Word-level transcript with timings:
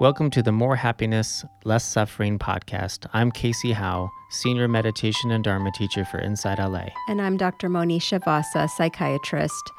Welcome 0.00 0.30
to 0.30 0.42
the 0.42 0.50
More 0.50 0.76
Happiness, 0.76 1.44
Less 1.64 1.84
Suffering 1.84 2.38
podcast. 2.38 3.06
I'm 3.12 3.30
Casey 3.30 3.72
Howe, 3.72 4.10
Senior 4.30 4.66
Meditation 4.66 5.30
and 5.30 5.44
Dharma 5.44 5.70
Teacher 5.72 6.06
for 6.06 6.18
InsightLA. 6.22 6.90
And 7.06 7.20
I'm 7.20 7.36
Dr. 7.36 7.68
Monisha 7.68 8.24
Vasa, 8.24 8.66
psychiatrist. 8.66 9.70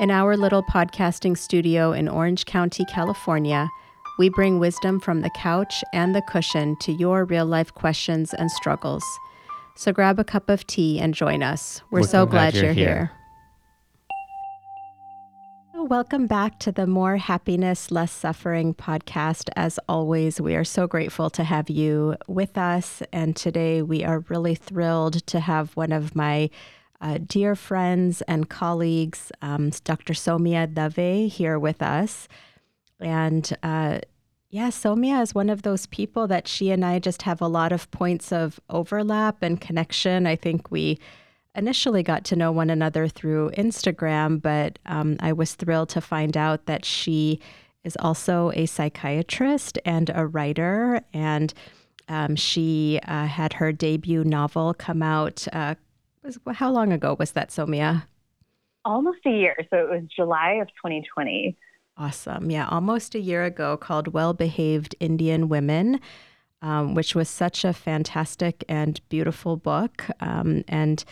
In 0.00 0.10
our 0.10 0.36
little 0.36 0.64
podcasting 0.64 1.38
studio 1.38 1.92
in 1.92 2.08
Orange 2.08 2.46
County, 2.46 2.84
California, 2.86 3.68
we 4.18 4.28
bring 4.28 4.58
wisdom 4.58 4.98
from 4.98 5.20
the 5.20 5.30
couch 5.30 5.84
and 5.92 6.16
the 6.16 6.22
cushion 6.22 6.74
to 6.80 6.90
your 6.90 7.24
real 7.24 7.46
life 7.46 7.72
questions 7.72 8.34
and 8.34 8.50
struggles. 8.50 9.04
So 9.76 9.92
grab 9.92 10.18
a 10.18 10.24
cup 10.24 10.48
of 10.50 10.66
tea 10.66 10.98
and 10.98 11.14
join 11.14 11.44
us. 11.44 11.80
We're, 11.92 12.00
We're 12.00 12.08
so 12.08 12.26
glad 12.26 12.54
glad, 12.54 12.64
you're 12.64 12.72
here. 12.72 12.88
here. 12.88 13.10
Welcome 15.88 16.26
back 16.26 16.58
to 16.60 16.72
the 16.72 16.86
More 16.86 17.16
Happiness, 17.16 17.90
Less 17.90 18.12
Suffering 18.12 18.74
podcast. 18.74 19.48
As 19.56 19.78
always, 19.88 20.38
we 20.38 20.54
are 20.54 20.62
so 20.62 20.86
grateful 20.86 21.30
to 21.30 21.42
have 21.42 21.70
you 21.70 22.16
with 22.28 22.58
us. 22.58 23.02
And 23.14 23.34
today 23.34 23.80
we 23.80 24.04
are 24.04 24.22
really 24.28 24.54
thrilled 24.54 25.26
to 25.28 25.40
have 25.40 25.74
one 25.78 25.90
of 25.90 26.14
my 26.14 26.50
uh, 27.00 27.18
dear 27.26 27.56
friends 27.56 28.20
and 28.22 28.50
colleagues, 28.50 29.32
um, 29.40 29.70
Dr. 29.82 30.12
Saumya 30.12 30.72
Dave, 30.72 31.32
here 31.32 31.58
with 31.58 31.80
us. 31.80 32.28
And 33.00 33.50
uh, 33.62 34.00
yeah, 34.50 34.68
Saumya 34.68 35.22
is 35.22 35.34
one 35.34 35.48
of 35.48 35.62
those 35.62 35.86
people 35.86 36.26
that 36.26 36.46
she 36.46 36.70
and 36.70 36.84
I 36.84 36.98
just 36.98 37.22
have 37.22 37.40
a 37.40 37.48
lot 37.48 37.72
of 37.72 37.90
points 37.90 38.32
of 38.32 38.60
overlap 38.68 39.42
and 39.42 39.58
connection. 39.58 40.26
I 40.26 40.36
think 40.36 40.70
we 40.70 40.98
initially 41.54 42.02
got 42.02 42.24
to 42.24 42.36
know 42.36 42.52
one 42.52 42.70
another 42.70 43.08
through 43.08 43.50
Instagram, 43.50 44.40
but 44.40 44.78
um, 44.86 45.16
I 45.20 45.32
was 45.32 45.54
thrilled 45.54 45.88
to 45.90 46.00
find 46.00 46.36
out 46.36 46.66
that 46.66 46.84
she 46.84 47.40
is 47.84 47.96
also 48.00 48.52
a 48.54 48.66
psychiatrist 48.66 49.78
and 49.84 50.10
a 50.14 50.26
writer. 50.26 51.00
And 51.12 51.52
um, 52.08 52.36
she 52.36 53.00
uh, 53.06 53.26
had 53.26 53.54
her 53.54 53.72
debut 53.72 54.24
novel 54.24 54.74
come 54.74 55.02
out. 55.02 55.46
Uh, 55.52 55.74
was, 56.22 56.38
how 56.52 56.70
long 56.70 56.92
ago 56.92 57.16
was 57.18 57.32
that, 57.32 57.48
Saumya? 57.50 58.04
almost 58.84 59.18
a 59.26 59.30
year. 59.30 59.56
So 59.70 59.76
it 59.76 59.90
was 59.90 60.02
July 60.14 60.52
of 60.54 60.68
2020. 60.68 61.56
Awesome. 61.96 62.50
Yeah, 62.50 62.66
almost 62.68 63.14
a 63.14 63.20
year 63.20 63.44
ago 63.44 63.76
called 63.76 64.08
Well 64.08 64.32
Behaved 64.32 64.94
Indian 65.00 65.48
Women, 65.48 66.00
um, 66.62 66.94
which 66.94 67.14
was 67.14 67.28
such 67.28 67.64
a 67.64 67.72
fantastic 67.72 68.64
and 68.68 69.00
beautiful 69.08 69.56
book. 69.56 70.06
Um, 70.20 70.64
and 70.68 71.04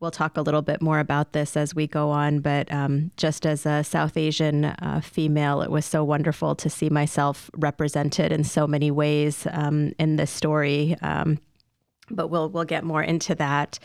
we'll 0.00 0.10
talk 0.10 0.36
a 0.36 0.42
little 0.42 0.62
bit 0.62 0.82
more 0.82 0.98
about 0.98 1.32
this 1.32 1.56
as 1.56 1.74
we 1.74 1.86
go 1.86 2.10
on. 2.10 2.40
But 2.40 2.70
um, 2.72 3.10
just 3.16 3.46
as 3.46 3.64
a 3.66 3.82
South 3.82 4.16
Asian 4.16 4.66
uh, 4.66 5.00
female, 5.02 5.62
it 5.62 5.70
was 5.70 5.84
so 5.84 6.04
wonderful 6.04 6.54
to 6.56 6.68
see 6.68 6.90
myself 6.90 7.50
represented 7.56 8.32
in 8.32 8.44
so 8.44 8.66
many 8.66 8.90
ways 8.90 9.46
um, 9.52 9.92
in 9.98 10.16
this 10.16 10.30
story. 10.30 10.96
Um, 11.02 11.38
but 12.10 12.28
we'll 12.28 12.48
we'll 12.48 12.64
get 12.64 12.84
more 12.84 13.02
into 13.02 13.34
that. 13.36 13.78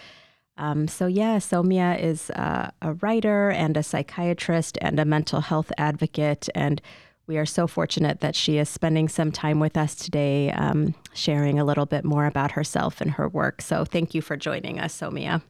Um, 0.57 0.87
so, 0.87 1.07
yeah, 1.07 1.37
Saumya 1.37 1.99
is 1.99 2.29
uh, 2.31 2.69
a 2.81 2.93
writer 2.93 3.49
and 3.49 3.75
a 3.77 3.83
psychiatrist 3.83 4.77
and 4.81 4.99
a 4.99 5.05
mental 5.05 5.41
health 5.41 5.71
advocate. 5.77 6.49
And 6.53 6.81
we 7.25 7.37
are 7.37 7.45
so 7.47 7.65
fortunate 7.65 8.19
that 8.19 8.35
she 8.35 8.57
is 8.57 8.69
spending 8.69 9.07
some 9.07 9.31
time 9.31 9.59
with 9.59 9.75
us 9.75 9.95
today, 9.95 10.51
um, 10.51 10.93
sharing 11.13 11.57
a 11.57 11.65
little 11.65 11.85
bit 11.87 12.03
more 12.03 12.25
about 12.25 12.51
herself 12.51 13.01
and 13.01 13.11
her 13.11 13.27
work. 13.27 13.61
So, 13.61 13.85
thank 13.85 14.13
you 14.13 14.21
for 14.21 14.37
joining 14.37 14.79
us, 14.79 14.99
Saumya. 14.99 15.41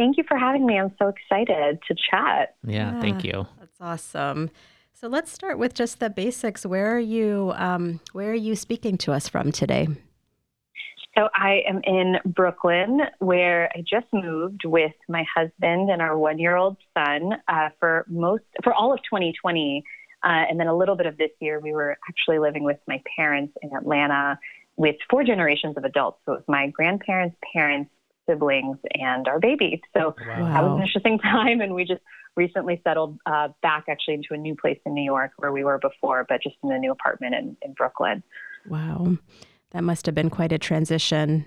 Thank 0.00 0.16
you 0.16 0.24
for 0.26 0.38
having 0.38 0.64
me. 0.64 0.78
I'm 0.78 0.94
so 0.98 1.08
excited 1.08 1.78
to 1.86 1.94
chat. 2.10 2.54
Yeah, 2.66 2.98
thank 3.02 3.22
you. 3.22 3.46
That's 3.58 3.78
awesome. 3.82 4.48
So, 4.94 5.08
let's 5.08 5.30
start 5.30 5.58
with 5.58 5.74
just 5.74 6.00
the 6.00 6.08
basics. 6.08 6.64
Where 6.64 6.96
are 6.96 6.98
you? 6.98 7.52
Um, 7.54 8.00
where 8.12 8.30
are 8.30 8.42
you 8.48 8.56
speaking 8.56 8.96
to 8.96 9.12
us 9.12 9.28
from 9.28 9.52
today? 9.52 9.88
So 11.14 11.28
I 11.34 11.60
am 11.68 11.82
in 11.84 12.16
Brooklyn, 12.24 13.00
where 13.18 13.70
I 13.74 13.80
just 13.80 14.06
moved 14.10 14.62
with 14.64 14.94
my 15.06 15.26
husband 15.36 15.90
and 15.90 16.00
our 16.00 16.16
one-year-old 16.16 16.78
son 16.96 17.32
uh, 17.48 17.68
for 17.78 18.06
most 18.08 18.44
for 18.64 18.72
all 18.72 18.94
of 18.94 19.00
2020, 19.00 19.84
uh, 20.24 20.28
and 20.28 20.58
then 20.58 20.66
a 20.66 20.74
little 20.74 20.96
bit 20.96 21.04
of 21.04 21.18
this 21.18 21.32
year. 21.40 21.60
We 21.60 21.72
were 21.72 21.98
actually 22.08 22.38
living 22.38 22.64
with 22.64 22.78
my 22.88 23.02
parents 23.18 23.52
in 23.60 23.76
Atlanta 23.76 24.38
with 24.76 24.96
four 25.10 25.24
generations 25.24 25.76
of 25.76 25.84
adults. 25.84 26.20
So 26.24 26.32
it 26.32 26.36
was 26.36 26.44
my 26.48 26.68
grandparents, 26.68 27.36
parents, 27.52 27.90
siblings, 28.30 28.78
and 28.94 29.26
our 29.28 29.40
baby. 29.40 29.80
So 29.94 30.14
that 30.18 30.62
was 30.62 30.76
an 30.76 30.82
interesting 30.82 31.18
time, 31.36 31.60
and 31.60 31.74
we 31.74 31.84
just 31.84 32.02
recently 32.36 32.80
settled 32.84 33.18
uh, 33.26 33.48
back 33.60 33.84
actually 33.88 34.14
into 34.14 34.28
a 34.32 34.36
new 34.36 34.54
place 34.54 34.78
in 34.86 34.94
New 34.94 35.02
York 35.04 35.32
where 35.38 35.52
we 35.52 35.64
were 35.64 35.78
before, 35.78 36.24
but 36.28 36.42
just 36.42 36.56
in 36.62 36.70
a 36.70 36.78
new 36.78 36.92
apartment 36.92 37.34
in, 37.34 37.56
in 37.62 37.72
Brooklyn. 37.72 38.22
Wow. 38.68 39.16
That 39.72 39.82
must 39.82 40.06
have 40.06 40.14
been 40.14 40.30
quite 40.30 40.52
a 40.52 40.58
transition. 40.58 41.46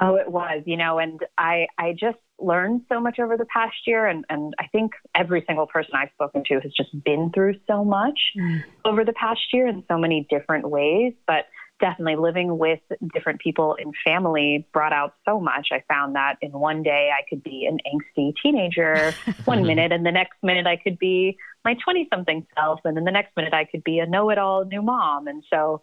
Oh, 0.00 0.14
it 0.14 0.30
was, 0.30 0.62
you 0.64 0.76
know, 0.76 0.98
and 0.98 1.18
I 1.38 1.66
I 1.76 1.92
just 1.92 2.18
learned 2.40 2.82
so 2.88 3.00
much 3.00 3.18
over 3.18 3.36
the 3.36 3.46
past 3.46 3.74
year, 3.84 4.06
and 4.06 4.24
and 4.28 4.54
I 4.60 4.68
think 4.68 4.92
every 5.14 5.42
single 5.46 5.66
person 5.66 5.90
I've 5.94 6.10
spoken 6.14 6.44
to 6.46 6.60
has 6.60 6.72
just 6.72 6.90
been 7.04 7.32
through 7.34 7.54
so 7.66 7.84
much 7.84 8.18
Mm. 8.36 8.62
over 8.84 9.04
the 9.04 9.12
past 9.12 9.40
year 9.52 9.66
in 9.66 9.82
so 9.88 9.98
many 9.98 10.24
different 10.30 10.70
ways. 10.70 11.14
But 11.26 11.46
definitely 11.80 12.16
living 12.16 12.58
with 12.58 12.80
different 13.14 13.40
people 13.40 13.74
in 13.74 13.92
family 14.04 14.66
brought 14.72 14.92
out 14.92 15.14
so 15.24 15.40
much. 15.40 15.68
I 15.72 15.82
found 15.88 16.16
that 16.16 16.36
in 16.42 16.52
one 16.52 16.82
day 16.82 17.10
I 17.16 17.22
could 17.28 17.42
be 17.42 17.66
an 17.66 17.78
angsty 17.86 18.34
teenager 18.42 19.14
one 19.44 19.62
minute, 19.64 19.92
and 19.92 20.04
the 20.04 20.12
next 20.12 20.36
minute 20.42 20.66
I 20.66 20.76
could 20.76 20.98
be 20.98 21.36
my 21.64 21.74
20 21.84 22.08
something 22.12 22.46
self, 22.56 22.80
and 22.84 22.96
then 22.96 23.04
the 23.04 23.10
next 23.10 23.36
minute 23.36 23.54
I 23.54 23.64
could 23.64 23.84
be 23.84 23.98
a 23.98 24.06
know 24.06 24.30
it 24.30 24.38
all 24.38 24.64
new 24.64 24.82
mom. 24.82 25.26
And 25.26 25.42
so 25.52 25.82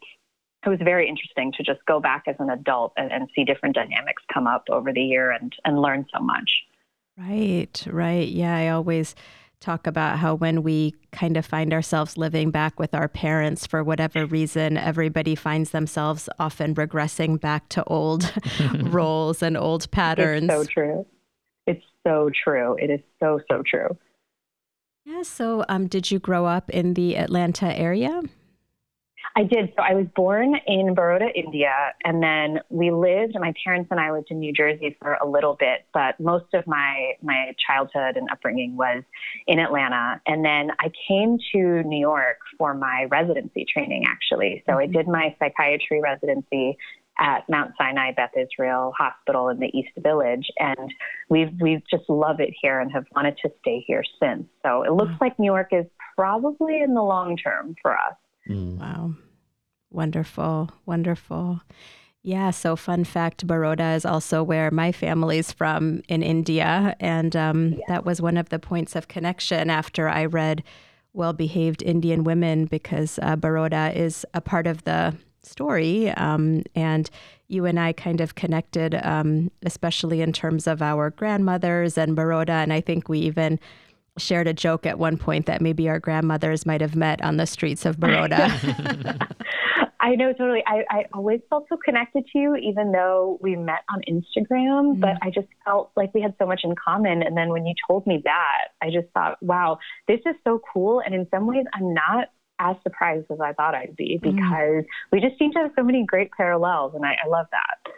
it 0.65 0.69
was 0.69 0.79
very 0.83 1.07
interesting 1.07 1.53
to 1.57 1.63
just 1.63 1.85
go 1.85 1.99
back 1.99 2.23
as 2.27 2.35
an 2.39 2.49
adult 2.49 2.93
and, 2.97 3.11
and 3.11 3.29
see 3.35 3.43
different 3.43 3.75
dynamics 3.75 4.23
come 4.33 4.47
up 4.47 4.65
over 4.69 4.91
the 4.91 5.01
year 5.01 5.31
and, 5.31 5.53
and 5.63 5.81
learn 5.81 6.05
so 6.13 6.21
much. 6.21 6.49
Right, 7.17 7.87
right. 7.89 8.27
Yeah, 8.27 8.55
I 8.55 8.69
always 8.69 9.15
talk 9.59 9.87
about 9.87 10.19
how 10.19 10.35
when 10.35 10.63
we 10.63 10.93
kind 11.11 11.37
of 11.37 11.45
find 11.45 11.73
ourselves 11.73 12.17
living 12.17 12.51
back 12.51 12.79
with 12.79 12.93
our 12.93 13.07
parents 13.07 13.65
for 13.65 13.83
whatever 13.83 14.25
reason, 14.25 14.77
everybody 14.77 15.35
finds 15.35 15.71
themselves 15.71 16.29
often 16.39 16.75
regressing 16.75 17.39
back 17.39 17.69
to 17.69 17.83
old 17.85 18.31
roles 18.81 19.41
and 19.41 19.57
old 19.57 19.89
patterns. 19.91 20.49
It's 20.49 20.53
so 20.53 20.63
true. 20.65 21.05
It's 21.67 21.83
so 22.05 22.29
true. 22.43 22.75
It 22.75 22.89
is 22.89 22.99
so, 23.19 23.39
so 23.49 23.63
true. 23.65 23.97
yeah. 25.05 25.23
So, 25.23 25.65
um, 25.69 25.87
did 25.87 26.11
you 26.11 26.19
grow 26.19 26.45
up 26.45 26.69
in 26.69 26.93
the 26.93 27.17
Atlanta 27.17 27.75
area? 27.77 28.21
I 29.37 29.43
did. 29.43 29.73
So 29.75 29.83
I 29.83 29.93
was 29.95 30.05
born 30.15 30.55
in 30.65 30.93
Baroda, 30.93 31.27
India, 31.35 31.93
and 32.05 32.23
then 32.23 32.61
we 32.69 32.89
lived. 32.91 33.35
My 33.37 33.53
parents 33.65 33.89
and 33.91 33.99
I 33.99 34.11
lived 34.11 34.27
in 34.31 34.39
New 34.39 34.53
Jersey 34.53 34.95
for 35.01 35.17
a 35.21 35.27
little 35.27 35.57
bit, 35.59 35.85
but 35.93 36.17
most 36.21 36.53
of 36.53 36.65
my 36.65 37.13
my 37.21 37.53
childhood 37.67 38.15
and 38.15 38.29
upbringing 38.31 38.77
was 38.77 39.03
in 39.45 39.59
Atlanta. 39.59 40.21
And 40.25 40.45
then 40.45 40.71
I 40.79 40.89
came 41.07 41.37
to 41.51 41.83
New 41.83 41.99
York 41.99 42.37
for 42.57 42.73
my 42.73 43.07
residency 43.11 43.65
training, 43.65 44.05
actually. 44.07 44.63
So 44.67 44.77
I 44.77 44.87
Mhm. 44.87 44.93
did 44.93 45.07
my 45.09 45.35
psychiatry 45.37 45.99
residency 45.99 46.77
at 47.19 47.47
Mount 47.49 47.73
Sinai 47.77 48.11
Beth 48.13 48.35
Israel 48.37 48.93
Hospital 48.97 49.49
in 49.49 49.59
the 49.59 49.77
East 49.77 49.97
Village, 49.97 50.49
and 50.59 50.93
we've 51.27 51.51
we've 51.59 51.85
just 51.87 52.09
love 52.09 52.39
it 52.39 52.53
here 52.61 52.79
and 52.79 52.89
have 52.93 53.05
wanted 53.13 53.37
to 53.39 53.51
stay 53.59 53.81
here 53.81 54.03
since. 54.17 54.47
So 54.63 54.83
it 54.83 54.93
looks 54.93 55.11
Wow. 55.11 55.17
like 55.19 55.39
New 55.39 55.51
York 55.51 55.73
is 55.73 55.85
probably 56.15 56.81
in 56.81 56.93
the 56.93 57.03
long 57.03 57.35
term 57.35 57.75
for 57.81 57.97
us. 57.97 58.15
Mm. 58.47 58.79
Wow. 58.79 59.15
Wonderful, 59.89 60.71
wonderful. 60.85 61.61
Yeah, 62.25 62.49
so 62.49 62.75
fun 62.75 63.03
fact 63.03 63.45
Baroda 63.45 63.91
is 63.93 64.03
also 64.03 64.41
where 64.41 64.71
my 64.71 64.91
family's 64.91 65.51
from 65.51 66.01
in 66.07 66.23
India. 66.23 66.95
And 66.99 67.35
um, 67.35 67.79
that 67.87 68.03
was 68.03 68.19
one 68.19 68.35
of 68.35 68.49
the 68.49 68.57
points 68.57 68.95
of 68.95 69.07
connection 69.07 69.69
after 69.69 70.09
I 70.09 70.25
read 70.25 70.63
Well 71.13 71.33
Behaved 71.33 71.83
Indian 71.83 72.23
Women, 72.23 72.65
because 72.65 73.19
uh, 73.21 73.35
Baroda 73.35 73.95
is 73.95 74.25
a 74.33 74.41
part 74.41 74.65
of 74.65 74.83
the 74.85 75.15
story. 75.43 76.09
Um, 76.09 76.63
and 76.73 77.11
you 77.47 77.65
and 77.65 77.79
I 77.79 77.93
kind 77.93 78.19
of 78.21 78.33
connected, 78.33 78.95
um, 79.03 79.51
especially 79.63 80.21
in 80.21 80.33
terms 80.33 80.65
of 80.65 80.81
our 80.81 81.11
grandmothers 81.11 81.95
and 81.95 82.15
Baroda. 82.15 82.53
And 82.53 82.73
I 82.73 82.81
think 82.81 83.07
we 83.07 83.19
even 83.19 83.59
shared 84.17 84.47
a 84.47 84.53
joke 84.53 84.85
at 84.85 84.97
one 84.97 85.17
point 85.17 85.45
that 85.45 85.61
maybe 85.61 85.89
our 85.89 85.99
grandmothers 85.99 86.65
might 86.65 86.81
have 86.81 86.95
met 86.95 87.21
on 87.21 87.37
the 87.37 87.45
streets 87.45 87.85
of 87.85 87.99
Baroda. 87.99 88.49
I 90.05 90.13
know 90.13 90.33
totally. 90.33 90.61
I, 90.67 90.83
I 90.91 91.05
always 91.13 91.41
felt 91.49 91.65
so 91.67 91.77
connected 91.83 92.27
to 92.31 92.37
you, 92.37 92.55
even 92.57 92.91
though 92.91 93.39
we 93.41 93.55
met 93.55 93.79
on 93.89 94.01
Instagram, 94.07 94.99
but 94.99 95.17
I 95.23 95.31
just 95.31 95.47
felt 95.65 95.91
like 95.95 96.13
we 96.13 96.21
had 96.21 96.35
so 96.37 96.45
much 96.45 96.61
in 96.63 96.75
common. 96.75 97.23
And 97.23 97.35
then 97.35 97.49
when 97.49 97.65
you 97.65 97.73
told 97.87 98.05
me 98.05 98.21
that, 98.23 98.67
I 98.83 98.91
just 98.91 99.07
thought, 99.15 99.41
wow, 99.41 99.79
this 100.07 100.19
is 100.27 100.35
so 100.43 100.61
cool. 100.71 101.01
And 101.03 101.15
in 101.15 101.27
some 101.31 101.47
ways, 101.47 101.65
I'm 101.73 101.95
not 101.95 102.27
as 102.59 102.75
surprised 102.83 103.25
as 103.31 103.39
I 103.41 103.53
thought 103.53 103.73
I'd 103.73 103.95
be 103.95 104.19
because 104.21 104.83
we 105.11 105.21
just 105.21 105.39
seem 105.39 105.51
to 105.53 105.59
have 105.59 105.71
so 105.75 105.81
many 105.81 106.05
great 106.05 106.29
parallels. 106.37 106.93
And 106.93 107.03
I, 107.03 107.17
I 107.25 107.27
love 107.27 107.47
that. 107.49 107.91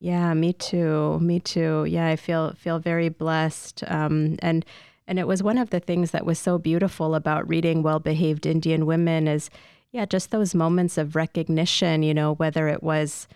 Yeah, 0.00 0.34
me 0.34 0.54
too. 0.54 1.20
Me 1.20 1.38
too. 1.38 1.84
Yeah, 1.84 2.08
I 2.08 2.16
feel 2.16 2.52
feel 2.54 2.80
very 2.80 3.10
blessed. 3.10 3.84
Um, 3.86 4.36
and 4.40 4.66
and 5.06 5.20
it 5.20 5.28
was 5.28 5.40
one 5.40 5.58
of 5.58 5.70
the 5.70 5.78
things 5.78 6.10
that 6.10 6.26
was 6.26 6.40
so 6.40 6.58
beautiful 6.58 7.14
about 7.14 7.48
reading 7.48 7.84
Well 7.84 8.00
Behaved 8.00 8.44
Indian 8.44 8.86
Women 8.86 9.28
is 9.28 9.50
yeah, 9.94 10.04
just 10.04 10.32
those 10.32 10.56
moments 10.56 10.98
of 10.98 11.14
recognition, 11.14 12.02
you 12.02 12.12
know, 12.12 12.34
whether 12.34 12.66
it 12.66 12.82
was, 12.82 13.28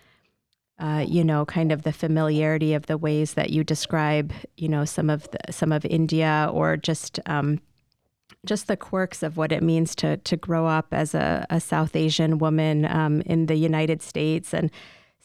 uh, 0.77 1.05
you 1.07 1.23
know, 1.23 1.45
kind 1.45 1.71
of 1.71 1.83
the 1.83 1.93
familiarity 1.93 2.73
of 2.73 2.85
the 2.85 2.97
ways 2.97 3.35
that 3.35 3.49
you 3.49 3.63
describe, 3.63 4.33
you 4.57 4.67
know, 4.67 4.83
some 4.83 5.09
of 5.09 5.25
the, 5.31 5.53
some 5.53 5.71
of 5.71 5.85
India, 5.85 6.49
or 6.51 6.75
just 6.75 7.17
um, 7.27 7.61
just 8.45 8.67
the 8.67 8.75
quirks 8.75 9.23
of 9.23 9.37
what 9.37 9.53
it 9.53 9.63
means 9.63 9.95
to 9.95 10.17
to 10.17 10.35
grow 10.35 10.67
up 10.67 10.87
as 10.91 11.15
a, 11.15 11.47
a 11.49 11.61
South 11.61 11.95
Asian 11.95 12.39
woman 12.39 12.83
um, 12.83 13.21
in 13.21 13.45
the 13.45 13.55
United 13.55 14.01
States, 14.01 14.53
and 14.53 14.69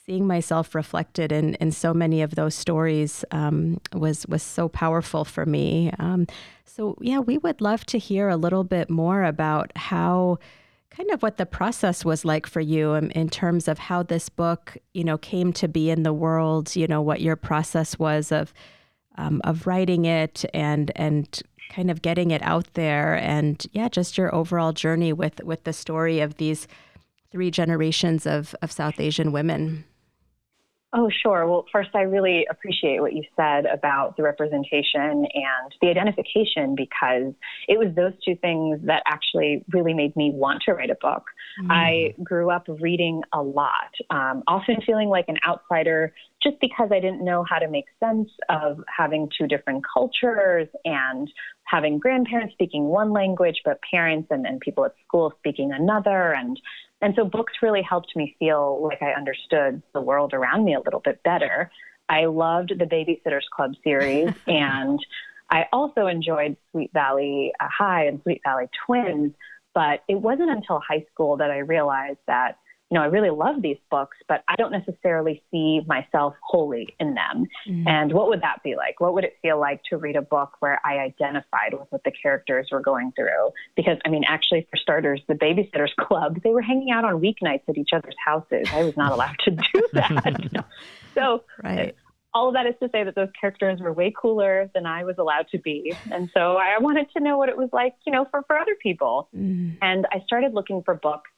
seeing 0.06 0.28
myself 0.28 0.72
reflected 0.72 1.32
in 1.32 1.54
in 1.54 1.72
so 1.72 1.92
many 1.92 2.22
of 2.22 2.36
those 2.36 2.54
stories 2.54 3.24
um, 3.32 3.80
was 3.92 4.24
was 4.28 4.44
so 4.44 4.68
powerful 4.68 5.24
for 5.24 5.44
me. 5.44 5.90
Um, 5.98 6.28
so 6.64 6.96
yeah, 7.00 7.18
we 7.18 7.38
would 7.38 7.60
love 7.60 7.84
to 7.86 7.98
hear 7.98 8.28
a 8.28 8.36
little 8.36 8.62
bit 8.62 8.88
more 8.88 9.24
about 9.24 9.72
how 9.74 10.38
kind 10.96 11.10
of 11.10 11.22
what 11.22 11.36
the 11.36 11.46
process 11.46 12.04
was 12.04 12.24
like 12.24 12.46
for 12.46 12.60
you 12.60 12.94
in, 12.94 13.10
in, 13.12 13.28
terms 13.28 13.68
of 13.68 13.78
how 13.78 14.02
this 14.02 14.28
book, 14.28 14.76
you 14.92 15.02
know, 15.02 15.18
came 15.18 15.52
to 15.52 15.68
be 15.68 15.90
in 15.90 16.02
the 16.02 16.12
world. 16.12 16.76
You 16.76 16.86
know, 16.86 17.02
what 17.02 17.20
your 17.20 17.36
process 17.36 17.98
was 17.98 18.30
of 18.30 18.52
um, 19.16 19.40
of 19.44 19.66
writing 19.66 20.04
it 20.04 20.44
and 20.54 20.92
and 20.96 21.42
kind 21.70 21.90
of 21.90 22.02
getting 22.02 22.30
it 22.30 22.42
out 22.42 22.72
there, 22.74 23.14
and 23.16 23.66
yeah, 23.72 23.88
just 23.88 24.18
your 24.18 24.34
overall 24.34 24.72
journey 24.72 25.12
with 25.12 25.42
with 25.42 25.64
the 25.64 25.72
story 25.72 26.20
of 26.20 26.36
these 26.36 26.68
three 27.30 27.50
generations 27.50 28.26
of 28.26 28.54
of 28.62 28.70
South 28.70 29.00
Asian 29.00 29.32
women. 29.32 29.84
Oh, 30.96 31.10
sure. 31.10 31.48
Well, 31.48 31.64
first, 31.72 31.90
I 31.94 32.02
really 32.02 32.46
appreciate 32.48 33.00
what 33.00 33.14
you 33.14 33.24
said 33.34 33.66
about 33.66 34.16
the 34.16 34.22
representation 34.22 35.26
and 35.34 35.74
the 35.82 35.88
identification 35.88 36.76
because 36.76 37.34
it 37.66 37.80
was 37.80 37.88
those 37.96 38.12
two 38.24 38.36
things 38.36 38.78
that 38.84 39.02
actually 39.04 39.64
really 39.72 39.92
made 39.92 40.14
me 40.14 40.30
want 40.32 40.62
to 40.66 40.72
write 40.72 40.90
a 40.90 40.96
book. 41.00 41.24
Mm. 41.60 41.66
I 41.70 42.14
grew 42.22 42.48
up 42.48 42.66
reading 42.80 43.22
a 43.32 43.42
lot, 43.42 43.90
um, 44.10 44.44
often 44.46 44.76
feeling 44.86 45.08
like 45.08 45.24
an 45.26 45.38
outsider 45.44 46.14
just 46.40 46.60
because 46.60 46.90
I 46.92 47.00
didn't 47.00 47.24
know 47.24 47.44
how 47.48 47.58
to 47.58 47.68
make 47.68 47.86
sense 47.98 48.28
of 48.48 48.78
having 48.96 49.28
two 49.36 49.48
different 49.48 49.84
cultures 49.92 50.68
and 50.84 51.28
having 51.64 51.98
grandparents 51.98 52.52
speaking 52.52 52.84
one 52.84 53.12
language, 53.12 53.62
but 53.64 53.80
parents 53.90 54.28
and, 54.30 54.46
and 54.46 54.60
people 54.60 54.84
at 54.84 54.92
school 55.04 55.32
speaking 55.38 55.72
another. 55.72 56.34
And 56.34 56.60
and 57.04 57.14
so 57.14 57.26
books 57.26 57.52
really 57.60 57.82
helped 57.82 58.16
me 58.16 58.34
feel 58.38 58.82
like 58.82 59.02
I 59.02 59.10
understood 59.10 59.82
the 59.92 60.00
world 60.00 60.32
around 60.32 60.64
me 60.64 60.72
a 60.72 60.80
little 60.80 61.00
bit 61.00 61.22
better. 61.22 61.70
I 62.08 62.24
loved 62.24 62.70
the 62.70 62.86
Babysitters 62.86 63.44
Club 63.54 63.74
series, 63.84 64.32
and 64.46 64.98
I 65.50 65.66
also 65.70 66.06
enjoyed 66.06 66.56
Sweet 66.70 66.90
Valley 66.94 67.52
uh, 67.60 67.68
High 67.68 68.06
and 68.06 68.22
Sweet 68.22 68.40
Valley 68.42 68.68
Twins. 68.86 69.34
But 69.74 70.02
it 70.08 70.14
wasn't 70.14 70.48
until 70.48 70.80
high 70.80 71.04
school 71.12 71.36
that 71.36 71.50
I 71.50 71.58
realized 71.58 72.20
that 72.26 72.56
know, 72.94 73.02
I 73.02 73.06
really 73.06 73.30
love 73.30 73.60
these 73.60 73.76
books, 73.90 74.16
but 74.28 74.42
I 74.48 74.56
don't 74.56 74.72
necessarily 74.72 75.42
see 75.50 75.80
myself 75.86 76.34
wholly 76.42 76.94
in 76.98 77.14
them. 77.14 77.46
Mm-hmm. 77.68 77.88
And 77.88 78.12
what 78.12 78.28
would 78.28 78.42
that 78.42 78.62
be 78.62 78.76
like? 78.76 79.00
What 79.00 79.14
would 79.14 79.24
it 79.24 79.36
feel 79.42 79.60
like 79.60 79.82
to 79.90 79.96
read 79.96 80.16
a 80.16 80.22
book 80.22 80.52
where 80.60 80.80
I 80.84 80.98
identified 80.98 81.72
with 81.72 81.88
what 81.90 82.04
the 82.04 82.12
characters 82.12 82.68
were 82.70 82.80
going 82.80 83.12
through? 83.16 83.50
Because, 83.76 83.98
I 84.06 84.08
mean, 84.08 84.24
actually, 84.26 84.66
for 84.70 84.76
starters, 84.76 85.20
the 85.28 85.34
Babysitters 85.34 85.94
Club, 86.00 86.40
they 86.42 86.50
were 86.50 86.62
hanging 86.62 86.90
out 86.90 87.04
on 87.04 87.20
weeknights 87.20 87.68
at 87.68 87.76
each 87.76 87.90
other's 87.92 88.16
houses. 88.24 88.68
I 88.72 88.84
was 88.84 88.96
not 88.96 89.12
allowed 89.12 89.36
to 89.44 89.50
do 89.50 89.88
that. 89.92 90.64
so, 91.14 91.44
right. 91.62 91.94
All 92.32 92.48
of 92.48 92.54
that 92.54 92.66
is 92.66 92.74
to 92.82 92.88
say 92.90 93.04
that 93.04 93.14
those 93.14 93.28
characters 93.40 93.78
were 93.80 93.92
way 93.92 94.12
cooler 94.16 94.68
than 94.74 94.86
I 94.86 95.04
was 95.04 95.18
allowed 95.18 95.46
to 95.52 95.58
be. 95.58 95.94
And 96.10 96.28
so 96.34 96.56
I 96.56 96.78
wanted 96.80 97.06
to 97.16 97.22
know 97.22 97.38
what 97.38 97.48
it 97.48 97.56
was 97.56 97.68
like, 97.72 97.94
you 98.04 98.12
know, 98.12 98.26
for, 98.28 98.42
for 98.48 98.58
other 98.58 98.74
people. 98.82 99.28
Mm. 99.36 99.76
And 99.80 100.04
I 100.10 100.18
started 100.26 100.52
looking 100.52 100.82
for 100.82 100.94
books 100.94 101.30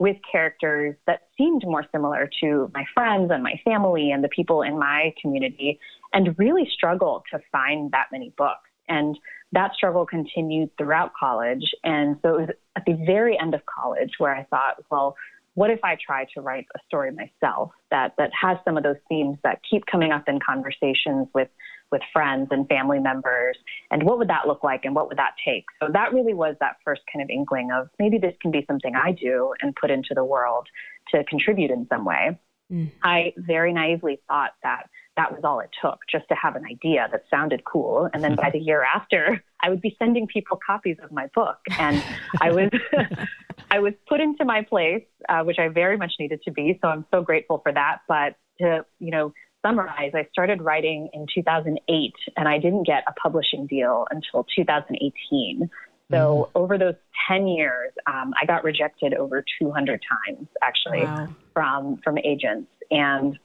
with 0.00 0.16
characters 0.32 0.96
that 1.06 1.28
seemed 1.36 1.62
more 1.64 1.84
similar 1.92 2.28
to 2.42 2.70
my 2.74 2.84
friends 2.94 3.30
and 3.30 3.42
my 3.42 3.60
family 3.64 4.10
and 4.10 4.24
the 4.24 4.28
people 4.28 4.62
in 4.62 4.78
my 4.78 5.14
community, 5.20 5.78
and 6.12 6.34
really 6.38 6.66
struggled 6.72 7.22
to 7.30 7.38
find 7.52 7.92
that 7.92 8.06
many 8.10 8.32
books. 8.36 8.68
And 8.88 9.16
that 9.52 9.72
struggle 9.74 10.06
continued 10.06 10.70
throughout 10.78 11.12
college. 11.18 11.64
And 11.84 12.16
so 12.22 12.38
it 12.38 12.40
was 12.40 12.48
at 12.76 12.84
the 12.86 12.98
very 13.06 13.38
end 13.38 13.54
of 13.54 13.60
college 13.66 14.12
where 14.18 14.34
I 14.34 14.44
thought, 14.44 14.82
well, 14.90 15.16
what 15.54 15.70
if 15.70 15.80
I 15.82 15.96
try 16.04 16.26
to 16.34 16.40
write 16.40 16.66
a 16.74 16.78
story 16.86 17.10
myself 17.12 17.72
that 17.90 18.14
that 18.18 18.30
has 18.40 18.58
some 18.64 18.76
of 18.76 18.82
those 18.82 18.96
themes 19.08 19.38
that 19.42 19.60
keep 19.68 19.84
coming 19.86 20.12
up 20.12 20.28
in 20.28 20.38
conversations 20.46 21.28
with 21.34 21.48
with 21.90 22.02
friends 22.12 22.48
and 22.50 22.68
family 22.68 23.00
members? 23.00 23.56
And 23.90 24.04
what 24.04 24.18
would 24.18 24.28
that 24.28 24.46
look 24.46 24.62
like 24.62 24.84
and 24.84 24.94
what 24.94 25.08
would 25.08 25.18
that 25.18 25.34
take? 25.44 25.64
So 25.82 25.88
that 25.92 26.12
really 26.12 26.34
was 26.34 26.54
that 26.60 26.76
first 26.84 27.02
kind 27.12 27.22
of 27.22 27.30
inkling 27.30 27.70
of 27.72 27.88
maybe 27.98 28.18
this 28.18 28.34
can 28.40 28.50
be 28.50 28.64
something 28.66 28.94
i 28.94 29.12
do 29.12 29.54
and 29.60 29.74
put 29.74 29.90
into 29.90 30.14
the 30.14 30.24
world 30.24 30.68
to 31.12 31.24
contribute 31.24 31.70
in 31.70 31.86
some 31.88 32.04
way. 32.04 32.38
Mm. 32.70 32.92
i 33.02 33.32
very 33.36 33.72
naively 33.72 34.20
thought 34.28 34.52
that 34.62 34.84
that 35.16 35.32
was 35.32 35.40
all 35.42 35.58
it 35.58 35.70
took 35.82 35.98
just 36.08 36.28
to 36.28 36.36
have 36.36 36.54
an 36.54 36.64
idea 36.64 37.08
that 37.10 37.24
sounded 37.28 37.64
cool. 37.64 38.08
And 38.14 38.22
then 38.22 38.36
by 38.36 38.50
the 38.52 38.60
year 38.60 38.84
after 38.84 39.42
i 39.60 39.68
would 39.68 39.80
be 39.80 39.96
sending 39.98 40.28
people 40.28 40.58
copies 40.64 40.96
of 41.02 41.10
my 41.10 41.26
book 41.34 41.58
and 41.78 42.02
i 42.40 42.52
was 42.52 42.70
i 43.70 43.78
was 43.78 43.92
put 44.08 44.20
into 44.20 44.44
my 44.44 44.62
place 44.62 45.04
uh, 45.28 45.42
which 45.42 45.58
i 45.58 45.68
very 45.68 45.96
much 45.96 46.12
needed 46.18 46.40
to 46.42 46.50
be 46.50 46.78
so 46.82 46.88
i'm 46.88 47.04
so 47.12 47.22
grateful 47.22 47.58
for 47.58 47.72
that 47.72 47.98
but 48.08 48.36
to 48.58 48.84
you 48.98 49.10
know 49.10 49.32
summarize, 49.64 50.12
I 50.14 50.26
started 50.32 50.62
writing 50.62 51.08
in 51.12 51.26
2008 51.34 52.12
and 52.36 52.48
I 52.48 52.58
didn't 52.58 52.86
get 52.86 53.04
a 53.06 53.12
publishing 53.12 53.66
deal 53.66 54.06
until 54.10 54.46
2018. 54.56 55.70
So 56.10 56.16
mm-hmm. 56.16 56.58
over 56.58 56.78
those 56.78 56.94
10 57.28 57.46
years, 57.46 57.92
um, 58.06 58.32
I 58.40 58.46
got 58.46 58.64
rejected 58.64 59.14
over 59.14 59.44
200 59.60 60.00
times 60.26 60.48
actually 60.62 61.04
wow. 61.04 61.28
from, 61.52 61.98
from 62.02 62.18
agents. 62.18 62.70
And 62.90 63.38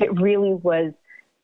it 0.00 0.20
really 0.20 0.54
was 0.54 0.92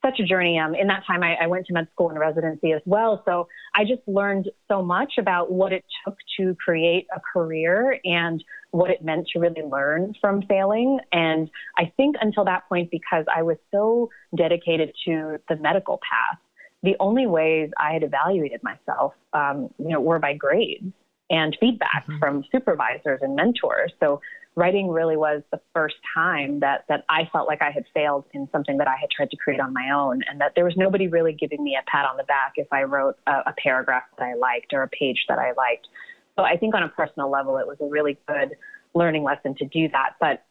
such 0.03 0.19
a 0.19 0.23
journey. 0.23 0.59
Um, 0.59 0.75
in 0.75 0.87
that 0.87 1.03
time, 1.05 1.23
I, 1.23 1.35
I, 1.35 1.47
went 1.47 1.65
to 1.67 1.73
med 1.73 1.87
school 1.93 2.09
and 2.09 2.19
residency 2.19 2.71
as 2.73 2.81
well. 2.85 3.21
So 3.25 3.47
I 3.75 3.83
just 3.83 4.01
learned 4.07 4.49
so 4.69 4.81
much 4.81 5.13
about 5.17 5.51
what 5.51 5.71
it 5.71 5.83
took 6.05 6.17
to 6.39 6.55
create 6.55 7.07
a 7.15 7.19
career 7.33 7.99
and 8.03 8.43
what 8.71 8.89
it 8.89 9.03
meant 9.03 9.27
to 9.33 9.39
really 9.39 9.61
learn 9.61 10.13
from 10.19 10.41
failing. 10.43 10.99
And 11.11 11.49
I 11.77 11.91
think 11.95 12.15
until 12.19 12.45
that 12.45 12.67
point, 12.67 12.89
because 12.91 13.25
I 13.33 13.43
was 13.43 13.57
so 13.71 14.09
dedicated 14.35 14.93
to 15.05 15.37
the 15.47 15.55
medical 15.57 15.99
path, 15.99 16.39
the 16.81 16.95
only 16.99 17.27
ways 17.27 17.69
I 17.77 17.93
had 17.93 18.03
evaluated 18.03 18.61
myself, 18.63 19.13
um, 19.31 19.69
you 19.77 19.89
know, 19.89 20.01
were 20.01 20.19
by 20.19 20.33
grades 20.33 20.91
and 21.29 21.55
feedback 21.59 22.03
mm-hmm. 22.03 22.19
from 22.19 22.43
supervisors 22.51 23.19
and 23.21 23.35
mentors. 23.35 23.93
So 23.99 24.21
writing 24.55 24.89
really 24.89 25.17
was 25.17 25.41
the 25.51 25.59
first 25.73 25.95
time 26.13 26.59
that 26.59 26.85
that 26.89 27.03
I 27.09 27.29
felt 27.31 27.47
like 27.47 27.61
I 27.61 27.71
had 27.71 27.85
failed 27.93 28.25
in 28.33 28.47
something 28.51 28.77
that 28.77 28.87
I 28.87 28.95
had 28.99 29.09
tried 29.09 29.31
to 29.31 29.37
create 29.37 29.59
on 29.59 29.73
my 29.73 29.91
own, 29.91 30.21
and 30.29 30.39
that 30.41 30.53
there 30.55 30.63
was 30.63 30.73
nobody 30.77 31.07
really 31.07 31.33
giving 31.33 31.63
me 31.63 31.77
a 31.79 31.83
pat 31.89 32.05
on 32.05 32.17
the 32.17 32.23
back 32.23 32.53
if 32.57 32.67
I 32.71 32.83
wrote 32.83 33.17
a, 33.27 33.31
a 33.47 33.53
paragraph 33.61 34.03
that 34.17 34.23
I 34.23 34.35
liked 34.35 34.73
or 34.73 34.83
a 34.83 34.87
page 34.87 35.25
that 35.29 35.39
I 35.39 35.53
liked. 35.53 35.87
So 36.35 36.43
I 36.43 36.57
think 36.57 36.75
on 36.75 36.83
a 36.83 36.89
personal 36.89 37.29
level, 37.29 37.57
it 37.57 37.67
was 37.67 37.77
a 37.81 37.85
really 37.85 38.17
good 38.27 38.55
learning 38.93 39.23
lesson 39.23 39.55
to 39.55 39.65
do 39.65 39.89
that. 39.89 40.15
But 40.19 40.43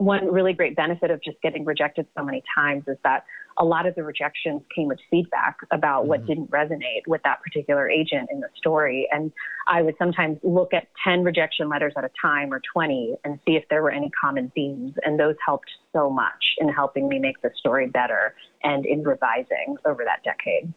one 0.00 0.32
really 0.32 0.54
great 0.54 0.74
benefit 0.74 1.10
of 1.10 1.22
just 1.22 1.40
getting 1.42 1.64
rejected 1.64 2.06
so 2.16 2.24
many 2.24 2.42
times 2.54 2.84
is 2.86 2.96
that 3.04 3.24
a 3.58 3.64
lot 3.64 3.84
of 3.84 3.94
the 3.94 4.02
rejections 4.02 4.62
came 4.74 4.88
with 4.88 4.98
feedback 5.10 5.58
about 5.70 6.06
what 6.06 6.20
mm-hmm. 6.20 6.28
didn't 6.28 6.50
resonate 6.50 7.06
with 7.06 7.20
that 7.24 7.42
particular 7.42 7.88
agent 7.88 8.30
in 8.32 8.40
the 8.40 8.48
story. 8.56 9.06
And 9.12 9.30
I 9.68 9.82
would 9.82 9.96
sometimes 9.98 10.38
look 10.42 10.72
at 10.72 10.88
10 11.04 11.22
rejection 11.22 11.68
letters 11.68 11.92
at 11.98 12.04
a 12.04 12.10
time 12.20 12.50
or 12.50 12.62
20 12.72 13.16
and 13.24 13.38
see 13.46 13.56
if 13.56 13.64
there 13.68 13.82
were 13.82 13.90
any 13.90 14.10
common 14.18 14.50
themes. 14.54 14.94
And 15.04 15.20
those 15.20 15.34
helped 15.44 15.70
so 15.92 16.08
much 16.08 16.54
in 16.56 16.70
helping 16.70 17.06
me 17.06 17.18
make 17.18 17.42
the 17.42 17.50
story 17.58 17.86
better 17.86 18.34
and 18.62 18.86
in 18.86 19.02
revising 19.02 19.76
over 19.84 20.02
that 20.04 20.24
decade. 20.24 20.72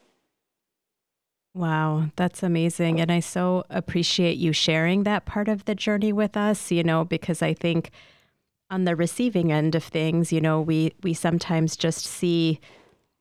Wow, 1.55 2.09
that's 2.17 2.43
amazing. 2.43 2.99
And 2.99 3.09
I 3.09 3.21
so 3.21 3.63
appreciate 3.69 4.37
you 4.37 4.51
sharing 4.51 5.03
that 5.03 5.25
part 5.25 5.47
of 5.47 5.63
the 5.63 5.75
journey 5.75 6.11
with 6.11 6.35
us, 6.35 6.71
you 6.71 6.83
know, 6.83 7.05
because 7.05 7.41
I 7.41 7.53
think 7.53 7.91
on 8.73 8.85
the 8.85 8.95
receiving 8.95 9.51
end 9.51 9.75
of 9.75 9.83
things, 9.83 10.33
you 10.33 10.41
know, 10.41 10.59
we 10.59 10.93
we 11.03 11.13
sometimes 11.13 11.77
just 11.77 12.05
see 12.05 12.59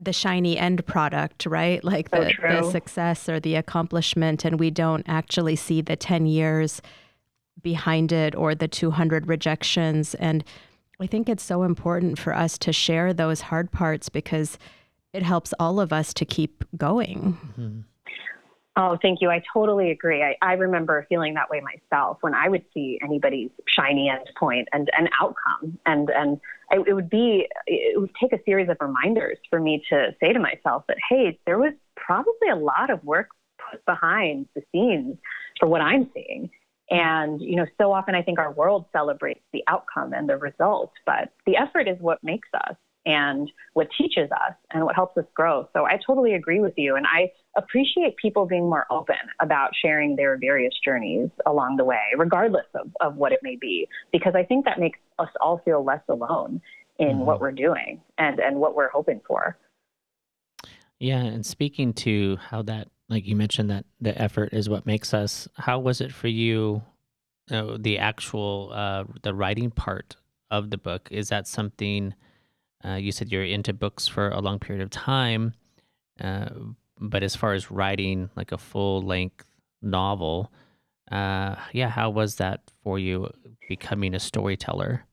the 0.00 0.12
shiny 0.12 0.56
end 0.56 0.85
product, 0.87 1.44
right? 1.44 1.85
Like 1.85 2.11
the, 2.11 2.32
the 2.40 2.71
success 2.71 3.28
or 3.28 3.38
the 3.38 3.54
accomplishment, 3.54 4.47
and 4.47 4.59
we 4.59 4.71
don't 4.71 5.04
actually 5.06 5.54
see 5.54 5.82
the 5.82 5.94
10 5.94 6.26
years 6.26 6.80
behind 7.61 8.11
it 8.12 8.35
or 8.35 8.54
the 8.54 8.66
200 8.66 9.28
rejections. 9.28 10.14
And 10.14 10.42
I 10.99 11.06
think 11.06 11.28
it's 11.28 11.44
so 11.44 11.62
important 11.62 12.18
for 12.18 12.35
us 12.35 12.56
to 12.59 12.73
share 12.73 13.12
those 13.12 13.42
hard 13.42 13.71
parts 13.71 14.09
because 14.09 14.59
it 15.12 15.23
helps 15.23 15.52
all 15.61 15.78
of 15.78 15.92
us 15.92 16.14
to 16.14 16.25
keep 16.25 16.64
going. 16.76 17.38
Mm-hmm. 17.59 17.80
Oh, 18.75 18.97
thank 19.02 19.21
you. 19.21 19.29
I 19.29 19.43
totally 19.52 19.91
agree. 19.91 20.23
I, 20.23 20.35
I 20.41 20.55
remember 20.55 21.05
feeling 21.11 21.35
that 21.35 21.50
way 21.50 21.61
myself 21.61 22.19
when 22.23 22.35
I 22.35 22.49
would 22.49 22.64
see 22.73 22.99
anybody's 23.02 23.50
shiny 23.67 24.09
end 24.09 24.31
point 24.38 24.67
and 24.73 24.91
an 24.97 25.09
outcome. 25.21 25.79
And, 25.85 26.09
and 26.09 26.41
I, 26.71 26.76
it 26.87 26.95
would 26.95 27.11
be, 27.11 27.49
it 27.67 28.00
would 28.00 28.12
take 28.19 28.33
a 28.33 28.43
series 28.45 28.71
of 28.71 28.79
reminders 28.81 29.37
for 29.50 29.61
me 29.61 29.83
to 29.91 30.17
say 30.21 30.33
to 30.33 30.38
myself 30.38 30.85
that, 30.88 30.97
hey, 31.11 31.38
there 31.45 31.59
was 31.59 31.75
probably 31.97 32.49
a 32.50 32.57
lot 32.57 32.88
of 32.88 33.05
work 33.05 33.29
put 33.71 33.85
behind 33.85 34.47
the 34.55 34.62
scenes 34.73 35.19
for 35.61 35.69
what 35.69 35.83
I'm 35.83 36.11
seeing. 36.14 36.49
And, 36.91 37.43
you 37.43 37.57
know, 37.57 37.67
so 37.79 37.93
often 37.93 38.14
I 38.14 38.23
think 38.23 38.38
our 38.38 38.52
world 38.52 38.87
celebrates 38.91 39.43
the 39.52 39.62
outcome 39.69 40.14
and 40.14 40.26
the 40.29 40.38
result, 40.38 40.93
but 41.05 41.33
the 41.47 41.57
effort 41.57 41.88
is 41.88 41.99
what 42.00 42.25
makes 42.25 42.49
us 42.55 42.76
and 43.04 43.50
what 43.73 43.88
teaches 43.99 44.30
us 44.30 44.54
and 44.71 44.85
what 44.85 44.94
helps 44.94 45.16
us 45.16 45.25
grow. 45.35 45.68
So 45.73 45.85
I 45.85 45.99
totally 46.06 46.35
agree 46.35 46.61
with 46.61 46.75
you. 46.76 46.97
And 46.97 47.06
I 47.06 47.32
appreciate 47.56 48.16
people 48.16 48.47
being 48.47 48.68
more 48.68 48.87
open 48.90 49.16
about 49.40 49.71
sharing 49.80 50.14
their 50.16 50.38
various 50.38 50.73
journeys 50.85 51.28
along 51.47 51.76
the 51.76 51.85
way, 51.85 52.02
regardless 52.16 52.66
of, 52.75 52.90
of 53.00 53.16
what 53.16 53.32
it 53.32 53.40
may 53.42 53.56
be, 53.56 53.88
because 54.12 54.35
I 54.37 54.44
think 54.44 54.64
that 54.66 54.78
makes 54.78 54.99
us 55.18 55.28
all 55.40 55.61
feel 55.64 55.85
less 55.85 56.02
alone 56.09 56.61
in 56.99 57.09
mm-hmm. 57.09 57.18
what 57.21 57.40
we're 57.40 57.52
doing 57.52 58.00
and, 58.18 58.38
and 58.38 58.56
what 58.56 58.76
we're 58.76 58.90
hoping 58.90 59.21
for. 59.26 59.56
Yeah. 61.00 61.23
And 61.23 61.44
speaking 61.44 61.92
to 61.94 62.37
how 62.37 62.62
that, 62.62 62.88
like 63.09 63.26
you 63.26 63.35
mentioned, 63.35 63.71
that 63.71 63.85
the 64.00 64.16
effort 64.21 64.50
is 64.52 64.68
what 64.68 64.87
makes 64.87 65.12
us, 65.12 65.49
how 65.56 65.80
was 65.80 66.00
it 66.00 66.12
for 66.12 66.28
you? 66.28 66.82
Uh, 67.50 67.76
the 67.78 67.99
actual 67.99 68.71
uh, 68.73 69.02
the 69.23 69.35
writing 69.35 69.71
part 69.71 70.14
of 70.52 70.71
the 70.71 70.78
book 70.78 71.09
is 71.11 71.28
that 71.28 71.49
something 71.49 72.14
uh, 72.85 72.95
you 72.95 73.12
said 73.12 73.31
you're 73.31 73.45
into 73.45 73.73
books 73.73 74.07
for 74.07 74.29
a 74.29 74.41
long 74.41 74.59
period 74.59 74.83
of 74.83 74.91
time, 74.91 75.55
uh, 76.21 76.49
but 76.99 77.23
as 77.23 77.37
far 77.37 77.53
as 77.55 77.71
writing 77.71 78.31
like 78.37 78.53
a 78.53 78.59
full 78.59 79.03
length 79.03 79.45
novel, 79.81 80.53
uh, 81.11 81.57
yeah, 81.73 81.89
how 81.89 82.11
was 82.11 82.37
that 82.37 82.61
for 82.83 82.99
you 82.99 83.31
becoming 83.69 84.15
a 84.15 84.21
storyteller? 84.21 85.05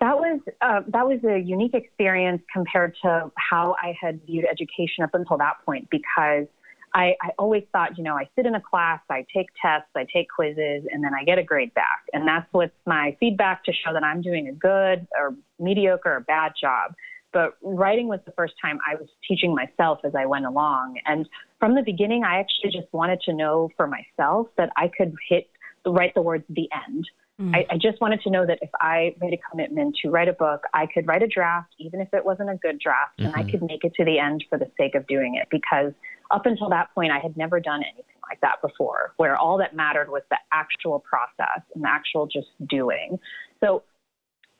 That 0.00 0.16
was 0.16 0.40
uh, 0.60 0.82
that 0.88 1.08
was 1.08 1.18
a 1.24 1.38
unique 1.38 1.74
experience 1.74 2.42
compared 2.52 2.96
to 3.02 3.32
how 3.36 3.74
I 3.82 3.96
had 4.00 4.20
viewed 4.26 4.44
education 4.44 5.02
up 5.02 5.10
until 5.14 5.38
that 5.38 5.54
point 5.64 5.88
because 5.90 6.46
I, 6.94 7.14
I 7.22 7.30
always 7.38 7.64
thought, 7.72 7.98
you 7.98 8.04
know, 8.04 8.14
I 8.14 8.28
sit 8.36 8.46
in 8.46 8.54
a 8.54 8.60
class, 8.60 9.00
I 9.10 9.24
take 9.34 9.46
tests, 9.60 9.90
I 9.96 10.06
take 10.12 10.28
quizzes, 10.34 10.84
and 10.90 11.02
then 11.02 11.12
I 11.14 11.24
get 11.24 11.38
a 11.38 11.42
grade 11.42 11.74
back. 11.74 12.04
And 12.12 12.26
that's 12.26 12.46
what's 12.52 12.72
my 12.86 13.16
feedback 13.20 13.64
to 13.64 13.72
show 13.72 13.92
that 13.92 14.02
I'm 14.02 14.22
doing 14.22 14.48
a 14.48 14.52
good 14.52 15.06
or 15.18 15.34
mediocre 15.58 16.16
or 16.16 16.20
bad 16.20 16.52
job. 16.60 16.94
But 17.32 17.56
writing 17.62 18.08
was 18.08 18.20
the 18.24 18.32
first 18.32 18.54
time 18.62 18.78
I 18.88 18.94
was 18.94 19.08
teaching 19.28 19.54
myself 19.54 19.98
as 20.04 20.14
I 20.14 20.26
went 20.26 20.46
along. 20.46 20.98
And 21.04 21.28
from 21.58 21.74
the 21.74 21.82
beginning, 21.82 22.24
I 22.24 22.40
actually 22.40 22.70
just 22.70 22.92
wanted 22.92 23.20
to 23.22 23.34
know 23.34 23.70
for 23.76 23.86
myself 23.86 24.48
that 24.56 24.70
I 24.76 24.90
could 24.96 25.14
hit, 25.28 25.50
write 25.86 26.14
the 26.14 26.22
words 26.22 26.44
the 26.48 26.68
end. 26.88 27.06
Mm. 27.40 27.54
I, 27.54 27.66
I, 27.70 27.76
just 27.76 28.00
wanted 28.00 28.20
to 28.22 28.30
know 28.30 28.44
that 28.46 28.58
if 28.62 28.70
I 28.80 29.14
made 29.20 29.32
a 29.32 29.38
commitment 29.50 29.96
to 30.02 30.10
write 30.10 30.26
a 30.26 30.32
book, 30.32 30.62
I 30.74 30.86
could 30.92 31.06
write 31.06 31.22
a 31.22 31.28
draft, 31.28 31.72
even 31.78 32.00
if 32.00 32.08
it 32.12 32.24
wasn't 32.24 32.50
a 32.50 32.56
good 32.56 32.80
draft, 32.80 33.18
mm-hmm. 33.18 33.26
and 33.26 33.34
I 33.36 33.42
mm-hmm. 33.42 33.50
could 33.50 33.62
make 33.62 33.84
it 33.84 33.92
to 33.94 34.04
the 34.04 34.18
end 34.18 34.44
for 34.50 34.58
the 34.58 34.68
sake 34.76 34.96
of 34.96 35.06
doing 35.06 35.36
it. 35.40 35.46
Because 35.48 35.92
up 36.32 36.46
until 36.46 36.68
that 36.70 36.92
point, 36.94 37.12
I 37.12 37.20
had 37.20 37.36
never 37.36 37.60
done 37.60 37.82
anything 37.84 38.16
like 38.28 38.40
that 38.40 38.60
before, 38.60 39.14
where 39.18 39.36
all 39.36 39.56
that 39.58 39.76
mattered 39.76 40.10
was 40.10 40.22
the 40.30 40.38
actual 40.52 40.98
process 40.98 41.62
and 41.74 41.84
the 41.84 41.88
actual 41.88 42.26
just 42.26 42.48
doing. 42.68 43.18
So 43.60 43.84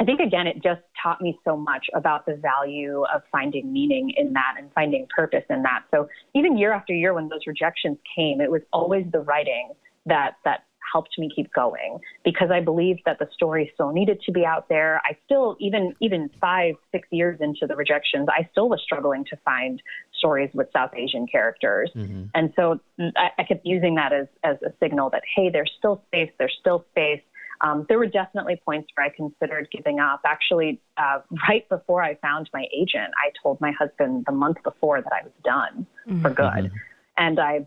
I 0.00 0.04
think, 0.04 0.20
again, 0.20 0.46
it 0.46 0.62
just 0.62 0.80
taught 1.02 1.20
me 1.20 1.36
so 1.44 1.56
much 1.56 1.86
about 1.94 2.26
the 2.26 2.36
value 2.36 3.04
of 3.12 3.22
finding 3.32 3.72
meaning 3.72 4.12
in 4.16 4.32
that 4.34 4.54
and 4.56 4.72
finding 4.72 5.08
purpose 5.14 5.42
in 5.50 5.62
that. 5.62 5.82
So 5.90 6.08
even 6.36 6.56
year 6.56 6.72
after 6.72 6.92
year, 6.92 7.12
when 7.12 7.28
those 7.28 7.46
rejections 7.46 7.98
came, 8.16 8.40
it 8.40 8.50
was 8.50 8.62
always 8.72 9.04
the 9.10 9.18
writing 9.18 9.72
that, 10.06 10.36
that 10.44 10.64
helped 10.92 11.18
me 11.18 11.30
keep 11.34 11.52
going 11.52 11.98
because 12.24 12.50
I 12.50 12.60
believed 12.60 13.02
that 13.06 13.18
the 13.18 13.28
story 13.32 13.70
still 13.74 13.92
needed 13.92 14.20
to 14.26 14.32
be 14.32 14.44
out 14.44 14.68
there. 14.68 15.00
I 15.04 15.16
still, 15.24 15.56
even 15.60 15.94
even 16.00 16.30
five, 16.40 16.74
six 16.92 17.08
years 17.10 17.38
into 17.40 17.66
the 17.66 17.76
rejections, 17.76 18.28
I 18.28 18.48
still 18.52 18.68
was 18.68 18.80
struggling 18.82 19.24
to 19.26 19.36
find 19.44 19.82
stories 20.16 20.50
with 20.54 20.68
South 20.72 20.90
Asian 20.96 21.26
characters, 21.26 21.90
mm-hmm. 21.94 22.24
and 22.34 22.52
so 22.56 22.80
I, 23.16 23.30
I 23.38 23.44
kept 23.44 23.64
using 23.64 23.94
that 23.96 24.12
as 24.12 24.26
as 24.44 24.56
a 24.62 24.72
signal 24.80 25.10
that 25.10 25.22
hey, 25.36 25.50
there's 25.50 25.72
still 25.78 26.02
space, 26.08 26.30
there's 26.38 26.56
still 26.60 26.84
space. 26.90 27.22
Um, 27.60 27.86
there 27.88 27.98
were 27.98 28.06
definitely 28.06 28.60
points 28.64 28.88
where 28.94 29.06
I 29.06 29.10
considered 29.10 29.68
giving 29.72 29.98
up. 29.98 30.20
Actually, 30.24 30.80
uh, 30.96 31.18
right 31.48 31.68
before 31.68 32.02
I 32.02 32.14
found 32.16 32.48
my 32.54 32.66
agent, 32.72 33.12
I 33.16 33.32
told 33.42 33.60
my 33.60 33.72
husband 33.72 34.24
the 34.26 34.32
month 34.32 34.58
before 34.62 35.02
that 35.02 35.12
I 35.12 35.24
was 35.24 35.32
done 35.42 35.86
mm-hmm. 36.08 36.22
for 36.22 36.30
good. 36.30 36.44
Mm-hmm. 36.44 36.76
And 37.16 37.40
I 37.40 37.66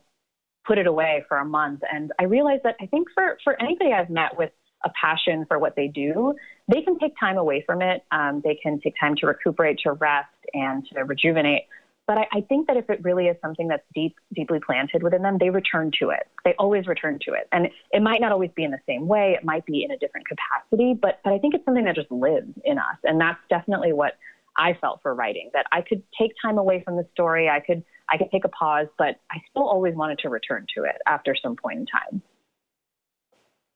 put 0.65 0.77
it 0.77 0.87
away 0.87 1.23
for 1.27 1.37
a 1.37 1.45
month. 1.45 1.81
And 1.91 2.11
I 2.19 2.23
realized 2.23 2.63
that 2.63 2.75
I 2.81 2.85
think 2.85 3.07
for, 3.13 3.37
for 3.43 3.59
anybody 3.61 3.93
I've 3.93 4.09
met 4.09 4.37
with 4.37 4.51
a 4.83 4.89
passion 4.99 5.45
for 5.47 5.59
what 5.59 5.75
they 5.75 5.87
do, 5.87 6.33
they 6.71 6.81
can 6.81 6.97
take 6.97 7.13
time 7.19 7.37
away 7.37 7.63
from 7.65 7.81
it. 7.81 8.03
Um, 8.11 8.41
they 8.43 8.57
can 8.61 8.79
take 8.79 8.93
time 8.99 9.15
to 9.17 9.27
recuperate, 9.27 9.79
to 9.83 9.93
rest, 9.93 10.29
and 10.53 10.85
to 10.93 11.03
rejuvenate. 11.03 11.63
But 12.07 12.17
I, 12.17 12.27
I, 12.33 12.41
think 12.41 12.67
that 12.67 12.77
if 12.77 12.89
it 12.89 12.99
really 13.03 13.27
is 13.27 13.37
something 13.41 13.67
that's 13.67 13.85
deep, 13.93 14.15
deeply 14.33 14.59
planted 14.59 15.03
within 15.03 15.21
them, 15.21 15.37
they 15.39 15.49
return 15.49 15.91
to 15.99 16.09
it. 16.09 16.27
They 16.43 16.53
always 16.57 16.87
return 16.87 17.19
to 17.27 17.33
it, 17.33 17.47
and 17.51 17.69
it 17.91 18.01
might 18.01 18.19
not 18.19 18.31
always 18.31 18.49
be 18.55 18.63
in 18.63 18.71
the 18.71 18.79
same 18.87 19.07
way. 19.07 19.35
It 19.37 19.45
might 19.45 19.65
be 19.65 19.83
in 19.83 19.91
a 19.91 19.97
different 19.97 20.27
capacity, 20.27 20.93
but 20.99 21.19
but 21.23 21.31
I 21.31 21.37
think 21.37 21.53
it's 21.53 21.63
something 21.63 21.85
that 21.85 21.95
just 21.95 22.11
lives 22.11 22.51
in 22.65 22.79
us, 22.79 22.97
and 23.03 23.21
that's 23.21 23.39
definitely 23.49 23.93
what 23.93 24.17
I 24.57 24.73
felt 24.81 25.01
for 25.01 25.13
writing. 25.13 25.51
That 25.53 25.67
I 25.71 25.81
could 25.81 26.03
take 26.19 26.31
time 26.43 26.57
away 26.57 26.81
from 26.83 26.97
the 26.97 27.07
story. 27.13 27.47
I 27.47 27.59
could 27.59 27.83
I 28.11 28.17
could 28.17 28.29
take 28.31 28.45
a 28.45 28.49
pause, 28.49 28.87
but 28.97 29.19
I 29.31 29.37
still 29.49 29.67
always 29.67 29.95
wanted 29.95 30.19
to 30.19 30.29
return 30.29 30.65
to 30.75 30.83
it 30.83 30.97
after 31.07 31.35
some 31.41 31.55
point 31.55 31.79
in 31.79 31.85
time. 31.85 32.21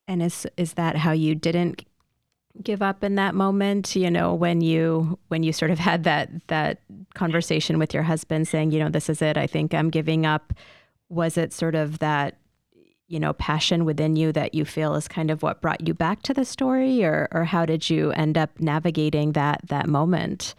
And 0.08 0.22
is 0.22 0.46
is 0.58 0.74
that 0.74 0.98
how 0.98 1.12
you 1.12 1.34
didn't 1.34 1.86
give 2.64 2.82
up 2.82 3.04
in 3.04 3.16
that 3.16 3.36
moment 3.36 3.98
you 3.98 4.10
know 4.10 4.34
when 4.34 4.62
you 4.62 5.20
when 5.28 5.44
you 5.44 5.52
sort 5.52 5.72
of 5.72 5.80
had 5.80 6.06
that 6.06 6.30
that 6.48 6.80
conversation 7.14 7.78
with 7.78 7.94
your 7.94 8.04
husband 8.04 8.48
saying 8.48 8.72
you 8.72 8.80
know 8.80 8.90
this 8.90 9.10
is 9.10 9.22
it. 9.22 9.38
I 9.38 9.48
think 9.48 9.74
i'm 9.74 9.90
giving 9.90 10.26
up. 10.26 10.54
Was 11.10 11.38
it 11.38 11.54
sort 11.54 11.76
of 11.76 12.00
that 12.00 12.38
you 13.08 13.20
know 13.20 13.34
passion 13.34 13.86
within 13.86 14.16
you 14.16 14.32
that 14.34 14.54
you 14.54 14.66
feel 14.66 14.96
is 14.96 15.08
kind 15.08 15.32
of 15.32 15.44
what 15.44 15.62
brought 15.62 15.88
you 15.88 15.94
back 15.94 16.22
to 16.24 16.34
the 16.34 16.46
story? 16.46 17.04
Or 17.04 17.28
or 17.32 17.46
how 17.46 17.66
did 17.66 17.90
you 17.90 18.12
end 18.12 18.38
up 18.38 18.60
navigating 18.60 19.32
that 19.32 19.62
that 19.70 19.88
moment 19.88 20.56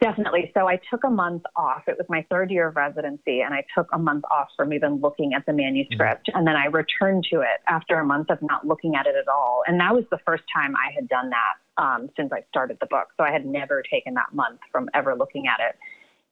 Definitely. 0.00 0.52
So 0.54 0.68
I 0.68 0.80
took 0.90 1.02
a 1.04 1.10
month 1.10 1.42
off. 1.56 1.82
It 1.88 1.96
was 1.98 2.06
my 2.08 2.24
third 2.30 2.50
year 2.50 2.68
of 2.68 2.76
residency, 2.76 3.40
and 3.40 3.52
I 3.52 3.64
took 3.76 3.88
a 3.92 3.98
month 3.98 4.24
off 4.30 4.48
from 4.56 4.72
even 4.72 5.00
looking 5.00 5.34
at 5.34 5.44
the 5.46 5.52
manuscript. 5.52 6.28
Mm-hmm. 6.28 6.38
And 6.38 6.46
then 6.46 6.56
I 6.56 6.66
returned 6.66 7.24
to 7.32 7.40
it 7.40 7.60
after 7.66 7.98
a 7.98 8.04
month 8.04 8.30
of 8.30 8.38
not 8.42 8.66
looking 8.66 8.94
at 8.94 9.06
it 9.06 9.16
at 9.16 9.28
all. 9.28 9.62
And 9.66 9.80
that 9.80 9.94
was 9.94 10.04
the 10.10 10.18
first 10.24 10.44
time 10.54 10.74
I 10.76 10.92
had 10.94 11.08
done 11.08 11.30
that 11.30 11.82
um, 11.82 12.10
since 12.16 12.32
I 12.32 12.44
started 12.48 12.78
the 12.80 12.86
book. 12.86 13.08
So 13.16 13.24
I 13.24 13.32
had 13.32 13.44
never 13.44 13.82
taken 13.82 14.14
that 14.14 14.32
month 14.32 14.60
from 14.70 14.88
ever 14.94 15.16
looking 15.16 15.46
at 15.48 15.58
it. 15.60 15.76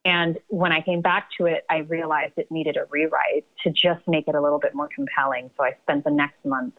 And 0.04 0.38
when 0.48 0.70
I 0.70 0.80
came 0.80 1.00
back 1.00 1.30
to 1.38 1.46
it, 1.46 1.64
I 1.68 1.78
realized 1.78 2.34
it 2.36 2.48
needed 2.52 2.76
a 2.76 2.86
rewrite 2.90 3.44
to 3.64 3.70
just 3.70 4.06
make 4.06 4.28
it 4.28 4.36
a 4.36 4.40
little 4.40 4.60
bit 4.60 4.72
more 4.72 4.88
compelling. 4.94 5.50
So 5.56 5.64
I 5.64 5.72
spent 5.82 6.04
the 6.04 6.12
next 6.12 6.44
month 6.44 6.74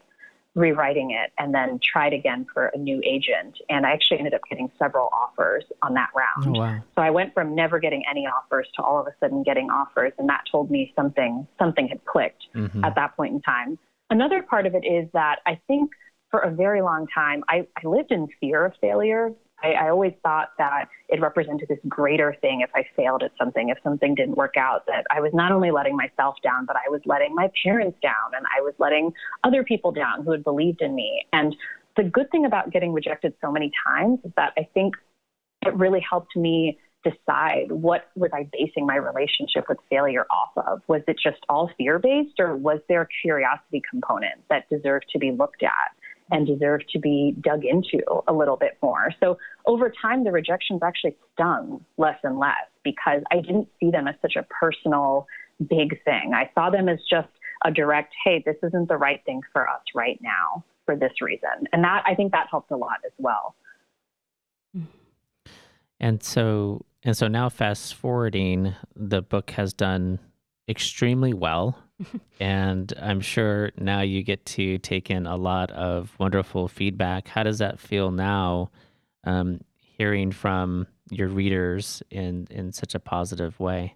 rewriting 0.58 1.12
it 1.12 1.32
and 1.38 1.54
then 1.54 1.78
tried 1.82 2.12
again 2.12 2.46
for 2.52 2.66
a 2.66 2.78
new 2.78 3.00
agent. 3.04 3.58
And 3.70 3.86
I 3.86 3.92
actually 3.92 4.18
ended 4.18 4.34
up 4.34 4.40
getting 4.50 4.70
several 4.78 5.08
offers 5.12 5.64
on 5.82 5.94
that 5.94 6.08
round. 6.14 6.56
Oh, 6.56 6.60
wow. 6.60 6.80
So 6.96 7.02
I 7.02 7.10
went 7.10 7.32
from 7.32 7.54
never 7.54 7.78
getting 7.78 8.02
any 8.10 8.26
offers 8.26 8.66
to 8.74 8.82
all 8.82 9.00
of 9.00 9.06
a 9.06 9.14
sudden 9.20 9.44
getting 9.44 9.70
offers. 9.70 10.12
And 10.18 10.28
that 10.28 10.44
told 10.50 10.70
me 10.70 10.92
something, 10.96 11.46
something 11.58 11.86
had 11.88 12.04
clicked 12.04 12.44
mm-hmm. 12.54 12.84
at 12.84 12.96
that 12.96 13.16
point 13.16 13.34
in 13.34 13.40
time. 13.40 13.78
Another 14.10 14.42
part 14.42 14.66
of 14.66 14.74
it 14.74 14.84
is 14.84 15.08
that 15.12 15.38
I 15.46 15.60
think 15.68 15.92
for 16.30 16.40
a 16.40 16.50
very 16.50 16.82
long 16.82 17.06
time, 17.14 17.44
I, 17.48 17.66
I 17.76 17.86
lived 17.86 18.10
in 18.10 18.26
fear 18.40 18.64
of 18.64 18.72
failure. 18.80 19.30
I, 19.62 19.72
I 19.72 19.88
always 19.90 20.12
thought 20.22 20.50
that 20.58 20.88
it 21.08 21.20
represented 21.20 21.68
this 21.68 21.78
greater 21.88 22.36
thing 22.40 22.60
if 22.60 22.70
I 22.74 22.84
failed 22.96 23.22
at 23.22 23.32
something, 23.38 23.68
if 23.70 23.78
something 23.82 24.14
didn't 24.14 24.36
work 24.36 24.56
out, 24.56 24.86
that 24.86 25.04
I 25.10 25.20
was 25.20 25.32
not 25.34 25.52
only 25.52 25.70
letting 25.70 25.96
myself 25.96 26.36
down, 26.42 26.66
but 26.66 26.76
I 26.76 26.88
was 26.90 27.00
letting 27.06 27.34
my 27.34 27.50
parents 27.64 27.98
down 28.02 28.34
and 28.36 28.46
I 28.46 28.60
was 28.60 28.74
letting 28.78 29.12
other 29.44 29.64
people 29.64 29.92
down 29.92 30.24
who 30.24 30.32
had 30.32 30.44
believed 30.44 30.80
in 30.80 30.94
me. 30.94 31.26
And 31.32 31.56
the 31.96 32.04
good 32.04 32.30
thing 32.30 32.44
about 32.44 32.70
getting 32.70 32.92
rejected 32.92 33.34
so 33.40 33.50
many 33.50 33.72
times 33.86 34.20
is 34.24 34.32
that 34.36 34.52
I 34.56 34.68
think 34.74 34.94
it 35.66 35.74
really 35.74 36.04
helped 36.08 36.36
me 36.36 36.78
decide 37.04 37.70
what 37.70 38.08
was 38.16 38.30
I 38.32 38.48
basing 38.52 38.86
my 38.86 38.96
relationship 38.96 39.68
with 39.68 39.78
failure 39.90 40.26
off 40.30 40.50
of? 40.56 40.82
Was 40.88 41.02
it 41.06 41.16
just 41.22 41.38
all 41.48 41.70
fear 41.78 41.98
based 41.98 42.38
or 42.38 42.56
was 42.56 42.80
there 42.88 43.02
a 43.02 43.08
curiosity 43.22 43.82
component 43.88 44.40
that 44.50 44.68
deserved 44.68 45.06
to 45.12 45.18
be 45.18 45.30
looked 45.30 45.62
at? 45.62 45.92
And 46.30 46.46
deserve 46.46 46.82
to 46.92 46.98
be 46.98 47.34
dug 47.40 47.64
into 47.64 48.02
a 48.26 48.32
little 48.32 48.56
bit 48.56 48.76
more. 48.82 49.10
So 49.20 49.38
over 49.66 49.92
time, 50.02 50.24
the 50.24 50.32
rejections 50.32 50.80
actually 50.82 51.16
stung 51.32 51.84
less 51.96 52.18
and 52.22 52.38
less 52.38 52.66
because 52.82 53.22
I 53.30 53.36
didn't 53.36 53.68
see 53.80 53.90
them 53.90 54.06
as 54.08 54.14
such 54.20 54.36
a 54.36 54.42
personal, 54.44 55.26
big 55.68 56.02
thing. 56.04 56.32
I 56.34 56.50
saw 56.54 56.70
them 56.70 56.88
as 56.88 56.98
just 57.08 57.28
a 57.64 57.70
direct, 57.70 58.14
hey, 58.24 58.42
this 58.44 58.56
isn't 58.62 58.88
the 58.88 58.96
right 58.96 59.24
thing 59.24 59.40
for 59.52 59.68
us 59.68 59.80
right 59.94 60.18
now 60.22 60.64
for 60.86 60.96
this 60.96 61.12
reason. 61.20 61.66
And 61.72 61.82
that, 61.84 62.02
I 62.06 62.14
think 62.14 62.32
that 62.32 62.46
helped 62.50 62.70
a 62.70 62.76
lot 62.76 62.98
as 63.04 63.12
well. 63.18 63.54
And 66.00 66.22
so, 66.22 66.84
and 67.02 67.16
so 67.16 67.26
now 67.26 67.48
fast 67.48 67.94
forwarding, 67.94 68.74
the 68.94 69.22
book 69.22 69.50
has 69.52 69.72
done 69.72 70.20
extremely 70.68 71.32
well 71.32 71.78
and 72.40 72.92
I'm 73.00 73.20
sure 73.20 73.70
now 73.76 74.00
you 74.00 74.22
get 74.22 74.44
to 74.46 74.78
take 74.78 75.10
in 75.10 75.26
a 75.26 75.36
lot 75.36 75.70
of 75.70 76.12
wonderful 76.18 76.68
feedback. 76.68 77.28
How 77.28 77.42
does 77.42 77.58
that 77.58 77.80
feel 77.80 78.10
now, 78.10 78.70
um, 79.24 79.60
hearing 79.80 80.30
from 80.32 80.86
your 81.10 81.28
readers 81.28 82.02
in 82.10 82.46
in 82.50 82.72
such 82.72 82.94
a 82.94 83.00
positive 83.00 83.58
way? 83.58 83.94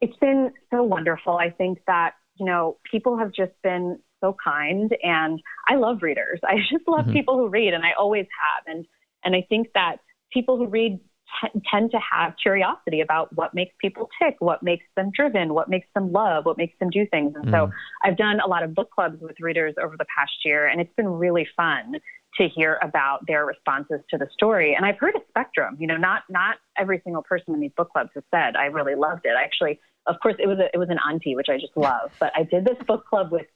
It's 0.00 0.16
been 0.18 0.52
so 0.70 0.82
wonderful. 0.82 1.36
I 1.36 1.50
think 1.50 1.78
that 1.86 2.14
you 2.36 2.46
know 2.46 2.78
people 2.90 3.18
have 3.18 3.32
just 3.32 3.52
been 3.62 3.98
so 4.24 4.36
kind. 4.42 4.94
And 5.02 5.40
I 5.68 5.76
love 5.76 5.98
readers. 6.02 6.40
I 6.44 6.56
just 6.70 6.88
love 6.88 7.04
mm-hmm. 7.04 7.12
people 7.12 7.36
who 7.36 7.48
read, 7.48 7.74
and 7.74 7.84
I 7.84 7.92
always 7.98 8.26
have. 8.26 8.74
And 8.74 8.86
and 9.24 9.36
I 9.36 9.46
think 9.48 9.68
that 9.74 9.96
people 10.32 10.56
who 10.56 10.66
read 10.66 10.98
t- 11.40 11.60
tend 11.70 11.90
to 11.90 11.98
have 11.98 12.34
curiosity 12.42 13.00
about 13.00 13.34
what 13.34 13.54
makes 13.54 13.74
people 13.80 14.08
tick, 14.20 14.36
what 14.38 14.62
makes 14.62 14.84
them 14.96 15.10
driven, 15.14 15.54
what 15.54 15.68
makes 15.68 15.86
them 15.94 16.12
love, 16.12 16.44
what 16.44 16.58
makes 16.58 16.74
them 16.80 16.90
do 16.90 17.06
things. 17.10 17.34
And 17.34 17.46
mm. 17.46 17.50
so 17.50 17.70
I've 18.02 18.16
done 18.16 18.40
a 18.40 18.48
lot 18.48 18.62
of 18.62 18.74
book 18.74 18.90
clubs 18.90 19.20
with 19.20 19.36
readers 19.40 19.74
over 19.82 19.96
the 19.96 20.06
past 20.16 20.32
year, 20.44 20.66
and 20.66 20.80
it's 20.80 20.94
been 20.96 21.08
really 21.08 21.46
fun 21.56 21.94
to 22.36 22.48
hear 22.48 22.78
about 22.82 23.20
their 23.26 23.46
responses 23.46 24.00
to 24.10 24.18
the 24.18 24.26
story. 24.32 24.74
And 24.74 24.84
I've 24.84 24.98
heard 24.98 25.14
a 25.14 25.20
spectrum. 25.28 25.76
You 25.78 25.86
know, 25.86 25.96
not 25.96 26.22
not 26.28 26.56
every 26.76 27.00
single 27.04 27.22
person 27.22 27.54
in 27.54 27.60
these 27.60 27.72
book 27.76 27.90
clubs 27.92 28.10
has 28.14 28.24
said 28.34 28.56
I 28.56 28.66
really 28.66 28.94
loved 28.94 29.22
it. 29.24 29.34
Actually, 29.38 29.78
of 30.06 30.16
course, 30.20 30.34
it 30.38 30.46
was 30.46 30.58
a, 30.58 30.68
it 30.74 30.78
was 30.78 30.88
an 30.90 30.98
auntie, 31.08 31.36
which 31.36 31.48
I 31.48 31.58
just 31.58 31.76
love. 31.76 32.10
But 32.18 32.32
I 32.34 32.42
did 32.42 32.64
this 32.64 32.78
book 32.86 33.06
club 33.06 33.30
with 33.30 33.46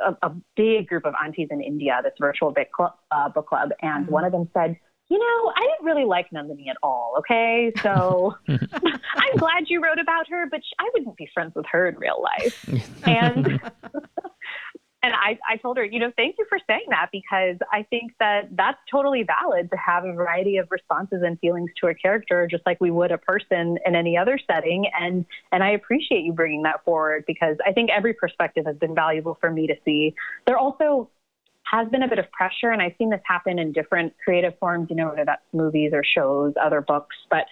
a, 0.00 0.16
a 0.22 0.34
big 0.56 0.88
group 0.88 1.06
of 1.06 1.14
aunties 1.22 1.48
in 1.50 1.60
India, 1.60 2.00
this 2.02 2.12
virtual 2.20 2.50
book 2.50 2.68
club, 2.74 2.92
uh, 3.10 3.28
book 3.28 3.48
club, 3.48 3.70
and 3.80 4.04
mm-hmm. 4.04 4.12
one 4.12 4.24
of 4.24 4.32
them 4.32 4.48
said 4.52 4.76
you 5.10 5.18
know, 5.18 5.52
I 5.54 5.60
didn't 5.62 5.84
really 5.84 6.04
like 6.04 6.30
Nandini 6.30 6.68
at 6.68 6.76
all. 6.84 7.16
Okay. 7.18 7.72
So 7.82 8.34
I'm 8.48 9.36
glad 9.36 9.64
you 9.66 9.82
wrote 9.82 9.98
about 9.98 10.28
her, 10.28 10.46
but 10.48 10.60
I 10.78 10.88
wouldn't 10.94 11.16
be 11.16 11.28
friends 11.34 11.52
with 11.56 11.66
her 11.72 11.88
in 11.88 11.96
real 11.96 12.22
life. 12.22 12.68
And, 13.04 13.46
and 15.02 15.12
I, 15.14 15.36
I 15.48 15.56
told 15.56 15.78
her, 15.78 15.84
you 15.84 15.98
know, 15.98 16.12
thank 16.16 16.36
you 16.38 16.46
for 16.48 16.58
saying 16.64 16.86
that 16.90 17.08
because 17.10 17.56
I 17.72 17.82
think 17.90 18.12
that 18.20 18.50
that's 18.52 18.78
totally 18.88 19.24
valid 19.24 19.68
to 19.72 19.76
have 19.76 20.04
a 20.04 20.12
variety 20.12 20.58
of 20.58 20.68
responses 20.70 21.22
and 21.24 21.36
feelings 21.40 21.70
to 21.80 21.88
a 21.88 21.94
character, 21.94 22.46
just 22.48 22.64
like 22.64 22.80
we 22.80 22.92
would 22.92 23.10
a 23.10 23.18
person 23.18 23.78
in 23.84 23.96
any 23.96 24.16
other 24.16 24.38
setting. 24.48 24.88
And, 24.96 25.26
and 25.50 25.64
I 25.64 25.70
appreciate 25.70 26.22
you 26.22 26.32
bringing 26.32 26.62
that 26.62 26.84
forward 26.84 27.24
because 27.26 27.56
I 27.66 27.72
think 27.72 27.90
every 27.90 28.14
perspective 28.14 28.64
has 28.64 28.76
been 28.76 28.94
valuable 28.94 29.36
for 29.40 29.50
me 29.50 29.66
to 29.66 29.74
see. 29.84 30.14
There 30.46 30.56
also 30.56 31.10
has 31.70 31.88
been 31.88 32.02
a 32.02 32.08
bit 32.08 32.18
of 32.18 32.30
pressure, 32.32 32.70
and 32.70 32.82
I've 32.82 32.94
seen 32.98 33.10
this 33.10 33.20
happen 33.24 33.58
in 33.58 33.72
different 33.72 34.14
creative 34.24 34.58
forms, 34.58 34.88
you 34.90 34.96
know, 34.96 35.08
whether 35.08 35.24
that's 35.24 35.42
movies 35.52 35.92
or 35.94 36.02
shows, 36.04 36.52
other 36.60 36.80
books. 36.80 37.16
But 37.30 37.44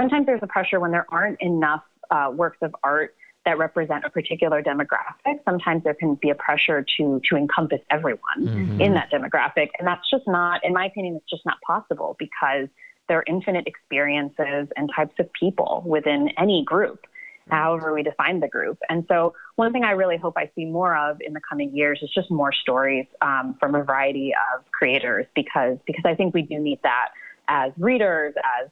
sometimes 0.00 0.26
there's 0.26 0.42
a 0.42 0.46
pressure 0.46 0.80
when 0.80 0.90
there 0.90 1.06
aren't 1.10 1.40
enough 1.40 1.82
uh, 2.10 2.30
works 2.34 2.58
of 2.62 2.74
art 2.82 3.14
that 3.46 3.58
represent 3.58 4.04
a 4.04 4.10
particular 4.10 4.62
demographic. 4.62 5.38
Sometimes 5.44 5.84
there 5.84 5.94
can 5.94 6.16
be 6.20 6.30
a 6.30 6.34
pressure 6.34 6.84
to 6.98 7.20
to 7.30 7.36
encompass 7.36 7.80
everyone 7.90 8.40
mm-hmm. 8.40 8.80
in 8.80 8.94
that 8.94 9.10
demographic, 9.10 9.68
and 9.78 9.86
that's 9.86 10.08
just 10.10 10.24
not, 10.26 10.64
in 10.64 10.72
my 10.72 10.86
opinion, 10.86 11.16
it's 11.16 11.30
just 11.30 11.46
not 11.46 11.56
possible 11.66 12.16
because 12.18 12.68
there 13.08 13.18
are 13.18 13.24
infinite 13.26 13.66
experiences 13.66 14.68
and 14.76 14.90
types 14.94 15.14
of 15.18 15.28
people 15.32 15.82
within 15.86 16.28
any 16.38 16.64
group 16.64 17.06
however 17.50 17.92
we 17.94 18.02
define 18.02 18.40
the 18.40 18.48
group. 18.48 18.78
And 18.88 19.04
so, 19.08 19.34
one 19.56 19.72
thing 19.72 19.84
I 19.84 19.92
really 19.92 20.16
hope 20.16 20.34
I 20.36 20.50
see 20.54 20.64
more 20.64 20.96
of 20.96 21.18
in 21.20 21.32
the 21.32 21.40
coming 21.48 21.74
years 21.74 22.00
is 22.02 22.10
just 22.14 22.30
more 22.30 22.52
stories 22.52 23.06
um, 23.20 23.56
from 23.60 23.74
a 23.74 23.82
variety 23.82 24.32
of 24.54 24.64
creators, 24.72 25.26
because 25.34 25.78
because 25.86 26.04
I 26.04 26.14
think 26.14 26.34
we 26.34 26.42
do 26.42 26.58
need 26.58 26.80
that 26.82 27.08
as 27.48 27.72
readers, 27.78 28.34
as 28.36 28.70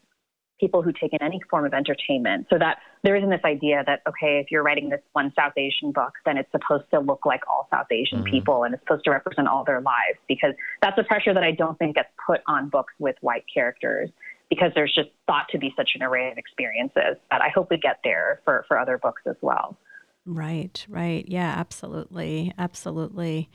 people 0.61 0.83
who 0.83 0.93
take 0.93 1.13
in 1.13 1.23
any 1.23 1.41
form 1.49 1.65
of 1.65 1.73
entertainment, 1.73 2.47
so 2.51 2.59
that 2.59 2.79
there 3.05 3.15
isn't 3.15 3.31
this 3.31 3.45
idea 3.45 3.83
that 3.87 4.03
okay, 4.09 4.41
if 4.41 4.51
you're 4.51 4.63
writing 4.63 4.89
this 4.89 5.01
one 5.13 5.33
South 5.37 5.53
Asian 5.57 5.93
book, 5.93 6.13
then 6.25 6.37
it's 6.37 6.51
supposed 6.51 6.85
to 6.93 7.01
look 7.01 7.25
like 7.25 7.43
all 7.49 7.69
South 7.71 7.87
Asian 7.91 8.19
mm-hmm. 8.19 8.31
people 8.31 8.65
and 8.65 8.75
it's 8.75 8.83
supposed 8.83 9.05
to 9.05 9.11
represent 9.11 9.47
all 9.47 9.65
their 9.65 9.81
lives, 9.81 10.19
because 10.27 10.55
that's 10.83 10.99
a 10.99 11.05
pressure 11.05 11.33
that 11.35 11.45
I 11.45 11.53
don't 11.53 11.79
think 11.79 11.97
gets 11.97 12.09
put 12.27 12.41
on 12.47 12.69
books 12.69 12.93
with 12.99 13.17
white 13.21 13.45
characters 13.53 14.11
because 14.51 14.73
there's 14.75 14.95
just 14.95 15.11
thought 15.27 15.49
to 15.51 15.59
be 15.59 15.73
such 15.77 15.93
an 15.95 16.03
array 16.03 16.31
of 16.31 16.39
experiences 16.39 17.17
that 17.31 17.43
I 17.43 17.49
hope 17.49 17.71
we 17.71 17.77
get 17.77 18.01
there 18.05 18.41
for, 18.45 18.65
for 18.69 18.79
other 18.79 18.99
books 18.99 19.23
as 19.27 19.37
well. 19.41 19.77
Right, 20.25 20.85
right. 20.89 21.25
Yeah, 21.29 21.55
absolutely. 21.57 22.53
Absolutely. 22.59 23.49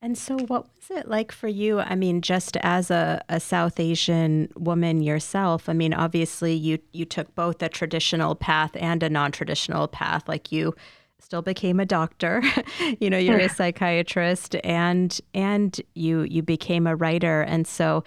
And 0.00 0.18
so, 0.18 0.36
what 0.36 0.66
was 0.74 0.98
it 0.98 1.08
like 1.08 1.30
for 1.30 1.46
you? 1.46 1.78
I 1.78 1.94
mean, 1.94 2.22
just 2.22 2.56
as 2.58 2.90
a, 2.90 3.22
a 3.28 3.38
South 3.38 3.78
Asian 3.78 4.48
woman 4.56 5.00
yourself, 5.00 5.68
I 5.68 5.74
mean, 5.74 5.94
obviously, 5.94 6.54
you, 6.54 6.80
you 6.92 7.04
took 7.04 7.32
both 7.36 7.62
a 7.62 7.68
traditional 7.68 8.34
path 8.34 8.72
and 8.74 9.00
a 9.04 9.10
non 9.10 9.30
traditional 9.30 9.86
path. 9.86 10.28
Like, 10.28 10.50
you 10.50 10.74
still 11.20 11.40
became 11.40 11.78
a 11.78 11.86
doctor 11.86 12.42
you 13.00 13.08
know 13.08 13.16
you're 13.16 13.38
a 13.38 13.48
psychiatrist 13.56 14.56
and 14.64 15.20
and 15.32 15.80
you 15.94 16.22
you 16.22 16.42
became 16.42 16.84
a 16.84 16.96
writer 16.96 17.42
and 17.42 17.66
so 17.66 18.02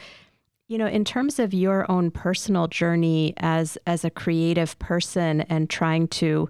you 0.67 0.77
know, 0.77 0.87
in 0.87 1.05
terms 1.05 1.39
of 1.39 1.53
your 1.53 1.89
own 1.91 2.11
personal 2.11 2.67
journey 2.67 3.33
as 3.37 3.77
as 3.85 4.03
a 4.03 4.09
creative 4.09 4.77
person 4.79 5.41
and 5.41 5.69
trying 5.69 6.07
to 6.07 6.49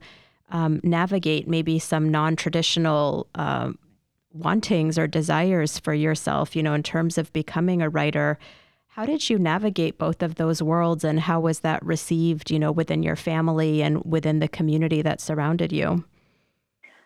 um, 0.51 0.80
navigate 0.84 1.47
maybe 1.47 1.80
some 1.80 2.10
non 2.10 2.36
traditional 2.36 3.28
um, 3.36 3.78
wantings 4.34 4.97
or 4.97 5.08
desires 5.08 5.80
for 5.80 5.93
yourself, 5.93 6.56
you 6.56 6.63
know, 6.63 6.73
in 6.73 6.84
terms 6.84 7.17
of 7.17 7.32
becoming 7.34 7.82
a 7.82 7.89
writer, 7.89 8.38
how 8.88 9.06
did 9.06 9.30
you 9.30 9.38
navigate 9.38 9.97
both 9.97 10.23
of 10.23 10.36
those 10.36 10.62
worlds, 10.62 11.04
and 11.04 11.19
how 11.19 11.41
was 11.41 11.60
that 11.62 11.84
received, 11.86 12.49
you 12.49 12.60
know, 12.60 12.71
within 12.71 13.04
your 13.04 13.17
family 13.17 13.82
and 13.82 14.04
within 14.06 14.39
the 14.39 14.47
community 14.47 15.01
that 15.01 15.19
surrounded 15.19 15.73
you? 15.73 16.06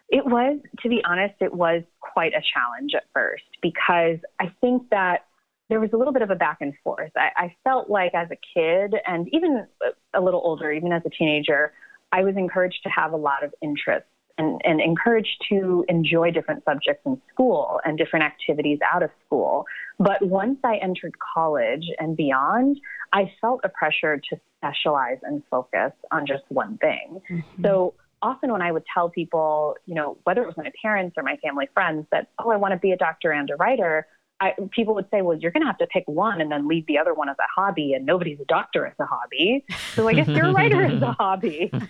It 0.10 0.26
was, 0.26 0.60
to 0.82 0.90
be 0.90 1.02
honest, 1.06 1.36
it 1.40 1.54
was 1.54 1.84
quite 2.00 2.34
a 2.34 2.42
challenge 2.54 2.94
at 2.96 3.06
first 3.14 3.44
because 3.62 4.18
I 4.40 4.52
think 4.60 4.90
that 4.90 5.26
there 5.70 5.80
was 5.80 5.92
a 5.94 5.98
little 5.98 6.14
bit 6.14 6.22
of 6.22 6.30
a 6.30 6.36
back 6.36 6.58
and 6.62 6.74
forth. 6.84 7.12
I, 7.16 7.30
I 7.36 7.56
felt 7.64 7.90
like 7.90 8.14
as 8.14 8.28
a 8.32 8.38
kid 8.60 8.96
and 9.06 9.28
even 9.32 9.66
a 10.14 10.22
little 10.22 10.42
older, 10.44 10.72
even 10.72 10.92
as 10.92 11.04
a 11.06 11.10
teenager, 11.10 11.74
I 12.12 12.24
was 12.24 12.36
encouraged 12.36 12.80
to 12.84 12.90
have 12.90 13.14
a 13.14 13.18
lot 13.18 13.44
of 13.44 13.54
interests 13.62 14.10
and, 14.40 14.60
and 14.64 14.82
encouraged 14.82 15.46
to 15.50 15.86
enjoy 15.90 16.32
different 16.32 16.64
subjects 16.64 17.04
in 17.06 17.22
school 17.32 17.80
and 17.84 17.98
different 17.98 18.26
activities 18.26 18.80
out 18.92 19.04
of 19.04 19.12
school. 19.26 19.66
But 20.00 20.26
once 20.26 20.58
I 20.64 20.78
entered 20.78 21.14
college 21.36 21.86
and 22.00 22.16
beyond, 22.18 22.80
I 23.14 23.32
felt 23.42 23.62
a 23.64 23.70
pressure 23.70 24.20
to 24.30 24.40
specialize 24.58 25.18
and 25.24 25.44
focus 25.52 25.92
on 26.12 26.26
just 26.26 26.44
one 26.48 26.78
thing. 26.78 27.22
Mm-hmm. 27.30 27.66
So 27.66 27.94
often 28.22 28.52
when 28.52 28.62
I 28.62 28.72
would 28.72 28.84
tell 28.94 29.10
people, 29.10 29.76
you 29.86 29.96
know, 29.96 30.18
whether 30.24 30.42
it 30.42 30.48
was 30.48 30.58
my 30.58 30.72
parents 30.82 31.16
or 31.18 31.24
my 31.24 31.38
family 31.38 31.68
friends 31.74 32.08
that, 32.12 32.28
oh, 32.40 32.50
I 32.50 32.56
want 32.56 32.74
to 32.74 32.80
be 32.80 32.92
a 32.92 32.98
doctor 32.98 33.32
and 33.32 33.50
a 33.50 33.56
writer, 33.58 34.08
I, 34.42 34.54
people 34.72 34.96
would 34.96 35.08
say, 35.12 35.22
well, 35.22 35.38
you're 35.38 35.52
going 35.52 35.64
to 35.64 35.68
have 35.68 35.78
to 35.80 35.88
pick 35.88 36.04
one 36.08 36.40
and 36.40 36.52
then 36.52 36.68
leave 36.68 36.86
the 36.86 36.98
other 36.98 37.14
one 37.14 37.30
as 37.30 37.36
a 37.40 37.48
hobby, 37.54 37.94
and 37.94 38.06
nobody's 38.06 38.40
a 38.40 38.46
doctor 38.46 38.86
as 38.86 38.94
a 39.00 39.06
hobby. 39.06 39.66
So 39.96 40.08
I 40.08 40.14
guess 40.14 40.28
you're 40.28 40.48
a 40.48 40.54
writer 40.54 40.84
as 40.84 41.02
a 41.02 41.12
hobby. 41.12 41.72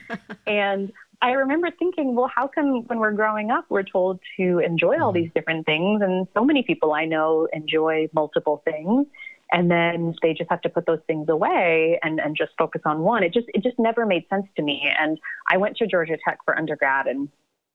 And 0.47 0.91
I 1.21 1.31
remember 1.31 1.69
thinking, 1.77 2.15
well, 2.15 2.31
how 2.33 2.47
come 2.47 2.87
when 2.87 2.97
we're 2.97 3.11
growing 3.11 3.51
up, 3.51 3.65
we're 3.69 3.83
told 3.83 4.19
to 4.37 4.59
enjoy 4.59 4.99
all 4.99 5.11
these 5.11 5.25
mm-hmm. 5.25 5.33
different 5.33 5.65
things? 5.65 6.01
And 6.01 6.27
so 6.33 6.43
many 6.43 6.63
people 6.63 6.93
I 6.93 7.05
know 7.05 7.47
enjoy 7.53 8.07
multiple 8.13 8.63
things. 8.65 9.05
And 9.51 9.69
then 9.69 10.15
they 10.21 10.33
just 10.33 10.49
have 10.49 10.61
to 10.61 10.69
put 10.69 10.85
those 10.85 10.99
things 11.07 11.27
away 11.27 11.99
and, 12.03 12.19
and 12.19 12.35
just 12.37 12.51
focus 12.57 12.81
on 12.85 12.99
one. 12.99 13.23
It 13.23 13.33
just 13.33 13.47
it 13.53 13.63
just 13.63 13.79
never 13.79 14.05
made 14.05 14.25
sense 14.29 14.45
to 14.55 14.61
me. 14.61 14.91
And 14.99 15.19
I 15.47 15.57
went 15.57 15.77
to 15.77 15.87
Georgia 15.87 16.17
Tech 16.23 16.37
for 16.45 16.57
undergrad 16.57 17.07
and 17.07 17.29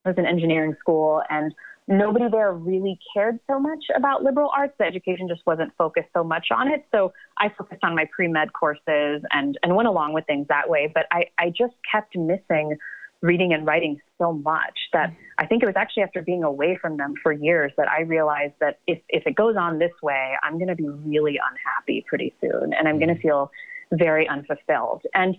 was 0.05 0.15
in 0.17 0.27
engineering 0.27 0.77
school 0.79 1.23
and 1.31 1.55
nobody 1.87 2.27
there 2.31 2.53
really 2.53 2.99
cared 3.15 3.39
so 3.47 3.59
much 3.59 3.85
about 3.95 4.23
liberal 4.23 4.51
arts. 4.57 4.75
The 4.79 4.85
education 4.85 5.29
just 5.29 5.43
wasn't 5.47 5.73
focused 5.77 6.09
so 6.15 6.25
much 6.25 6.47
on 6.51 6.69
it. 6.69 6.85
So 6.93 7.13
I 7.39 7.51
focused 7.57 7.85
on 7.85 7.95
my 7.95 8.07
pre 8.15 8.29
med 8.29 8.53
courses 8.53 9.23
and, 9.31 9.59
and 9.63 9.77
went 9.77 9.89
along 9.89 10.15
with 10.15 10.27
things 10.27 10.47
that 10.49 10.69
way. 10.69 10.91
But 10.93 11.07
I, 11.11 11.25
I 11.39 11.51
just 11.51 11.75
kept 11.91 12.17
missing 12.17 12.77
reading 13.21 13.55
and 13.55 13.67
writing 13.67 13.99
so 14.19 14.35
much 14.35 14.79
that 14.93 15.15
I 15.39 15.47
think 15.47 15.63
it 15.63 15.67
was 15.67 15.77
actually 15.77 16.03
after 16.03 16.21
being 16.21 16.45
away 16.45 16.79
from 16.81 16.99
them 16.99 17.15
for 17.23 17.33
years 17.33 17.73
that 17.79 17.89
I 17.89 18.03
realized 18.03 18.53
that 18.61 18.81
if, 18.87 18.99
if 19.09 19.27
it 19.27 19.35
goes 19.35 19.57
on 19.57 19.79
this 19.79 19.93
way, 20.03 20.35
I'm 20.43 20.59
going 20.59 20.69
to 20.69 20.75
be 20.75 20.89
really 20.89 21.39
unhappy 21.39 22.05
pretty 22.07 22.35
soon 22.41 22.75
and 22.75 22.87
I'm 22.87 22.99
going 22.99 23.09
to 23.09 23.15
mm-hmm. 23.15 23.23
feel 23.23 23.51
very 23.93 24.29
unfulfilled. 24.29 25.03
And 25.15 25.37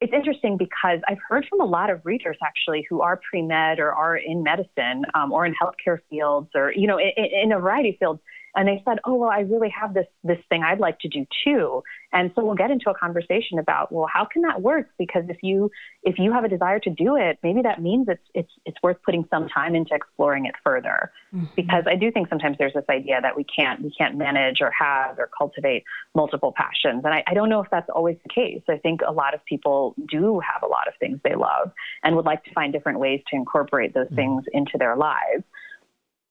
it's 0.00 0.12
interesting 0.12 0.56
because 0.58 1.00
I've 1.08 1.18
heard 1.28 1.46
from 1.48 1.60
a 1.60 1.64
lot 1.64 1.88
of 1.88 2.00
readers 2.04 2.36
actually 2.44 2.86
who 2.88 3.00
are 3.00 3.18
pre 3.28 3.42
med 3.42 3.78
or 3.78 3.92
are 3.92 4.16
in 4.16 4.42
medicine 4.42 5.04
um, 5.14 5.32
or 5.32 5.46
in 5.46 5.54
healthcare 5.54 5.98
fields 6.10 6.50
or 6.54 6.72
you 6.72 6.86
know 6.86 6.98
in, 6.98 7.12
in 7.16 7.52
a 7.52 7.58
variety 7.58 7.90
of 7.90 7.96
fields 7.98 8.20
and 8.56 8.66
they 8.66 8.82
said, 8.84 8.98
"Oh, 9.04 9.14
well, 9.14 9.30
I 9.30 9.40
really 9.40 9.70
have 9.70 9.94
this 9.94 10.06
this 10.24 10.38
thing 10.48 10.62
I'd 10.62 10.80
like 10.80 10.98
to 11.00 11.08
do 11.08 11.26
too." 11.44 11.82
And 12.12 12.32
so 12.34 12.44
we'll 12.44 12.56
get 12.56 12.70
into 12.70 12.88
a 12.88 12.94
conversation 12.94 13.58
about, 13.58 13.92
well, 13.92 14.08
how 14.10 14.24
can 14.24 14.42
that 14.42 14.62
work? 14.62 14.88
Because 14.98 15.24
if 15.28 15.36
you 15.42 15.70
if 16.02 16.18
you 16.18 16.32
have 16.32 16.44
a 16.44 16.48
desire 16.48 16.80
to 16.80 16.90
do 16.90 17.16
it, 17.16 17.38
maybe 17.42 17.60
that 17.62 17.82
means 17.82 18.08
it's 18.08 18.22
it's 18.34 18.50
it's 18.64 18.76
worth 18.82 18.96
putting 19.04 19.26
some 19.28 19.48
time 19.48 19.74
into 19.74 19.94
exploring 19.94 20.46
it 20.46 20.54
further. 20.64 21.12
Mm-hmm. 21.34 21.46
Because 21.54 21.84
I 21.86 21.96
do 21.96 22.10
think 22.10 22.28
sometimes 22.28 22.56
there's 22.58 22.72
this 22.72 22.86
idea 22.88 23.20
that 23.20 23.36
we 23.36 23.44
can't 23.44 23.82
we 23.82 23.92
can't 23.96 24.16
manage 24.16 24.62
or 24.62 24.70
have 24.70 25.18
or 25.18 25.28
cultivate 25.36 25.84
multiple 26.14 26.54
passions, 26.56 27.02
and 27.04 27.12
I, 27.12 27.22
I 27.26 27.34
don't 27.34 27.50
know 27.50 27.60
if 27.60 27.70
that's 27.70 27.90
always 27.90 28.16
the 28.22 28.32
case. 28.32 28.62
I 28.68 28.78
think 28.78 29.00
a 29.06 29.12
lot 29.12 29.34
of 29.34 29.44
people 29.44 29.94
do 30.08 30.40
have 30.40 30.62
a 30.62 30.66
lot 30.66 30.88
of 30.88 30.94
things 30.98 31.20
they 31.22 31.34
love 31.34 31.70
and 32.02 32.16
would 32.16 32.24
like 32.24 32.44
to 32.44 32.52
find 32.52 32.72
different 32.72 32.98
ways 32.98 33.20
to 33.30 33.36
incorporate 33.36 33.92
those 33.92 34.06
mm-hmm. 34.06 34.16
things 34.16 34.44
into 34.52 34.78
their 34.78 34.96
lives. 34.96 35.44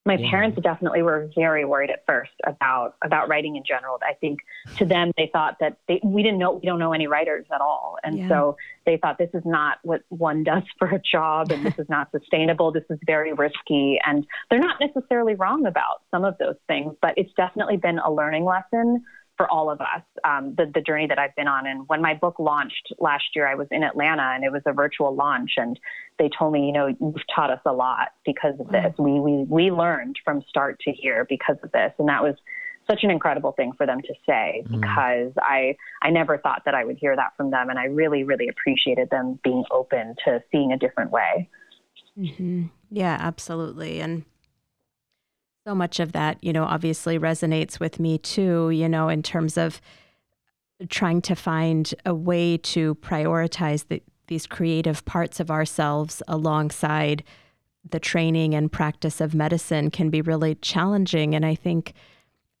My 0.06 0.14
yeah. 0.14 0.30
parents 0.30 0.58
definitely 0.62 1.02
were 1.02 1.28
very 1.34 1.64
worried 1.64 1.90
at 1.90 2.04
first 2.06 2.30
about 2.46 2.94
about 3.04 3.28
writing 3.28 3.56
in 3.56 3.64
general. 3.66 3.98
I 4.02 4.14
think 4.14 4.40
to 4.76 4.84
them 4.84 5.10
they 5.16 5.28
thought 5.32 5.56
that 5.60 5.78
they, 5.88 6.00
we 6.04 6.22
didn't 6.22 6.38
know 6.38 6.52
we 6.52 6.66
don't 6.66 6.78
know 6.78 6.92
any 6.92 7.08
writers 7.08 7.44
at 7.52 7.60
all, 7.60 7.96
and 8.04 8.18
yeah. 8.18 8.28
so 8.28 8.56
they 8.86 8.96
thought 8.96 9.18
this 9.18 9.30
is 9.34 9.42
not 9.44 9.78
what 9.82 10.02
one 10.08 10.44
does 10.44 10.62
for 10.78 10.88
a 10.88 11.00
job, 11.00 11.50
and 11.50 11.66
this 11.66 11.78
is 11.78 11.88
not 11.88 12.10
sustainable. 12.12 12.70
This 12.70 12.84
is 12.88 12.98
very 13.04 13.32
risky, 13.32 13.98
and 14.06 14.26
they're 14.48 14.60
not 14.60 14.76
necessarily 14.80 15.34
wrong 15.34 15.66
about 15.66 16.02
some 16.10 16.24
of 16.24 16.38
those 16.38 16.56
things, 16.68 16.94
but 17.02 17.14
it's 17.16 17.32
definitely 17.36 17.76
been 17.76 17.98
a 17.98 18.10
learning 18.10 18.44
lesson 18.44 19.04
for 19.36 19.50
all 19.50 19.70
of 19.70 19.80
us, 19.80 20.02
um, 20.24 20.54
the, 20.56 20.70
the 20.72 20.80
journey 20.80 21.06
that 21.06 21.18
I've 21.18 21.34
been 21.36 21.48
on. 21.48 21.66
And 21.66 21.86
when 21.88 22.00
my 22.00 22.14
book 22.14 22.38
launched 22.38 22.92
last 22.98 23.24
year, 23.34 23.46
I 23.46 23.54
was 23.54 23.68
in 23.70 23.82
Atlanta 23.82 24.32
and 24.34 24.44
it 24.44 24.52
was 24.52 24.62
a 24.66 24.72
virtual 24.72 25.14
launch. 25.14 25.52
And 25.56 25.78
they 26.18 26.30
told 26.36 26.52
me, 26.52 26.66
you 26.66 26.72
know, 26.72 26.86
you've 26.86 27.14
taught 27.34 27.50
us 27.50 27.60
a 27.66 27.72
lot 27.72 28.08
because 28.24 28.54
of 28.58 28.68
this. 28.68 28.94
We, 28.98 29.20
we, 29.20 29.44
we 29.48 29.70
learned 29.70 30.16
from 30.24 30.42
start 30.48 30.80
to 30.80 30.92
here 30.92 31.26
because 31.28 31.56
of 31.62 31.70
this. 31.72 31.92
And 31.98 32.08
that 32.08 32.22
was 32.22 32.34
such 32.88 33.00
an 33.02 33.10
incredible 33.10 33.52
thing 33.52 33.72
for 33.76 33.84
them 33.84 34.00
to 34.00 34.14
say 34.24 34.64
mm. 34.66 34.80
because 34.80 35.32
I, 35.38 35.76
I 36.02 36.10
never 36.10 36.38
thought 36.38 36.62
that 36.64 36.74
I 36.74 36.84
would 36.84 36.96
hear 36.96 37.14
that 37.16 37.36
from 37.36 37.50
them. 37.50 37.68
And 37.68 37.78
I 37.78 37.84
really, 37.84 38.24
really 38.24 38.48
appreciated 38.48 39.10
them 39.10 39.38
being 39.42 39.64
open 39.70 40.14
to 40.24 40.42
seeing 40.50 40.72
a 40.72 40.78
different 40.78 41.10
way. 41.10 41.50
Mm-hmm. 42.18 42.66
Yeah, 42.90 43.16
absolutely. 43.20 44.00
And 44.00 44.24
so 45.66 45.74
much 45.74 45.98
of 45.98 46.12
that, 46.12 46.38
you 46.42 46.52
know, 46.52 46.62
obviously 46.62 47.18
resonates 47.18 47.80
with 47.80 47.98
me 47.98 48.18
too, 48.18 48.70
you 48.70 48.88
know, 48.88 49.08
in 49.08 49.20
terms 49.20 49.58
of 49.58 49.80
trying 50.88 51.20
to 51.20 51.34
find 51.34 51.92
a 52.04 52.14
way 52.14 52.56
to 52.56 52.94
prioritize 52.96 53.88
the, 53.88 54.00
these 54.28 54.46
creative 54.46 55.04
parts 55.06 55.40
of 55.40 55.50
ourselves 55.50 56.22
alongside 56.28 57.24
the 57.90 57.98
training 57.98 58.54
and 58.54 58.70
practice 58.70 59.20
of 59.20 59.34
medicine 59.34 59.90
can 59.90 60.08
be 60.08 60.20
really 60.20 60.54
challenging. 60.56 61.34
And 61.34 61.44
I 61.44 61.56
think 61.56 61.94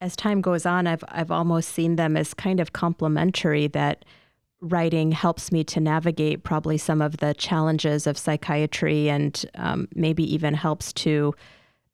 as 0.00 0.16
time 0.16 0.40
goes 0.40 0.66
on, 0.66 0.88
I've 0.88 1.04
I've 1.08 1.30
almost 1.30 1.68
seen 1.68 1.94
them 1.94 2.16
as 2.16 2.34
kind 2.34 2.58
of 2.58 2.72
complementary 2.72 3.68
that 3.68 4.04
writing 4.60 5.12
helps 5.12 5.52
me 5.52 5.62
to 5.62 5.78
navigate 5.80 6.42
probably 6.42 6.76
some 6.76 7.00
of 7.00 7.18
the 7.18 7.34
challenges 7.34 8.06
of 8.06 8.18
psychiatry 8.18 9.08
and 9.08 9.44
um, 9.54 9.86
maybe 9.94 10.24
even 10.34 10.54
helps 10.54 10.92
to 10.94 11.34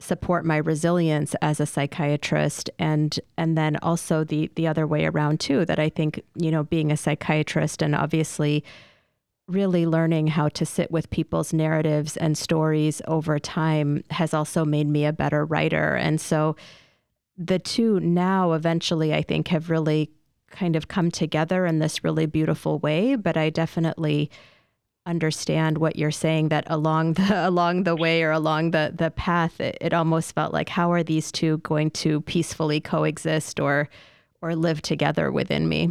support 0.03 0.45
my 0.45 0.57
resilience 0.57 1.35
as 1.41 1.61
a 1.61 1.67
psychiatrist 1.67 2.69
and 2.79 3.19
and 3.37 3.57
then 3.57 3.77
also 3.83 4.25
the 4.25 4.51
the 4.57 4.67
other 4.67 4.87
way 4.87 5.07
around 5.07 5.41
too 5.41 5.65
that 5.65 5.79
I 5.79 5.88
think 5.88 6.23
you 6.35 6.51
know 6.51 6.65
being 6.65 6.91
a 6.91 6.97
psychiatrist 6.97 7.83
and 7.83 7.95
obviously 7.95 8.65
really 9.49 9.87
learning 9.87 10.29
how 10.29 10.49
to 10.49 10.65
sit 10.65 10.91
with 10.91 11.11
people's 11.11 11.53
narratives 11.53 12.17
and 12.17 12.38
stories 12.38 13.03
over 13.07 13.38
time 13.38 14.03
has 14.11 14.33
also 14.33 14.65
made 14.65 14.87
me 14.87 15.05
a 15.05 15.12
better 15.12 15.45
writer. 15.45 15.95
And 15.95 16.21
so 16.21 16.57
the 17.37 17.59
two 17.59 17.99
now 18.01 18.53
eventually 18.53 19.12
I 19.12 19.23
think 19.23 19.49
have 19.49 19.71
really 19.71 20.11
kind 20.51 20.77
of 20.77 20.88
come 20.88 21.11
together 21.11 21.67
in 21.67 21.79
this 21.79 22.05
really 22.05 22.27
beautiful 22.27 22.79
way 22.79 23.17
but 23.17 23.38
I 23.38 23.49
definitely 23.49 24.31
understand 25.07 25.79
what 25.79 25.97
you're 25.97 26.11
saying 26.11 26.49
that 26.49 26.65
along 26.69 27.15
the 27.15 27.49
along 27.49 27.85
the 27.85 27.97
way 27.97 28.23
or 28.23 28.31
along 28.31 28.71
the 28.71 28.93
the 28.95 29.11
path 29.11 29.61
it, 29.61 29.77
it, 29.81 29.93
almost 29.93 30.35
felt 30.35 30.53
like 30.53 30.69
how 30.69 30.93
are 30.93 31.03
these 31.03 31.33
two 31.33 31.59
going 31.59 31.91
to 31.91 32.21
peacefully 32.23 32.81
coexist 32.81 33.59
or 33.59 33.88
or 34.41 34.55
live 34.55 34.83
together 34.83 35.31
within 35.31 35.69
me? 35.69 35.91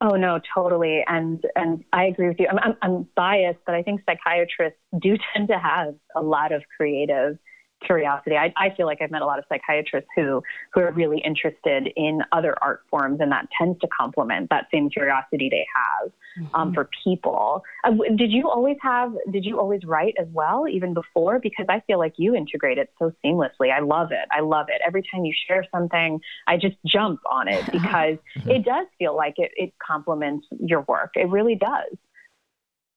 Oh 0.00 0.16
no 0.16 0.40
totally. 0.54 1.02
And 1.06 1.44
and 1.56 1.84
i 1.92 2.04
agree 2.04 2.28
with 2.28 2.38
you. 2.38 2.46
I'm 2.48 2.58
i'm, 2.58 2.76
I'm 2.82 3.08
biased 3.16 3.60
but 3.66 3.74
i 3.74 3.82
think 3.82 4.02
psychiatrists 4.06 4.78
do 5.00 5.16
tend 5.34 5.48
to 5.48 5.58
have 5.58 5.94
a 6.14 6.22
lot 6.22 6.52
of 6.52 6.62
creative 6.76 7.38
curiosity. 7.84 8.36
I, 8.36 8.52
I 8.56 8.74
feel 8.76 8.86
like 8.86 9.00
I've 9.00 9.10
met 9.10 9.22
a 9.22 9.26
lot 9.26 9.38
of 9.38 9.44
psychiatrists 9.48 10.08
who 10.16 10.42
who 10.72 10.80
are 10.80 10.92
really 10.92 11.20
interested 11.24 11.88
in 11.96 12.20
other 12.32 12.54
art 12.62 12.82
forms, 12.90 13.20
and 13.20 13.30
that 13.32 13.48
tends 13.58 13.78
to 13.80 13.88
complement 13.88 14.50
that 14.50 14.66
same 14.72 14.90
curiosity 14.90 15.48
they 15.50 15.66
have 15.74 16.10
um, 16.10 16.44
mm-hmm. 16.44 16.54
um, 16.54 16.74
for 16.74 16.88
people. 17.04 17.62
Uh, 17.84 17.92
did 18.16 18.30
you 18.30 18.48
always 18.48 18.76
have? 18.82 19.12
Did 19.30 19.44
you 19.44 19.58
always 19.58 19.84
write 19.84 20.14
as 20.18 20.26
well, 20.32 20.66
even 20.68 20.94
before? 20.94 21.38
Because 21.38 21.66
I 21.68 21.80
feel 21.86 21.98
like 21.98 22.14
you 22.16 22.34
integrate 22.34 22.78
it 22.78 22.90
so 22.98 23.12
seamlessly. 23.24 23.72
I 23.74 23.80
love 23.80 24.12
it. 24.12 24.28
I 24.30 24.40
love 24.40 24.66
it. 24.68 24.80
Every 24.86 25.02
time 25.12 25.24
you 25.24 25.34
share 25.46 25.64
something, 25.72 26.20
I 26.46 26.56
just 26.56 26.76
jump 26.86 27.20
on 27.30 27.48
it 27.48 27.64
because 27.72 28.18
mm-hmm. 28.38 28.50
it 28.50 28.64
does 28.64 28.86
feel 28.98 29.16
like 29.16 29.34
it, 29.38 29.52
it 29.56 29.72
complements 29.84 30.46
your 30.58 30.82
work. 30.82 31.12
It 31.14 31.28
really 31.28 31.56
does. 31.56 31.96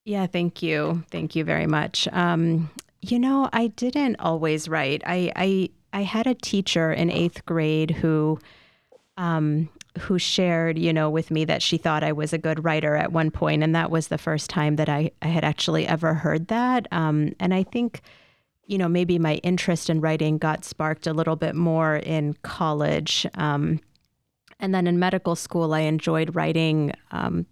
Yeah, 0.06 0.26
thank 0.26 0.64
you. 0.64 1.04
Thank 1.12 1.36
you 1.36 1.44
very 1.44 1.68
much. 1.68 2.08
Um, 2.14 2.70
you 3.02 3.20
know, 3.20 3.50
I 3.54 3.68
didn't 3.68 4.18
always 4.20 4.68
write. 4.68 5.02
I 5.06 5.32
I 5.36 5.70
I 5.94 6.04
had 6.04 6.28
a 6.28 6.36
teacher 6.36 6.92
in 6.92 7.10
eighth 7.10 7.46
grade 7.46 7.92
who 7.92 8.40
um, 9.18 9.70
who 10.00 10.20
shared, 10.20 10.78
you 10.78 10.94
know, 10.94 11.10
with 11.10 11.32
me 11.32 11.46
that 11.46 11.62
she 11.62 11.78
thought 11.78 12.04
I 12.04 12.12
was 12.12 12.34
a 12.34 12.38
good 12.38 12.64
writer 12.64 12.96
at 12.96 13.12
one 13.12 13.32
point, 13.32 13.64
and 13.64 13.76
that 13.76 13.90
was 13.90 14.08
the 14.08 14.18
first 14.18 14.50
time 14.50 14.76
that 14.76 14.90
I, 14.90 15.12
I 15.22 15.28
had 15.28 15.44
actually 15.44 15.88
ever 15.88 16.14
heard 16.14 16.48
that. 16.50 16.88
Um, 16.92 17.34
and 17.40 17.54
I 17.54 17.64
think, 17.64 18.02
you 18.66 18.78
know, 18.78 18.88
maybe 18.88 19.18
my 19.18 19.36
interest 19.36 19.90
in 19.90 20.02
writing 20.02 20.38
got 20.38 20.66
sparked 20.66 21.08
a 21.08 21.14
little 21.14 21.36
bit 21.36 21.56
more 21.56 21.96
in 21.96 22.36
college. 22.44 23.26
Um, 23.34 23.80
and 24.60 24.74
then 24.74 24.88
in 24.88 25.00
medical 25.00 25.36
school, 25.36 25.74
I 25.74 25.82
enjoyed 25.82 26.36
writing 26.36 26.92
um, 27.12 27.46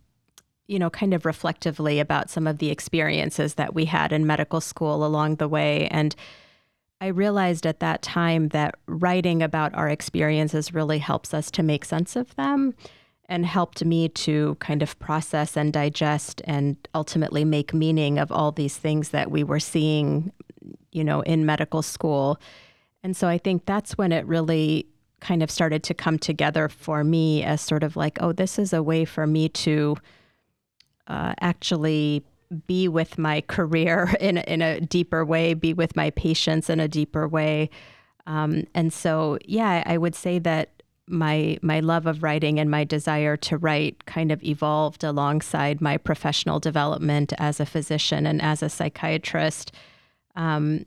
you 0.68 0.80
know, 0.80 0.90
kind 0.90 1.14
of 1.14 1.26
reflectively 1.26 2.00
about 2.00 2.30
some 2.30 2.48
of 2.48 2.58
the 2.58 2.72
experiences 2.72 3.56
that 3.56 3.74
we 3.74 3.86
had 3.86 4.12
in 4.12 4.26
medical 4.26 4.62
school 4.62 5.06
along 5.06 5.36
the 5.36 5.48
way. 5.48 5.88
And 5.88 6.16
I 7.02 7.08
realized 7.08 7.66
at 7.68 7.82
that 7.82 8.02
time 8.02 8.50
that 8.50 8.76
writing 8.88 9.44
about 9.44 9.76
our 9.76 9.90
experiences 9.90 10.74
really 10.74 11.00
helps 11.00 11.34
us 11.34 11.52
to 11.52 11.64
make 11.64 11.86
sense 11.86 12.16
of 12.16 12.36
them 12.36 12.74
and 13.28 13.46
helped 13.46 13.84
me 13.84 14.08
to 14.08 14.56
kind 14.60 14.82
of 14.82 14.98
process 15.00 15.58
and 15.58 15.74
digest 15.74 16.42
and 16.46 16.76
ultimately 16.94 17.44
make 17.44 17.74
meaning 17.74 18.18
of 18.18 18.32
all 18.32 18.52
these 18.52 18.78
things 18.78 19.10
that 19.10 19.32
we 19.32 19.44
were 19.44 19.60
seeing, 19.60 20.32
you 20.92 21.04
know, 21.04 21.22
in 21.22 21.46
medical 21.46 21.82
school. 21.82 22.40
And 23.04 23.18
so 23.18 23.28
I 23.28 23.38
think 23.38 23.66
that's 23.66 23.98
when 23.98 24.12
it 24.12 24.26
really 24.26 24.88
kind 25.22 25.42
of 25.42 25.50
started 25.50 25.84
to 25.84 25.94
come 25.94 26.20
together 26.20 26.70
for 26.70 27.04
me 27.04 27.44
as 27.44 27.62
sort 27.62 27.84
of 27.84 27.96
like, 27.96 28.18
oh, 28.22 28.32
this 28.32 28.60
is 28.60 28.74
a 28.74 28.84
way 28.84 29.06
for 29.06 29.26
me 29.26 29.50
to 29.50 29.98
uh, 31.08 31.34
actually 31.42 32.24
be 32.68 32.88
with 32.88 33.18
my 33.18 33.42
career 33.42 34.16
in 34.20 34.38
in 34.38 34.62
a 34.62 34.82
deeper 34.82 35.26
way, 35.26 35.54
be 35.54 35.74
with 35.74 35.96
my 35.96 36.10
patients 36.12 36.70
in 36.70 36.80
a 36.80 36.88
deeper 36.88 37.28
way. 37.28 37.70
Um, 38.28 38.64
and 38.74 38.92
so, 38.92 39.38
yeah, 39.46 39.84
I 39.86 39.98
would 39.98 40.16
say 40.16 40.40
that 40.40 40.70
my 41.08 41.58
my 41.62 41.80
love 41.80 42.08
of 42.08 42.24
writing 42.24 42.60
and 42.60 42.72
my 42.72 42.84
desire 42.84 43.38
to 43.38 43.58
write 43.58 44.06
kind 44.06 44.32
of 44.32 44.44
evolved 44.44 45.04
alongside 45.04 45.82
my 45.82 45.98
professional 45.98 46.60
development 46.60 47.34
as 47.38 47.60
a 47.60 47.66
physician 47.66 48.26
and 48.26 48.42
as 48.42 48.64
a 48.64 48.70
psychiatrist. 48.70 49.72
Um, 50.36 50.86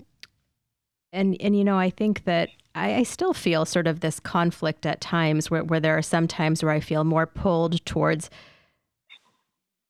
and 1.13 1.37
and 1.41 1.57
you 1.57 1.65
know, 1.65 1.79
I 1.79 1.91
think 1.91 2.25
that 2.25 2.49
I, 2.75 2.97
I, 2.97 3.03
still 3.05 3.33
feel 3.33 3.65
sort 3.65 3.87
of 3.87 4.01
this 4.01 4.21
conflict 4.21 4.85
at 4.85 5.01
times 5.01 5.51
where 5.51 5.65
where 5.65 5.81
there 5.81 5.97
are 5.97 6.03
some 6.03 6.27
times 6.29 6.63
where 6.63 6.73
I 6.73 6.81
feel 6.81 7.05
more 7.05 7.27
pulled 7.27 7.85
towards 7.87 8.29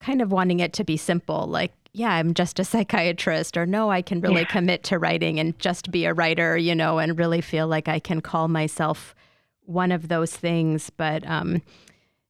kind 0.00 0.22
of 0.22 0.32
wanting 0.32 0.60
it 0.60 0.72
to 0.74 0.84
be 0.84 0.96
simple, 0.96 1.46
like, 1.46 1.72
yeah, 1.92 2.10
I'm 2.10 2.34
just 2.34 2.60
a 2.60 2.64
psychiatrist, 2.64 3.56
or 3.56 3.66
no, 3.66 3.90
I 3.90 4.02
can 4.02 4.20
really 4.20 4.42
yeah. 4.42 4.48
commit 4.52 4.84
to 4.84 4.98
writing 4.98 5.40
and 5.40 5.58
just 5.58 5.90
be 5.90 6.04
a 6.04 6.14
writer, 6.14 6.56
you 6.56 6.74
know, 6.74 6.98
and 6.98 7.18
really 7.18 7.40
feel 7.40 7.66
like 7.66 7.88
I 7.88 7.98
can 7.98 8.20
call 8.20 8.46
myself 8.46 9.14
one 9.62 9.90
of 9.90 10.08
those 10.08 10.36
things. 10.36 10.90
But, 10.90 11.26
um, 11.26 11.62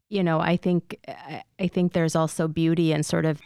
you 0.09 0.22
know, 0.22 0.40
I 0.40 0.57
think 0.57 0.96
I 1.59 1.68
think 1.68 1.92
there's 1.92 2.16
also 2.16 2.48
beauty 2.48 2.92
in 2.92 3.02
sort 3.02 3.26
of 3.26 3.40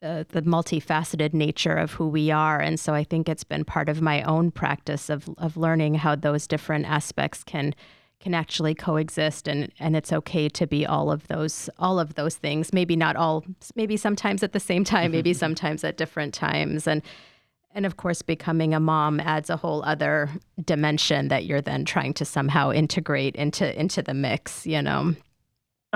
the, 0.00 0.26
the 0.28 0.42
multifaceted 0.42 1.32
nature 1.32 1.76
of 1.76 1.92
who 1.92 2.08
we 2.08 2.30
are, 2.30 2.60
and 2.60 2.78
so 2.78 2.92
I 2.92 3.04
think 3.04 3.28
it's 3.28 3.44
been 3.44 3.64
part 3.64 3.88
of 3.88 4.02
my 4.02 4.22
own 4.22 4.50
practice 4.50 5.08
of 5.08 5.30
of 5.38 5.56
learning 5.56 5.94
how 5.94 6.14
those 6.14 6.46
different 6.46 6.84
aspects 6.86 7.42
can 7.42 7.74
can 8.20 8.34
actually 8.34 8.74
coexist 8.74 9.46
and 9.46 9.72
and 9.78 9.94
it's 9.94 10.12
okay 10.12 10.48
to 10.48 10.66
be 10.66 10.84
all 10.84 11.10
of 11.10 11.26
those 11.28 11.70
all 11.78 12.00
of 12.00 12.14
those 12.14 12.36
things. 12.36 12.72
Maybe 12.72 12.96
not 12.96 13.16
all 13.16 13.44
maybe 13.74 13.96
sometimes 13.96 14.42
at 14.42 14.52
the 14.52 14.60
same 14.60 14.84
time 14.84 15.12
maybe 15.12 15.32
sometimes 15.44 15.84
at 15.84 15.96
different 15.96 16.34
times. 16.34 16.86
And 16.86 17.02
and 17.74 17.86
of 17.86 17.96
course 17.96 18.22
becoming 18.22 18.74
a 18.74 18.80
mom 18.80 19.20
adds 19.20 19.50
a 19.50 19.56
whole 19.56 19.84
other 19.84 20.28
dimension 20.64 21.28
that 21.28 21.44
you're 21.44 21.60
then 21.60 21.84
trying 21.84 22.12
to 22.14 22.24
somehow 22.24 22.72
integrate 22.72 23.36
into 23.36 23.78
into 23.78 24.02
the 24.02 24.14
mix 24.14 24.66
you 24.66 24.82
know? 24.82 25.14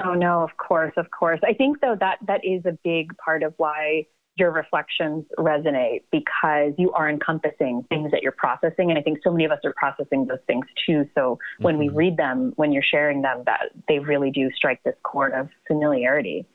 Oh 0.02 0.14
no 0.14 0.42
of 0.42 0.56
course 0.58 0.94
of 0.96 1.10
course. 1.10 1.40
I 1.44 1.54
think 1.54 1.80
though 1.80 1.96
that 1.98 2.18
that 2.26 2.44
is 2.44 2.64
a 2.66 2.78
big 2.84 3.16
part 3.18 3.42
of 3.42 3.52
why 3.56 4.06
your 4.36 4.50
reflections 4.50 5.24
resonate 5.38 6.02
because 6.10 6.72
you 6.78 6.90
are 6.92 7.08
encompassing 7.08 7.84
things 7.88 8.10
that 8.10 8.22
you're 8.22 8.32
processing. 8.32 8.90
And 8.90 8.98
I 8.98 9.02
think 9.02 9.18
so 9.22 9.30
many 9.30 9.44
of 9.44 9.50
us 9.50 9.58
are 9.64 9.74
processing 9.76 10.26
those 10.26 10.38
things 10.46 10.64
too. 10.86 11.04
So 11.14 11.38
when 11.58 11.74
mm-hmm. 11.74 11.80
we 11.80 11.88
read 11.90 12.16
them, 12.16 12.52
when 12.56 12.72
you're 12.72 12.82
sharing 12.82 13.22
them, 13.22 13.42
that 13.46 13.70
they 13.88 13.98
really 13.98 14.30
do 14.30 14.50
strike 14.56 14.82
this 14.84 14.94
chord 15.02 15.32
of 15.32 15.48
familiarity. 15.66 16.46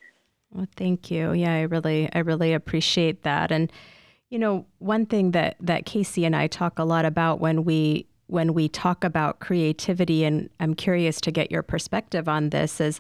Well, 0.52 0.68
thank 0.76 1.12
you. 1.12 1.34
Yeah, 1.34 1.54
I 1.54 1.62
really, 1.64 2.10
I 2.14 2.20
really 2.20 2.54
appreciate 2.54 3.24
that. 3.24 3.52
And, 3.52 3.72
you 4.30 4.40
know, 4.40 4.66
one 4.80 5.06
thing 5.06 5.32
that, 5.32 5.58
that 5.60 5.86
Casey 5.86 6.26
and 6.26 6.36
I 6.36 6.48
talk 6.48 6.80
a 6.80 6.84
lot 6.84 7.06
about 7.06 7.40
when 7.40 7.64
we 7.64 8.08
when 8.28 8.54
we 8.54 8.68
talk 8.68 9.06
about 9.06 9.40
creativity, 9.40 10.26
and 10.26 10.50
I'm 10.60 10.74
curious 10.74 11.22
to 11.22 11.32
get 11.32 11.50
your 11.50 11.64
perspective 11.64 12.28
on 12.28 12.50
this, 12.50 12.82
is 12.82 13.00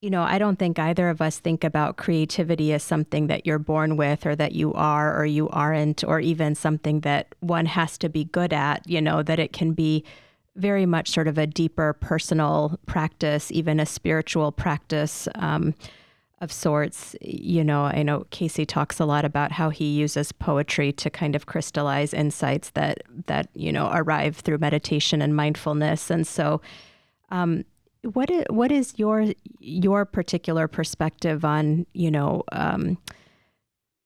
you 0.00 0.08
know, 0.08 0.22
I 0.22 0.38
don't 0.38 0.58
think 0.58 0.78
either 0.78 1.10
of 1.10 1.20
us 1.20 1.38
think 1.38 1.62
about 1.62 1.98
creativity 1.98 2.72
as 2.72 2.82
something 2.82 3.26
that 3.26 3.44
you're 3.44 3.58
born 3.58 3.96
with 3.96 4.24
or 4.24 4.34
that 4.34 4.52
you 4.52 4.72
are 4.72 5.14
or 5.18 5.26
you 5.26 5.48
aren't, 5.50 6.02
or 6.04 6.20
even 6.20 6.54
something 6.54 7.00
that 7.00 7.34
one 7.40 7.66
has 7.66 7.98
to 7.98 8.08
be 8.08 8.24
good 8.24 8.52
at, 8.52 8.88
you 8.88 9.02
know, 9.02 9.22
that 9.22 9.38
it 9.38 9.52
can 9.52 9.72
be 9.72 10.02
very 10.56 10.86
much 10.86 11.10
sort 11.10 11.28
of 11.28 11.36
a 11.36 11.46
deeper 11.46 11.92
personal 11.92 12.78
practice, 12.86 13.52
even 13.52 13.78
a 13.78 13.86
spiritual 13.86 14.52
practice 14.52 15.28
um, 15.34 15.74
of 16.40 16.50
sorts. 16.50 17.14
You 17.20 17.62
know, 17.62 17.82
I 17.82 18.02
know 18.02 18.26
Casey 18.30 18.64
talks 18.64 19.00
a 19.00 19.04
lot 19.04 19.26
about 19.26 19.52
how 19.52 19.68
he 19.68 19.84
uses 19.84 20.32
poetry 20.32 20.92
to 20.92 21.10
kind 21.10 21.36
of 21.36 21.44
crystallize 21.44 22.14
insights 22.14 22.70
that 22.70 23.02
that 23.26 23.48
you 23.54 23.70
know 23.70 23.90
arrive 23.92 24.36
through 24.36 24.58
meditation 24.58 25.20
and 25.20 25.36
mindfulness, 25.36 26.10
and 26.10 26.26
so. 26.26 26.62
Um, 27.32 27.64
what 28.02 28.30
is, 28.30 28.44
what 28.48 28.72
is 28.72 28.94
your 28.96 29.26
your 29.58 30.04
particular 30.04 30.68
perspective 30.68 31.44
on 31.44 31.86
you 31.92 32.10
know 32.10 32.42
um, 32.52 32.98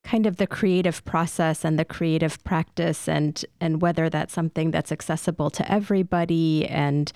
kind 0.03 0.27
of 0.27 0.37
the 0.37 0.47
creative 0.47 1.05
process 1.05 1.65
and 1.65 1.79
the 1.79 1.85
creative 1.85 2.43
practice 2.45 3.09
and 3.09 3.45
and 3.61 3.81
whether 3.81 4.09
that's 4.11 4.33
something 4.33 4.71
that's 4.71 4.93
accessible 4.93 5.51
to 5.51 5.71
everybody 5.71 6.67
and 6.67 7.13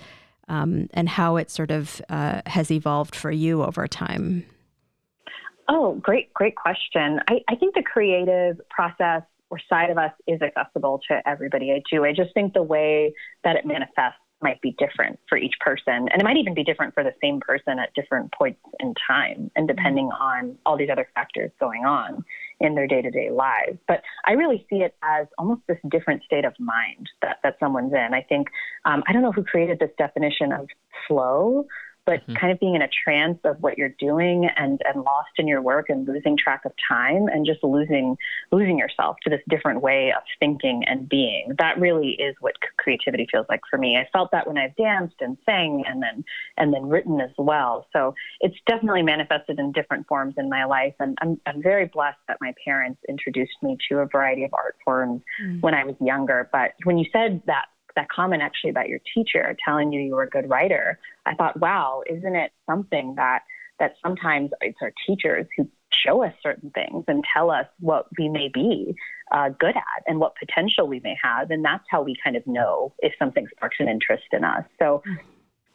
um, 0.47 0.87
and 0.93 1.09
how 1.09 1.37
it 1.37 1.51
sort 1.51 1.71
of 1.71 2.01
uh, 2.09 2.41
has 2.47 2.71
evolved 2.71 3.15
for 3.15 3.31
you 3.31 3.63
over 3.63 3.87
time. 3.87 4.45
Oh, 5.67 5.93
great, 6.01 6.33
great 6.33 6.55
question. 6.55 7.19
I, 7.27 7.41
I 7.47 7.55
think 7.55 7.75
the 7.75 7.83
creative 7.83 8.59
process 8.71 9.21
or 9.51 9.59
side 9.69 9.91
of 9.91 9.99
us 9.99 10.11
is 10.25 10.41
accessible 10.41 10.99
to 11.07 11.21
everybody. 11.27 11.71
I 11.71 11.83
do. 11.91 12.03
I 12.03 12.13
just 12.13 12.33
think 12.33 12.53
the 12.53 12.63
way 12.63 13.13
that 13.43 13.55
it 13.55 13.65
manifests 13.65 14.19
might 14.41 14.61
be 14.61 14.75
different 14.77 15.19
for 15.27 15.37
each 15.37 15.55
person. 15.59 16.07
And 16.11 16.21
it 16.21 16.23
might 16.23 16.37
even 16.37 16.53
be 16.53 16.63
different 16.63 16.93
for 16.93 17.03
the 17.03 17.13
same 17.21 17.39
person 17.39 17.79
at 17.79 17.93
different 17.93 18.31
points 18.31 18.59
in 18.79 18.93
time 19.07 19.51
and 19.55 19.67
depending 19.67 20.09
mm-hmm. 20.09 20.21
on 20.21 20.57
all 20.65 20.77
these 20.77 20.89
other 20.89 21.07
factors 21.13 21.51
going 21.59 21.85
on 21.85 22.23
in 22.59 22.75
their 22.75 22.87
day 22.87 23.01
to 23.01 23.11
day 23.11 23.29
lives. 23.29 23.77
But 23.87 24.01
I 24.25 24.33
really 24.33 24.65
see 24.69 24.77
it 24.77 24.95
as 25.03 25.27
almost 25.37 25.61
this 25.67 25.77
different 25.89 26.23
state 26.23 26.45
of 26.45 26.53
mind 26.59 27.09
that, 27.21 27.37
that 27.43 27.57
someone's 27.59 27.93
in. 27.93 28.13
I 28.13 28.21
think, 28.21 28.47
um, 28.85 29.03
I 29.07 29.13
don't 29.13 29.21
know 29.21 29.31
who 29.31 29.43
created 29.43 29.79
this 29.79 29.91
definition 29.97 30.51
of 30.51 30.67
flow, 31.07 31.65
but 32.09 32.21
mm-hmm. 32.21 32.33
kind 32.33 32.51
of 32.51 32.59
being 32.59 32.73
in 32.73 32.81
a 32.81 32.89
trance 33.03 33.37
of 33.43 33.57
what 33.61 33.77
you're 33.77 33.93
doing 33.99 34.49
and, 34.57 34.81
and 34.83 35.03
lost 35.03 35.29
in 35.37 35.47
your 35.47 35.61
work 35.61 35.89
and 35.89 36.07
losing 36.07 36.35
track 36.35 36.65
of 36.65 36.71
time 36.87 37.27
and 37.27 37.45
just 37.45 37.63
losing 37.63 38.17
losing 38.51 38.79
yourself 38.79 39.17
to 39.23 39.29
this 39.29 39.41
different 39.47 39.83
way 39.83 40.11
of 40.11 40.23
thinking 40.39 40.81
and 40.87 41.07
being. 41.07 41.53
That 41.59 41.79
really 41.79 42.13
is 42.13 42.35
what 42.39 42.55
creativity 42.79 43.27
feels 43.31 43.45
like 43.47 43.61
for 43.69 43.77
me. 43.77 43.95
I 43.95 44.09
felt 44.11 44.31
that 44.31 44.47
when 44.47 44.57
I've 44.57 44.75
danced 44.75 45.17
and 45.19 45.37
sang 45.45 45.83
and 45.87 46.01
then 46.01 46.25
and 46.57 46.73
then 46.73 46.87
written 46.87 47.21
as 47.21 47.29
well. 47.37 47.85
So 47.93 48.15
it's 48.39 48.57
definitely 48.65 49.03
manifested 49.03 49.59
in 49.59 49.71
different 49.71 50.07
forms 50.07 50.33
in 50.39 50.49
my 50.49 50.65
life. 50.65 50.95
And 50.99 51.15
I'm, 51.21 51.39
I'm 51.45 51.61
very 51.61 51.85
blessed 51.85 52.17
that 52.27 52.37
my 52.41 52.55
parents 52.65 52.99
introduced 53.07 53.61
me 53.61 53.77
to 53.89 53.99
a 53.99 54.07
variety 54.07 54.45
of 54.45 54.53
art 54.55 54.77
forms 54.83 55.21
mm-hmm. 55.39 55.59
when 55.59 55.75
I 55.75 55.83
was 55.83 55.95
younger. 56.01 56.49
But 56.51 56.71
when 56.85 56.97
you 56.97 57.05
said 57.13 57.43
that 57.45 57.65
that 57.95 58.09
comment 58.09 58.41
actually 58.41 58.69
about 58.69 58.89
your 58.89 58.99
teacher 59.13 59.55
telling 59.63 59.91
you 59.91 60.01
you 60.01 60.15
were 60.15 60.23
a 60.23 60.29
good 60.29 60.49
writer, 60.49 60.99
I 61.25 61.35
thought, 61.35 61.59
wow, 61.59 62.03
isn't 62.09 62.35
it 62.35 62.51
something 62.65 63.15
that 63.15 63.43
that 63.79 63.93
sometimes 64.03 64.51
it's 64.59 64.77
our 64.81 64.91
teachers 65.07 65.47
who 65.55 65.65
show 65.93 66.23
us 66.23 66.33
certain 66.43 66.69
things 66.71 67.05
and 67.07 67.23
tell 67.33 67.49
us 67.49 67.65
what 67.79 68.07
we 68.17 68.27
may 68.27 68.49
be 68.53 68.93
uh, 69.31 69.49
good 69.57 69.75
at 69.75 70.03
and 70.05 70.19
what 70.19 70.33
potential 70.35 70.87
we 70.87 70.99
may 70.99 71.15
have, 71.23 71.49
and 71.49 71.63
that's 71.63 71.85
how 71.89 72.01
we 72.01 72.15
kind 72.23 72.35
of 72.35 72.45
know 72.45 72.93
if 72.99 73.13
something 73.17 73.47
sparks 73.55 73.77
an 73.79 73.87
interest 73.87 74.25
in 74.31 74.43
us. 74.43 74.63
So. 74.79 75.01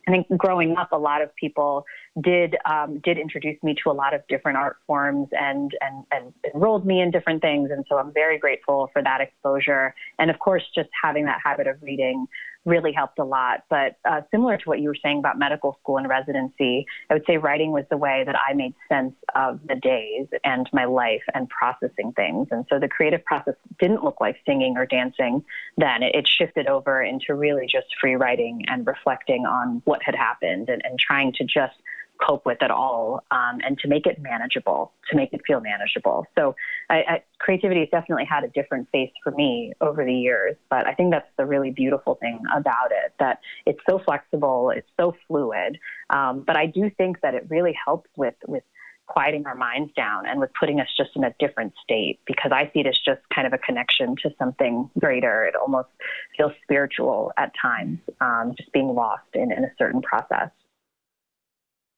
I 0.06 0.10
think 0.10 0.26
growing 0.36 0.76
up, 0.76 0.92
a 0.92 0.98
lot 0.98 1.22
of 1.22 1.34
people 1.36 1.86
did 2.20 2.56
um, 2.64 3.00
did 3.02 3.18
introduce 3.18 3.60
me 3.62 3.74
to 3.82 3.90
a 3.90 3.92
lot 3.92 4.14
of 4.14 4.26
different 4.28 4.58
art 4.58 4.76
forms 4.86 5.28
and, 5.32 5.72
and 5.80 6.04
and 6.10 6.32
enrolled 6.54 6.86
me 6.86 7.00
in 7.00 7.10
different 7.10 7.42
things, 7.42 7.70
and 7.70 7.84
so 7.88 7.98
I'm 7.98 8.12
very 8.12 8.38
grateful 8.38 8.90
for 8.92 9.02
that 9.02 9.20
exposure. 9.20 9.94
And 10.18 10.30
of 10.30 10.38
course, 10.38 10.62
just 10.74 10.90
having 11.02 11.24
that 11.24 11.40
habit 11.42 11.66
of 11.66 11.82
reading 11.82 12.26
really 12.64 12.92
helped 12.92 13.18
a 13.18 13.24
lot. 13.24 13.64
But 13.68 13.96
uh, 14.04 14.22
similar 14.30 14.56
to 14.56 14.68
what 14.68 14.80
you 14.80 14.88
were 14.88 14.96
saying 15.02 15.18
about 15.18 15.38
medical 15.38 15.76
school 15.80 15.98
and 15.98 16.08
residency, 16.08 16.86
I 17.10 17.14
would 17.14 17.24
say 17.26 17.36
writing 17.36 17.72
was 17.72 17.84
the 17.90 17.96
way 17.96 18.22
that 18.24 18.36
I 18.36 18.54
made 18.54 18.74
sense 18.88 19.14
of 19.34 19.60
the 19.66 19.74
days 19.74 20.26
and 20.44 20.68
my 20.72 20.84
life 20.86 21.22
and 21.34 21.48
processing 21.48 22.12
things. 22.12 22.48
And 22.50 22.64
so 22.70 22.78
the 22.78 22.88
creative 22.88 23.24
process 23.24 23.54
didn't 23.78 24.02
look 24.02 24.20
like 24.20 24.36
singing 24.46 24.76
or 24.76 24.86
dancing 24.86 25.44
then. 25.76 26.02
It, 26.02 26.14
it 26.14 26.28
shifted 26.28 26.66
over 26.66 27.02
into 27.02 27.34
really 27.34 27.66
just 27.66 27.86
free 28.00 28.14
writing 28.14 28.64
and 28.68 28.86
reflecting 28.86 29.44
on 29.44 29.82
what 29.84 30.02
had 30.02 30.14
happened 30.14 30.68
and, 30.68 30.82
and 30.84 30.98
trying 30.98 31.32
to 31.34 31.44
just 31.44 31.74
cope 32.20 32.46
with 32.46 32.58
it 32.60 32.70
all 32.70 33.24
um, 33.30 33.60
and 33.64 33.78
to 33.78 33.88
make 33.88 34.06
it 34.06 34.20
manageable, 34.20 34.92
to 35.10 35.16
make 35.16 35.32
it 35.32 35.40
feel 35.46 35.60
manageable. 35.60 36.26
So 36.36 36.54
I, 36.88 36.96
I, 36.96 37.22
creativity 37.38 37.80
has 37.80 37.88
definitely 37.90 38.24
had 38.24 38.44
a 38.44 38.48
different 38.48 38.88
face 38.90 39.10
for 39.22 39.32
me 39.32 39.72
over 39.80 40.04
the 40.04 40.14
years, 40.14 40.56
but 40.70 40.86
I 40.86 40.94
think 40.94 41.10
that's 41.10 41.28
the 41.36 41.46
really 41.46 41.70
beautiful 41.70 42.14
thing 42.16 42.40
about 42.54 42.90
it, 42.90 43.12
that 43.18 43.40
it's 43.66 43.80
so 43.88 43.98
flexible, 43.98 44.70
it's 44.70 44.88
so 44.98 45.14
fluid. 45.26 45.78
Um, 46.10 46.44
but 46.46 46.56
I 46.56 46.66
do 46.66 46.90
think 46.96 47.20
that 47.22 47.34
it 47.34 47.46
really 47.48 47.76
helps 47.84 48.10
with, 48.16 48.34
with 48.46 48.62
quieting 49.06 49.46
our 49.46 49.54
minds 49.54 49.92
down 49.94 50.26
and 50.26 50.40
with 50.40 50.50
putting 50.58 50.80
us 50.80 50.88
just 50.96 51.10
in 51.14 51.24
a 51.24 51.34
different 51.38 51.74
state 51.82 52.20
because 52.26 52.52
I 52.52 52.70
see 52.72 52.80
it 52.80 52.86
as 52.86 52.98
just 53.04 53.20
kind 53.34 53.46
of 53.46 53.52
a 53.52 53.58
connection 53.58 54.16
to 54.22 54.30
something 54.38 54.88
greater. 54.98 55.44
It 55.44 55.54
almost 55.56 55.88
feels 56.36 56.52
spiritual 56.62 57.32
at 57.36 57.52
times, 57.60 57.98
um, 58.20 58.54
just 58.56 58.72
being 58.72 58.94
lost 58.94 59.26
in, 59.34 59.52
in 59.52 59.64
a 59.64 59.70
certain 59.78 60.00
process. 60.00 60.50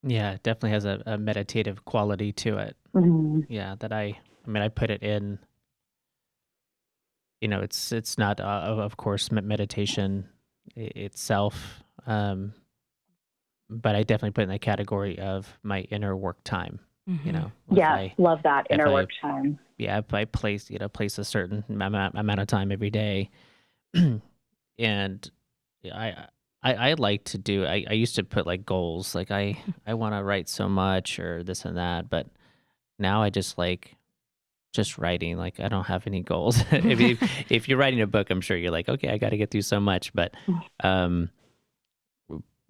Yeah, 0.06 0.32
it 0.32 0.42
definitely 0.44 0.70
has 0.70 0.84
a, 0.84 1.02
a 1.04 1.18
meditative 1.18 1.84
quality 1.84 2.32
to 2.32 2.58
it. 2.58 2.76
Mm-hmm. 2.94 3.40
Yeah, 3.48 3.74
that 3.80 3.92
I, 3.92 4.18
I 4.46 4.50
mean, 4.50 4.62
I 4.62 4.68
put 4.68 4.90
it 4.90 5.02
in. 5.02 5.38
You 7.40 7.48
know, 7.48 7.60
it's 7.60 7.92
it's 7.92 8.16
not, 8.16 8.40
uh, 8.40 8.44
of 8.78 8.96
course, 8.96 9.30
meditation 9.30 10.28
itself, 10.74 11.82
um, 12.06 12.54
but 13.68 13.94
I 13.94 14.04
definitely 14.04 14.30
put 14.30 14.44
in 14.44 14.48
the 14.48 14.58
category 14.58 15.18
of 15.18 15.58
my 15.62 15.80
inner 15.82 16.16
work 16.16 16.38
time. 16.44 16.80
Mm-hmm. 17.08 17.26
You 17.26 17.32
know, 17.32 17.52
yeah, 17.70 17.92
I, 17.92 18.14
love 18.16 18.42
that 18.44 18.66
inner 18.70 18.90
work 18.90 19.10
I, 19.22 19.26
time. 19.26 19.58
Yeah, 19.76 19.98
if 19.98 20.14
I 20.14 20.24
place, 20.24 20.70
you 20.70 20.78
know, 20.78 20.88
place 20.88 21.18
a 21.18 21.24
certain 21.24 21.64
amount, 21.68 22.14
amount 22.16 22.40
of 22.40 22.46
time 22.46 22.72
every 22.72 22.90
day, 22.90 23.30
and 24.78 25.30
I 25.84 26.26
I, 26.66 26.90
I 26.90 26.92
like 26.94 27.22
to 27.26 27.38
do 27.38 27.64
I, 27.64 27.84
I 27.88 27.92
used 27.92 28.16
to 28.16 28.24
put 28.24 28.44
like 28.44 28.66
goals 28.66 29.14
like 29.14 29.30
I 29.30 29.56
I 29.86 29.94
want 29.94 30.16
to 30.16 30.24
write 30.24 30.48
so 30.48 30.68
much 30.68 31.20
or 31.20 31.44
this 31.44 31.64
and 31.64 31.76
that 31.76 32.10
but 32.10 32.26
now 32.98 33.22
I 33.22 33.30
just 33.30 33.56
like 33.56 33.94
just 34.72 34.98
writing 34.98 35.36
like 35.36 35.60
I 35.60 35.68
don't 35.68 35.86
have 35.86 36.08
any 36.08 36.22
goals 36.22 36.60
if, 36.72 37.00
if, 37.00 37.22
if 37.50 37.68
you're 37.68 37.78
writing 37.78 38.00
a 38.00 38.06
book 38.08 38.30
I'm 38.30 38.40
sure 38.40 38.56
you're 38.56 38.72
like 38.72 38.88
okay 38.88 39.10
I 39.10 39.18
got 39.18 39.30
to 39.30 39.36
get 39.36 39.52
through 39.52 39.62
so 39.62 39.78
much 39.78 40.12
but 40.12 40.34
um 40.82 41.30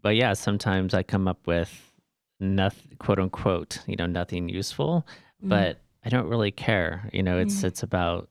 but 0.02 0.14
yeah 0.14 0.34
sometimes 0.34 0.92
I 0.92 1.02
come 1.02 1.26
up 1.26 1.46
with 1.46 1.72
nothing 2.38 2.98
quote 2.98 3.18
unquote 3.18 3.80
you 3.86 3.96
know 3.96 4.04
nothing 4.04 4.50
useful 4.50 5.06
mm. 5.42 5.48
but 5.48 5.78
I 6.04 6.10
don't 6.10 6.28
really 6.28 6.50
care 6.50 7.08
you 7.14 7.22
know 7.22 7.38
it's 7.38 7.62
mm. 7.62 7.64
it's 7.64 7.82
about 7.82 8.28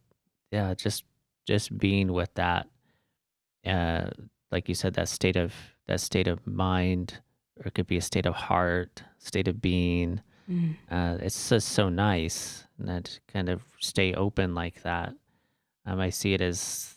yeah 0.51 0.75
just 0.75 1.06
just 1.47 1.75
being 1.75 2.13
with 2.13 2.32
that 2.36 2.67
uh 3.65 4.12
like 4.51 4.69
you 4.69 4.75
said, 4.75 4.93
that 4.95 5.10
state 5.10 5.36
of 5.36 5.53
that 5.88 5.99
state 5.99 6.27
of 6.27 6.45
mind, 6.47 7.19
or 7.60 7.67
it 7.67 7.73
could 7.73 7.88
be 7.88 7.97
a 7.97 8.01
state 8.01 8.25
of 8.25 8.36
heart, 8.36 9.03
state 9.19 9.47
of 9.47 9.62
being. 9.62 10.21
Mm. 10.49 10.75
Uh, 10.91 11.17
it's 11.21 11.49
just 11.49 11.69
so 11.69 11.89
nice 11.89 12.65
and 12.77 12.88
that 12.88 13.19
kind 13.31 13.49
of 13.49 13.63
stay 13.79 14.13
open 14.13 14.55
like 14.55 14.81
that. 14.84 15.13
Um, 15.86 15.99
I 15.99 16.10
see 16.10 16.34
it 16.34 16.41
as 16.41 16.95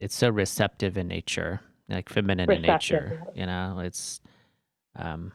it's 0.00 0.14
so 0.14 0.28
receptive 0.30 0.96
in 0.96 1.08
nature, 1.08 1.60
like 1.88 2.08
feminine 2.08 2.48
receptive. 2.48 2.66
in 2.66 2.72
nature. 2.72 3.22
You 3.34 3.46
know, 3.46 3.80
it's 3.82 4.20
um, 4.96 5.32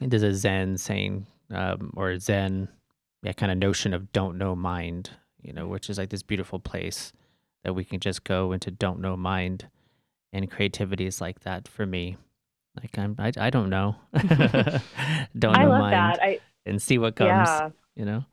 there's 0.00 0.22
a 0.22 0.34
Zen 0.34 0.76
saying 0.76 1.26
um, 1.50 1.92
or 1.96 2.18
Zen, 2.18 2.68
yeah, 3.22 3.32
kind 3.32 3.52
of 3.52 3.58
notion 3.58 3.94
of 3.94 4.12
don't 4.12 4.38
know 4.38 4.54
mind. 4.54 5.10
You 5.40 5.52
know, 5.52 5.66
which 5.66 5.90
is 5.90 5.98
like 5.98 6.10
this 6.10 6.22
beautiful 6.22 6.58
place 6.58 7.12
that 7.64 7.74
we 7.74 7.84
can 7.84 8.00
just 8.00 8.24
go 8.24 8.52
into 8.52 8.70
don't 8.70 9.00
know 9.00 9.16
mind 9.16 9.68
and 10.34 10.50
creativity 10.50 11.06
is 11.06 11.20
like 11.20 11.40
that 11.40 11.68
for 11.68 11.86
me. 11.86 12.16
Like 12.76 12.98
I'm, 12.98 13.14
I, 13.18 13.30
I 13.38 13.50
don't 13.50 13.70
know, 13.70 13.94
don't 14.12 15.56
I 15.56 15.62
know 15.62 15.68
mind, 15.70 15.92
that. 15.94 16.18
I, 16.20 16.40
and 16.66 16.82
see 16.82 16.98
what 16.98 17.14
comes. 17.14 17.28
Yeah. 17.28 17.70
You 17.94 18.04
know. 18.04 18.24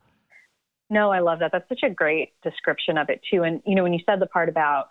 No, 0.89 1.11
I 1.11 1.19
love 1.19 1.39
that. 1.39 1.51
That's 1.53 1.69
such 1.69 1.83
a 1.83 1.89
great 1.89 2.33
description 2.43 2.97
of 2.97 3.09
it 3.09 3.21
too. 3.31 3.43
And 3.43 3.61
you 3.65 3.75
know, 3.75 3.83
when 3.83 3.93
you 3.93 3.99
said 4.05 4.19
the 4.19 4.25
part 4.25 4.49
about 4.49 4.89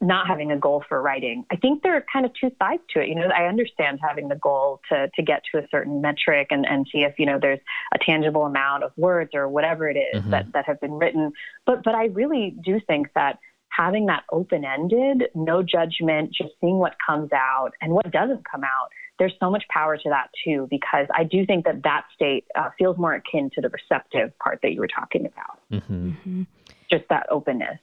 not 0.00 0.28
having 0.28 0.52
a 0.52 0.58
goal 0.58 0.84
for 0.88 1.00
writing, 1.00 1.44
I 1.50 1.56
think 1.56 1.82
there 1.82 1.96
are 1.96 2.04
kind 2.12 2.26
of 2.26 2.32
two 2.38 2.50
sides 2.58 2.82
to 2.90 3.00
it. 3.00 3.08
You 3.08 3.14
know, 3.14 3.28
I 3.34 3.46
understand 3.48 3.98
having 4.06 4.28
the 4.28 4.36
goal 4.36 4.80
to 4.90 5.08
to 5.14 5.22
get 5.22 5.42
to 5.52 5.58
a 5.58 5.66
certain 5.70 6.02
metric 6.02 6.48
and 6.50 6.66
and 6.66 6.86
see 6.92 6.98
if 6.98 7.14
you 7.18 7.24
know 7.24 7.38
there's 7.40 7.60
a 7.94 7.98
tangible 7.98 8.44
amount 8.44 8.84
of 8.84 8.92
words 8.98 9.30
or 9.32 9.48
whatever 9.48 9.88
it 9.88 9.96
is 9.96 10.20
mm-hmm. 10.20 10.30
that 10.32 10.52
that 10.52 10.66
have 10.66 10.80
been 10.82 10.92
written. 10.92 11.32
But 11.64 11.82
but 11.82 11.94
I 11.94 12.06
really 12.06 12.54
do 12.62 12.78
think 12.86 13.08
that 13.14 13.38
having 13.76 14.06
that 14.06 14.24
open 14.32 14.64
ended, 14.64 15.24
no 15.34 15.62
judgment, 15.62 16.30
just 16.32 16.50
seeing 16.60 16.78
what 16.78 16.94
comes 17.06 17.30
out 17.32 17.70
and 17.80 17.92
what 17.92 18.10
doesn't 18.10 18.42
come 18.50 18.64
out. 18.64 18.88
There's 19.18 19.34
so 19.40 19.50
much 19.50 19.64
power 19.68 19.96
to 19.96 20.08
that 20.10 20.28
too, 20.44 20.66
because 20.70 21.06
I 21.14 21.24
do 21.24 21.46
think 21.46 21.64
that 21.64 21.82
that 21.84 22.04
state 22.14 22.44
uh, 22.54 22.70
feels 22.78 22.98
more 22.98 23.14
akin 23.14 23.50
to 23.54 23.60
the 23.60 23.70
receptive 23.70 24.38
part 24.38 24.60
that 24.62 24.72
you 24.72 24.80
were 24.80 24.88
talking 24.88 25.26
about. 25.26 25.60
Mm-hmm. 25.72 26.08
Mm-hmm. 26.10 26.42
Just 26.90 27.04
that 27.10 27.26
openness. 27.30 27.78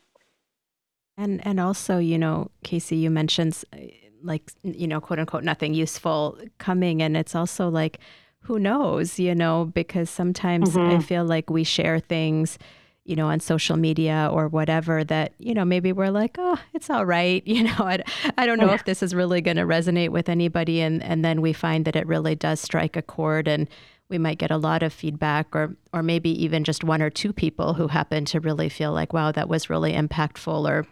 And 1.18 1.46
and 1.46 1.60
also, 1.60 2.00
you 2.00 2.18
know, 2.18 2.50
Casey, 2.64 2.96
you 2.96 3.10
mentioned 3.10 3.64
like 4.24 4.52
you 4.64 4.88
know, 4.88 5.00
quote 5.02 5.20
unquote, 5.20 5.44
nothing 5.44 5.74
useful 5.74 6.40
coming, 6.58 7.02
and 7.02 7.16
it's 7.16 7.36
also 7.36 7.70
like, 7.70 8.00
who 8.42 8.58
knows, 8.58 9.20
you 9.20 9.36
know, 9.36 9.66
because 9.66 10.10
sometimes 10.10 10.72
mm-hmm. 10.72 10.98
I 10.98 11.00
feel 11.00 11.26
like 11.26 11.50
we 11.50 11.64
share 11.64 12.00
things 12.00 12.58
you 13.06 13.16
know, 13.16 13.28
on 13.28 13.40
social 13.40 13.76
media 13.76 14.30
or 14.32 14.48
whatever 14.48 15.04
that, 15.04 15.34
you 15.38 15.54
know, 15.54 15.66
maybe 15.66 15.92
we're 15.92 16.10
like, 16.10 16.38
oh, 16.40 16.58
it's 16.74 16.90
all 16.90 17.06
right. 17.06 17.44
You 17.54 17.64
know, 17.64 17.76
I, 17.80 18.04
I 18.38 18.48
don't 18.48 18.58
know 18.60 18.72
if 18.72 18.86
this 18.86 19.04
is 19.04 19.14
really 19.14 19.42
going 19.42 19.58
to 19.58 19.64
resonate 19.64 20.10
with 20.10 20.28
anybody. 20.28 20.82
And, 20.82 21.04
and 21.04 21.24
then 21.24 21.40
we 21.42 21.54
find 21.54 21.86
that 21.86 21.96
it 21.96 22.08
really 22.08 22.34
does 22.34 22.60
strike 22.60 22.96
a 22.96 23.02
chord 23.02 23.48
and 23.48 23.68
we 24.10 24.18
might 24.18 24.40
get 24.40 24.50
a 24.50 24.58
lot 24.58 24.82
of 24.82 24.92
feedback 24.92 25.56
or, 25.56 25.76
or 25.94 26.02
maybe 26.02 26.30
even 26.44 26.64
just 26.64 26.84
one 26.84 27.02
or 27.02 27.10
two 27.10 27.32
people 27.32 27.76
who 27.76 27.88
happen 27.88 28.26
to 28.26 28.40
really 28.40 28.70
feel 28.70 28.92
like, 28.92 29.14
wow, 29.14 29.32
that 29.32 29.50
was 29.50 29.70
really 29.70 29.94
impactful 29.94 30.68
or, 30.68 30.88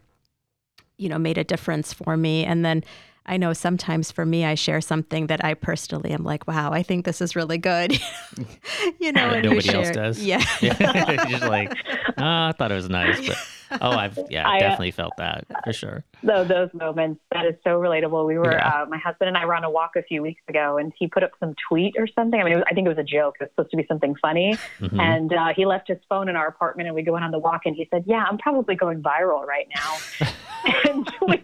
you 0.98 1.10
know, 1.10 1.18
made 1.18 1.38
a 1.38 1.44
difference 1.44 1.94
for 1.94 2.16
me. 2.16 2.46
And 2.46 2.64
then, 2.64 2.84
I 3.26 3.38
know 3.38 3.54
sometimes 3.54 4.12
for 4.12 4.26
me, 4.26 4.46
I 4.46 4.56
share 4.56 4.82
something 4.82 5.28
that 5.28 5.46
I 5.46 5.54
personally 5.54 6.12
am 6.12 6.24
like, 6.24 6.48
wow, 6.48 6.72
I 6.72 6.82
think 6.84 7.06
this 7.06 7.22
is 7.22 7.36
really 7.36 7.58
good. 7.58 7.94
you 9.00 9.12
know, 9.12 9.30
and 9.30 9.46
nobody 9.46 9.70
else 9.70 9.92
does. 9.92 10.24
Yeah. 10.24 10.40
just 10.60 11.44
like, 11.44 11.72
oh, 12.18 12.24
I 12.24 12.54
thought 12.58 12.72
it 12.72 12.76
was 12.76 12.90
nice. 12.90 13.28
But 13.28 13.38
oh, 13.82 13.92
I've, 13.92 14.20
yeah, 14.30 14.48
I, 14.48 14.58
uh, 14.58 14.60
definitely 14.60 14.92
felt 14.92 15.14
that 15.18 15.46
for 15.64 15.74
sure. 15.74 16.04
So 16.26 16.44
those 16.44 16.70
moments, 16.74 17.22
that 17.32 17.46
is 17.46 17.56
so 17.64 17.80
relatable. 17.80 18.28
We 18.28 18.38
were, 18.38 18.52
yeah. 18.52 18.82
uh, 18.82 18.86
my 18.86 18.98
husband 18.98 19.30
and 19.30 19.38
I 19.38 19.46
were 19.46 19.56
on 19.56 19.64
a 19.64 19.70
walk 19.70 19.92
a 19.96 20.04
few 20.04 20.22
weeks 20.22 20.42
ago 20.48 20.78
and 20.78 20.92
he 20.98 21.08
put 21.08 21.24
up 21.24 21.32
some 21.40 21.56
tweet 21.70 21.96
or 21.98 22.08
something. 22.08 22.40
I 22.40 22.44
mean, 22.44 22.56
was, 22.56 22.64
I 22.70 22.74
think 22.74 22.86
it 22.86 22.90
was 22.90 22.98
a 22.98 23.04
joke. 23.04 23.36
It 23.40 23.44
was 23.44 23.50
supposed 23.52 23.72
to 23.72 23.78
be 23.78 23.86
something 23.88 24.16
funny. 24.22 24.58
Mm-hmm. 24.80 25.00
And 25.00 25.34
uh, 25.34 25.48
he 25.56 25.66
left 25.66 25.88
his 25.88 26.00
phone 26.10 26.30
in 26.30 26.36
our 26.36 26.48
apartment 26.48 26.88
and 26.88 26.96
we 26.96 27.02
go 27.02 27.16
in 27.18 27.24
on 27.24 27.32
the 27.32 27.40
walk 27.40 27.62
and 27.66 27.76
he 27.76 27.88
said, 27.92 28.04
yeah, 28.06 28.26
I'm 28.30 28.38
probably 28.38 28.76
going 28.76 29.02
viral 29.02 29.46
right 29.46 29.68
now. 29.74 30.28
and 30.90 31.10
we, 31.28 31.42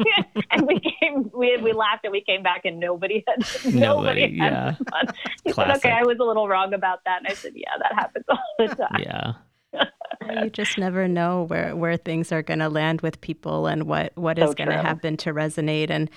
and 0.51 0.67
we 0.67 0.81
came, 0.99 1.31
we, 1.33 1.57
we 1.57 1.73
laughed 1.73 2.03
and 2.03 2.11
we 2.11 2.21
came 2.21 2.43
back 2.43 2.61
and 2.65 2.79
nobody 2.79 3.23
had, 3.27 3.39
nobody, 3.65 3.79
nobody 3.79 4.21
had 4.37 4.51
yeah. 4.51 4.75
fun. 4.75 5.15
He 5.43 5.53
Classic. 5.53 5.81
said, 5.81 5.89
okay, 5.89 5.97
I 5.97 6.03
was 6.03 6.17
a 6.19 6.23
little 6.23 6.47
wrong 6.47 6.73
about 6.73 6.99
that. 7.05 7.19
And 7.19 7.27
I 7.27 7.33
said, 7.33 7.53
yeah, 7.55 7.71
that 7.81 7.93
happens 7.93 8.25
all 8.29 8.39
the 8.59 8.67
time. 8.67 9.01
Yeah. 9.01 9.33
You 9.73 10.49
just 10.49 10.77
never 10.77 11.07
know 11.07 11.43
where, 11.43 11.75
where 11.75 11.97
things 11.97 12.31
are 12.31 12.41
going 12.41 12.59
to 12.59 12.69
land 12.69 13.01
with 13.01 13.21
people 13.21 13.67
and 13.67 13.83
what, 13.83 14.11
what 14.15 14.37
so 14.37 14.49
is 14.49 14.55
going 14.55 14.69
to 14.69 14.77
happen 14.77 15.17
to 15.17 15.33
resonate. 15.33 15.89
And, 15.89 16.09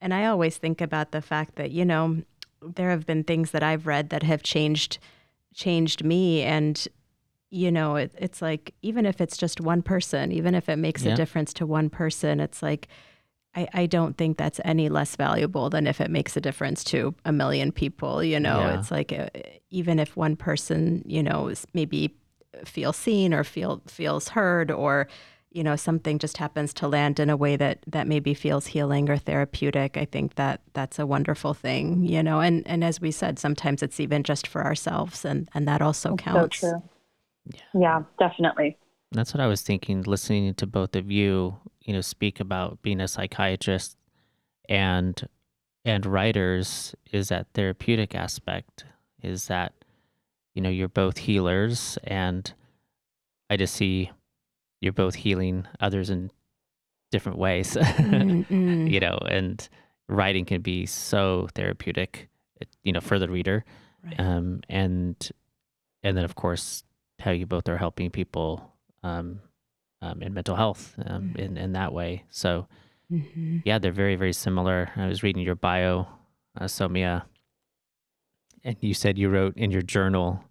and 0.00 0.14
I 0.14 0.26
always 0.26 0.56
think 0.56 0.80
about 0.80 1.12
the 1.12 1.20
fact 1.20 1.56
that, 1.56 1.70
you 1.70 1.84
know, 1.84 2.22
there 2.62 2.90
have 2.90 3.06
been 3.06 3.24
things 3.24 3.50
that 3.52 3.62
I've 3.62 3.86
read 3.86 4.10
that 4.10 4.22
have 4.22 4.42
changed, 4.42 4.98
changed 5.54 6.04
me. 6.04 6.42
And, 6.42 6.86
you 7.50 7.70
know, 7.70 7.96
it, 7.96 8.12
it's 8.18 8.42
like, 8.42 8.74
even 8.82 9.06
if 9.06 9.20
it's 9.20 9.36
just 9.36 9.60
one 9.60 9.82
person, 9.82 10.32
even 10.32 10.54
if 10.54 10.68
it 10.68 10.76
makes 10.76 11.04
yeah. 11.04 11.12
a 11.12 11.16
difference 11.16 11.52
to 11.54 11.66
one 11.66 11.90
person, 11.90 12.40
it's 12.40 12.62
like, 12.62 12.88
I, 13.54 13.68
I 13.72 13.86
don't 13.86 14.16
think 14.16 14.36
that's 14.36 14.60
any 14.64 14.88
less 14.88 15.16
valuable 15.16 15.70
than 15.70 15.86
if 15.86 16.00
it 16.00 16.10
makes 16.10 16.36
a 16.36 16.40
difference 16.40 16.84
to 16.84 17.14
a 17.24 17.32
million 17.32 17.72
people. 17.72 18.22
You 18.22 18.38
know, 18.38 18.60
yeah. 18.60 18.78
it's 18.78 18.90
like 18.90 19.12
uh, 19.12 19.28
even 19.70 19.98
if 19.98 20.16
one 20.16 20.36
person, 20.36 21.02
you 21.06 21.22
know, 21.22 21.48
is 21.48 21.66
maybe 21.72 22.14
feels 22.64 22.96
seen 22.96 23.32
or 23.34 23.44
feel 23.44 23.82
feels 23.86 24.28
heard 24.28 24.70
or 24.70 25.08
you 25.50 25.64
know 25.64 25.76
something 25.76 26.18
just 26.18 26.36
happens 26.36 26.74
to 26.74 26.88
land 26.88 27.18
in 27.18 27.30
a 27.30 27.36
way 27.36 27.56
that 27.56 27.78
that 27.86 28.06
maybe 28.06 28.34
feels 28.34 28.66
healing 28.66 29.08
or 29.08 29.16
therapeutic 29.16 29.96
i 29.96 30.04
think 30.04 30.34
that 30.34 30.60
that's 30.74 30.98
a 30.98 31.06
wonderful 31.06 31.54
thing 31.54 32.04
you 32.04 32.22
know 32.22 32.40
and 32.40 32.66
and 32.66 32.84
as 32.84 33.00
we 33.00 33.10
said 33.10 33.38
sometimes 33.38 33.82
it's 33.82 34.00
even 34.00 34.22
just 34.22 34.46
for 34.46 34.64
ourselves 34.64 35.24
and 35.24 35.48
and 35.54 35.66
that 35.66 35.82
also 35.82 36.10
that's 36.10 36.22
counts. 36.22 36.58
so 36.60 36.70
true. 36.70 36.82
Yeah. 37.74 37.80
yeah 37.80 38.02
definitely. 38.18 38.76
That's 39.12 39.32
what 39.32 39.40
i 39.40 39.46
was 39.46 39.62
thinking 39.62 40.02
listening 40.02 40.52
to 40.54 40.66
both 40.66 40.94
of 40.94 41.10
you 41.10 41.56
you 41.80 41.94
know 41.94 42.02
speak 42.02 42.40
about 42.40 42.82
being 42.82 43.00
a 43.00 43.08
psychiatrist 43.08 43.96
and 44.68 45.26
and 45.88 46.04
writers 46.04 46.94
is 47.12 47.28
that 47.28 47.46
therapeutic 47.54 48.14
aspect. 48.14 48.84
Is 49.22 49.46
that 49.46 49.72
you 50.54 50.62
know 50.62 50.68
you're 50.68 50.88
both 50.88 51.18
healers 51.18 51.98
and 52.04 52.54
i 53.50 53.56
just 53.56 53.74
see 53.74 54.10
you're 54.80 54.92
both 54.92 55.14
healing 55.14 55.66
others 55.80 56.10
in 56.10 56.30
different 57.10 57.38
ways 57.38 57.74
mm-hmm. 57.80 58.86
you 58.86 59.00
know 59.00 59.18
and 59.30 59.68
writing 60.08 60.44
can 60.44 60.60
be 60.60 60.86
so 60.86 61.48
therapeutic 61.54 62.28
you 62.82 62.92
know 62.92 63.00
for 63.00 63.18
the 63.18 63.28
reader 63.28 63.64
right. 64.04 64.20
um, 64.20 64.60
and 64.68 65.30
and 66.02 66.16
then 66.16 66.24
of 66.24 66.34
course 66.34 66.84
how 67.20 67.30
you 67.30 67.46
both 67.46 67.68
are 67.68 67.76
helping 67.76 68.10
people 68.10 68.74
um, 69.02 69.40
um, 70.02 70.22
in 70.22 70.34
mental 70.34 70.56
health 70.56 70.94
um, 71.06 71.22
mm-hmm. 71.22 71.38
in, 71.38 71.56
in 71.56 71.72
that 71.72 71.92
way. 71.92 72.24
So, 72.30 72.66
mm-hmm. 73.10 73.58
yeah, 73.64 73.78
they're 73.78 73.92
very, 73.92 74.16
very 74.16 74.32
similar. 74.32 74.90
I 74.96 75.06
was 75.06 75.22
reading 75.22 75.42
your 75.42 75.54
bio, 75.54 76.06
uh, 76.58 76.64
Saumya, 76.64 77.24
and 78.64 78.76
you 78.80 78.94
said 78.94 79.18
you 79.18 79.28
wrote 79.28 79.56
in 79.56 79.70
your 79.70 79.82
journal 79.82 80.42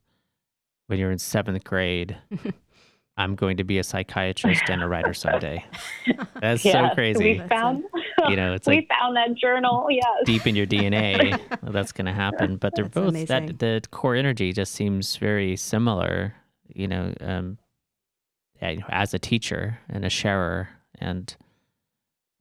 when 0.87 0.99
you're 0.99 1.11
in 1.11 1.19
seventh 1.19 1.63
grade, 1.63 2.17
I'm 3.17 3.35
going 3.35 3.57
to 3.57 3.63
be 3.63 3.79
a 3.79 3.83
psychiatrist 3.83 4.69
and 4.69 4.81
a 4.81 4.87
writer 4.87 5.13
someday. 5.13 5.65
That's 6.41 6.61
so 6.61 6.89
crazy. 6.93 7.41
We 7.41 7.47
found, 7.47 7.83
you 8.29 8.35
know, 8.35 8.53
it's 8.53 8.67
we 8.67 8.77
like 8.77 8.89
found 8.89 9.15
that 9.17 9.35
journal. 9.35 9.87
Yes, 9.89 10.05
deep 10.25 10.45
in 10.45 10.55
your 10.55 10.67
DNA, 10.67 11.37
well, 11.63 11.71
that's 11.71 11.91
going 11.91 12.05
to 12.05 12.13
happen. 12.13 12.57
But 12.57 12.75
they're 12.75 12.85
that's 12.85 12.93
both 12.93 13.09
amazing. 13.09 13.47
that 13.47 13.59
the 13.59 13.81
core 13.89 14.15
energy 14.15 14.53
just 14.53 14.73
seems 14.73 15.15
very 15.17 15.55
similar. 15.55 16.35
You 16.73 16.87
know, 16.87 17.13
um, 17.21 17.57
as 18.61 19.13
a 19.15 19.19
teacher 19.19 19.79
and 19.89 20.05
a 20.05 20.09
sharer, 20.09 20.69
and 20.99 21.35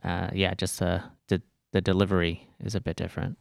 uh, 0.04 0.28
yeah, 0.34 0.52
just 0.52 0.82
uh, 0.82 1.00
the 1.28 1.40
the 1.72 1.80
delivery 1.80 2.50
is 2.60 2.74
a 2.74 2.80
bit 2.80 2.96
different. 2.96 3.38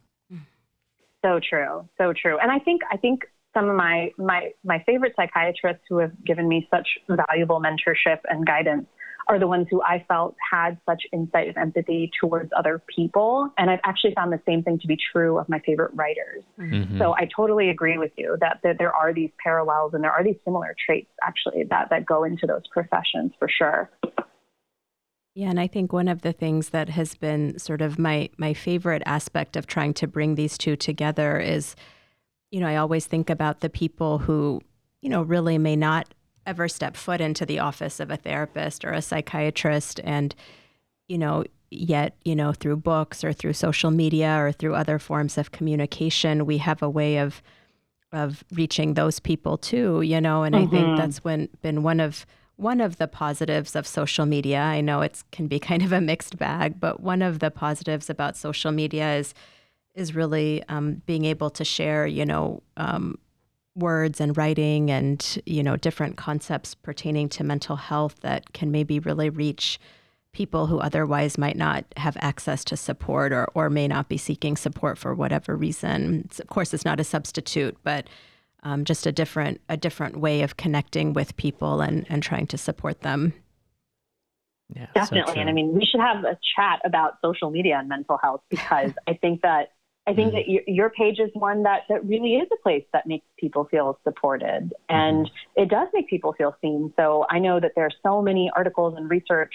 So 1.26 1.40
true, 1.40 1.88
so 1.98 2.12
true. 2.12 2.38
And 2.38 2.52
I 2.52 2.60
think 2.60 2.82
I 2.90 2.96
think 2.96 3.22
some 3.52 3.68
of 3.68 3.74
my 3.74 4.12
my 4.16 4.52
my 4.64 4.82
favorite 4.86 5.14
psychiatrists 5.16 5.82
who 5.88 5.98
have 5.98 6.12
given 6.24 6.46
me 6.46 6.68
such 6.70 6.86
valuable 7.08 7.60
mentorship 7.60 8.20
and 8.28 8.46
guidance 8.46 8.86
are 9.28 9.40
the 9.40 9.46
ones 9.46 9.66
who 9.68 9.82
I 9.82 10.04
felt 10.06 10.36
had 10.52 10.78
such 10.86 11.02
insight 11.12 11.48
and 11.48 11.56
empathy 11.56 12.10
towards 12.20 12.50
other 12.56 12.80
people. 12.94 13.50
And 13.58 13.70
I've 13.70 13.80
actually 13.84 14.14
found 14.14 14.32
the 14.32 14.40
same 14.46 14.62
thing 14.62 14.78
to 14.78 14.86
be 14.86 14.96
true 15.12 15.38
of 15.38 15.48
my 15.48 15.58
favorite 15.66 15.90
writers. 15.94 16.44
Mm-hmm. 16.60 16.98
So 16.98 17.14
I 17.14 17.28
totally 17.34 17.70
agree 17.70 17.98
with 17.98 18.12
you 18.16 18.36
that, 18.40 18.60
that 18.62 18.78
there 18.78 18.94
are 18.94 19.12
these 19.12 19.30
parallels 19.42 19.94
and 19.94 20.04
there 20.04 20.12
are 20.12 20.22
these 20.22 20.36
similar 20.44 20.76
traits 20.86 21.10
actually 21.22 21.64
that, 21.70 21.88
that 21.90 22.06
go 22.06 22.22
into 22.22 22.46
those 22.46 22.62
professions 22.70 23.32
for 23.38 23.48
sure. 23.48 23.90
Yeah, 25.36 25.50
and 25.50 25.60
I 25.60 25.66
think 25.66 25.92
one 25.92 26.08
of 26.08 26.22
the 26.22 26.32
things 26.32 26.70
that 26.70 26.88
has 26.88 27.14
been 27.14 27.58
sort 27.58 27.82
of 27.82 27.98
my 27.98 28.30
my 28.38 28.54
favorite 28.54 29.02
aspect 29.04 29.54
of 29.54 29.66
trying 29.66 29.92
to 29.94 30.06
bring 30.06 30.34
these 30.34 30.56
two 30.56 30.76
together 30.76 31.38
is, 31.38 31.76
you 32.50 32.58
know, 32.58 32.66
I 32.66 32.76
always 32.76 33.04
think 33.04 33.28
about 33.28 33.60
the 33.60 33.68
people 33.68 34.16
who, 34.16 34.62
you 35.02 35.10
know, 35.10 35.20
really 35.20 35.58
may 35.58 35.76
not 35.76 36.14
ever 36.46 36.68
step 36.68 36.96
foot 36.96 37.20
into 37.20 37.44
the 37.44 37.58
office 37.58 38.00
of 38.00 38.10
a 38.10 38.16
therapist 38.16 38.82
or 38.82 38.92
a 38.92 39.02
psychiatrist 39.02 40.00
and 40.04 40.34
you 41.06 41.18
know 41.18 41.44
yet 41.70 42.14
you 42.24 42.36
know 42.36 42.52
through 42.52 42.76
books 42.76 43.24
or 43.24 43.32
through 43.32 43.52
social 43.52 43.90
media 43.90 44.36
or 44.38 44.52
through 44.52 44.74
other 44.74 44.98
forms 44.98 45.36
of 45.36 45.50
communication 45.50 46.46
we 46.46 46.58
have 46.58 46.80
a 46.82 46.88
way 46.88 47.18
of 47.18 47.42
of 48.12 48.44
reaching 48.52 48.94
those 48.94 49.18
people 49.18 49.58
too 49.58 50.00
you 50.02 50.20
know 50.20 50.44
and 50.44 50.54
mm-hmm. 50.54 50.66
i 50.66 50.70
think 50.70 50.86
mm-hmm. 50.86 50.96
that's 50.96 51.24
when 51.24 51.48
been 51.62 51.82
one 51.82 51.98
of 51.98 52.24
one 52.56 52.80
of 52.80 52.96
the 52.96 53.08
positives 53.08 53.76
of 53.76 53.86
social 53.86 54.26
media 54.26 54.60
i 54.60 54.80
know 54.80 55.00
it 55.02 55.22
can 55.32 55.46
be 55.46 55.58
kind 55.70 55.82
of 55.82 55.92
a 55.92 56.00
mixed 56.00 56.36
bag 56.38 56.78
but 56.80 57.00
one 57.00 57.22
of 57.22 57.38
the 57.38 57.50
positives 57.50 58.10
about 58.10 58.36
social 58.36 58.72
media 58.72 59.16
is 59.16 59.34
is 59.94 60.14
really 60.14 60.62
um, 60.68 61.00
being 61.06 61.24
able 61.24 61.50
to 61.50 61.64
share 61.64 62.06
you 62.06 62.24
know 62.24 62.62
um, 62.76 63.18
words 63.74 64.20
and 64.20 64.36
writing 64.36 64.90
and 64.90 65.40
you 65.46 65.62
know 65.62 65.76
different 65.76 66.16
concepts 66.16 66.74
pertaining 66.74 67.28
to 67.28 67.44
mental 67.44 67.76
health 67.76 68.20
that 68.20 68.52
can 68.52 68.70
maybe 68.70 68.98
really 68.98 69.30
reach 69.30 69.78
people 70.36 70.66
who 70.66 70.78
otherwise 70.78 71.38
might 71.38 71.56
not 71.56 71.82
have 71.96 72.14
access 72.20 72.62
to 72.62 72.76
support 72.76 73.32
or, 73.32 73.48
or 73.54 73.70
may 73.70 73.88
not 73.88 74.06
be 74.06 74.18
seeking 74.18 74.54
support 74.54 74.98
for 74.98 75.14
whatever 75.14 75.56
reason. 75.56 76.22
It's, 76.26 76.38
of 76.38 76.48
course, 76.48 76.74
it's 76.74 76.84
not 76.84 77.00
a 77.00 77.04
substitute, 77.04 77.74
but 77.82 78.06
um, 78.62 78.84
just 78.84 79.06
a 79.06 79.12
different 79.12 79.60
a 79.68 79.76
different 79.76 80.18
way 80.18 80.42
of 80.42 80.56
connecting 80.56 81.12
with 81.12 81.36
people 81.36 81.80
and, 81.80 82.06
and 82.08 82.22
trying 82.22 82.46
to 82.48 82.58
support 82.58 83.02
them. 83.02 83.32
Yeah, 84.74 84.86
definitely. 84.94 85.34
So 85.34 85.40
and 85.40 85.48
I 85.48 85.52
mean, 85.52 85.74
we 85.74 85.86
should 85.86 86.00
have 86.00 86.24
a 86.24 86.38
chat 86.56 86.80
about 86.84 87.18
social 87.24 87.50
media 87.50 87.78
and 87.78 87.88
mental 87.88 88.18
health 88.22 88.42
because 88.50 88.92
I 89.06 89.14
think 89.14 89.42
that 89.42 89.72
I 90.08 90.14
think 90.14 90.34
mm-hmm. 90.34 90.54
that 90.54 90.72
your 90.72 90.90
page 90.90 91.18
is 91.18 91.30
one 91.34 91.64
that, 91.64 91.80
that 91.88 92.04
really 92.04 92.34
is 92.34 92.46
a 92.52 92.62
place 92.62 92.84
that 92.92 93.08
makes 93.08 93.26
people 93.40 93.64
feel 93.64 93.98
supported 94.04 94.72
and 94.88 95.26
mm-hmm. 95.26 95.62
it 95.62 95.68
does 95.68 95.88
make 95.92 96.08
people 96.08 96.32
feel 96.32 96.54
seen. 96.62 96.92
So 96.96 97.26
I 97.28 97.40
know 97.40 97.58
that 97.58 97.72
there 97.74 97.86
are 97.86 97.96
so 98.04 98.22
many 98.22 98.48
articles 98.54 98.94
and 98.96 99.10
research 99.10 99.52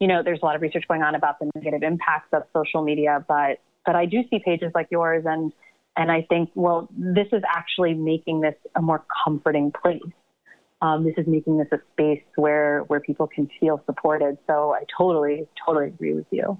you 0.00 0.08
know, 0.08 0.22
there's 0.22 0.40
a 0.42 0.44
lot 0.44 0.56
of 0.56 0.62
research 0.62 0.84
going 0.88 1.02
on 1.02 1.14
about 1.14 1.38
the 1.38 1.50
negative 1.54 1.82
impacts 1.82 2.28
of 2.32 2.42
social 2.54 2.82
media, 2.82 3.24
but 3.28 3.60
but 3.86 3.94
I 3.96 4.06
do 4.06 4.22
see 4.30 4.40
pages 4.44 4.72
like 4.74 4.88
yours 4.90 5.24
and 5.26 5.52
and 5.96 6.10
I 6.10 6.26
think, 6.28 6.50
well, 6.54 6.88
this 6.96 7.26
is 7.32 7.42
actually 7.48 7.94
making 7.94 8.40
this 8.40 8.54
a 8.76 8.82
more 8.82 9.04
comforting 9.24 9.72
place. 9.82 10.00
Um, 10.82 11.04
this 11.04 11.14
is 11.18 11.26
making 11.26 11.58
this 11.58 11.68
a 11.72 11.78
space 11.92 12.22
where 12.36 12.80
where 12.84 13.00
people 13.00 13.26
can 13.26 13.50
feel 13.58 13.82
supported. 13.84 14.38
So 14.46 14.72
I 14.72 14.84
totally, 14.96 15.46
totally 15.66 15.88
agree 15.88 16.14
with 16.14 16.26
you. 16.30 16.58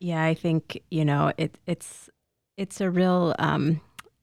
Yeah, 0.00 0.24
I 0.24 0.34
think 0.34 0.82
you 0.90 1.04
know 1.04 1.32
it, 1.36 1.56
it's 1.66 2.10
it's 2.56 2.80
a 2.80 2.90
real 2.90 3.34
um, 3.38 3.80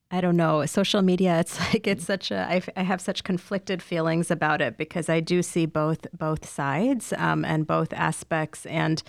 I 0.09 0.19
don't 0.19 0.35
know 0.35 0.65
social 0.65 1.01
media. 1.01 1.39
It's 1.39 1.57
like 1.73 1.87
it's 1.87 2.03
such 2.03 2.31
a 2.31 2.47
I, 2.49 2.61
I 2.75 2.83
have 2.83 2.99
such 2.99 3.23
conflicted 3.23 3.81
feelings 3.81 4.29
about 4.29 4.61
it 4.61 4.77
because 4.77 5.07
I 5.07 5.21
do 5.21 5.41
see 5.41 5.65
both 5.65 6.05
both 6.17 6.47
sides 6.47 7.13
um, 7.17 7.45
and 7.45 7.65
both 7.65 7.93
aspects 7.93 8.65
and 8.65 9.01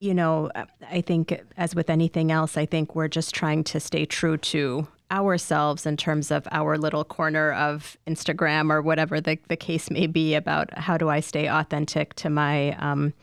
you 0.00 0.12
know, 0.12 0.50
I 0.90 1.00
think 1.00 1.40
as 1.56 1.74
with 1.74 1.88
anything 1.88 2.30
else, 2.30 2.56
I 2.56 2.66
think 2.66 2.94
we're 2.94 3.08
just 3.08 3.34
trying 3.34 3.64
to 3.64 3.80
stay 3.80 4.04
true 4.04 4.36
to 4.36 4.86
ourselves 5.10 5.86
in 5.86 5.96
terms 5.96 6.30
of 6.30 6.46
our 6.50 6.76
little 6.76 7.04
corner 7.04 7.52
of 7.52 7.96
Instagram 8.06 8.70
or 8.70 8.82
whatever 8.82 9.20
the, 9.20 9.38
the 9.48 9.56
case 9.56 9.90
may 9.90 10.06
be 10.06 10.34
about 10.34 10.76
how 10.76 10.98
do 10.98 11.08
I 11.08 11.20
stay 11.20 11.48
authentic 11.48 12.14
to 12.14 12.28
my 12.28 12.72
um, 12.76 13.14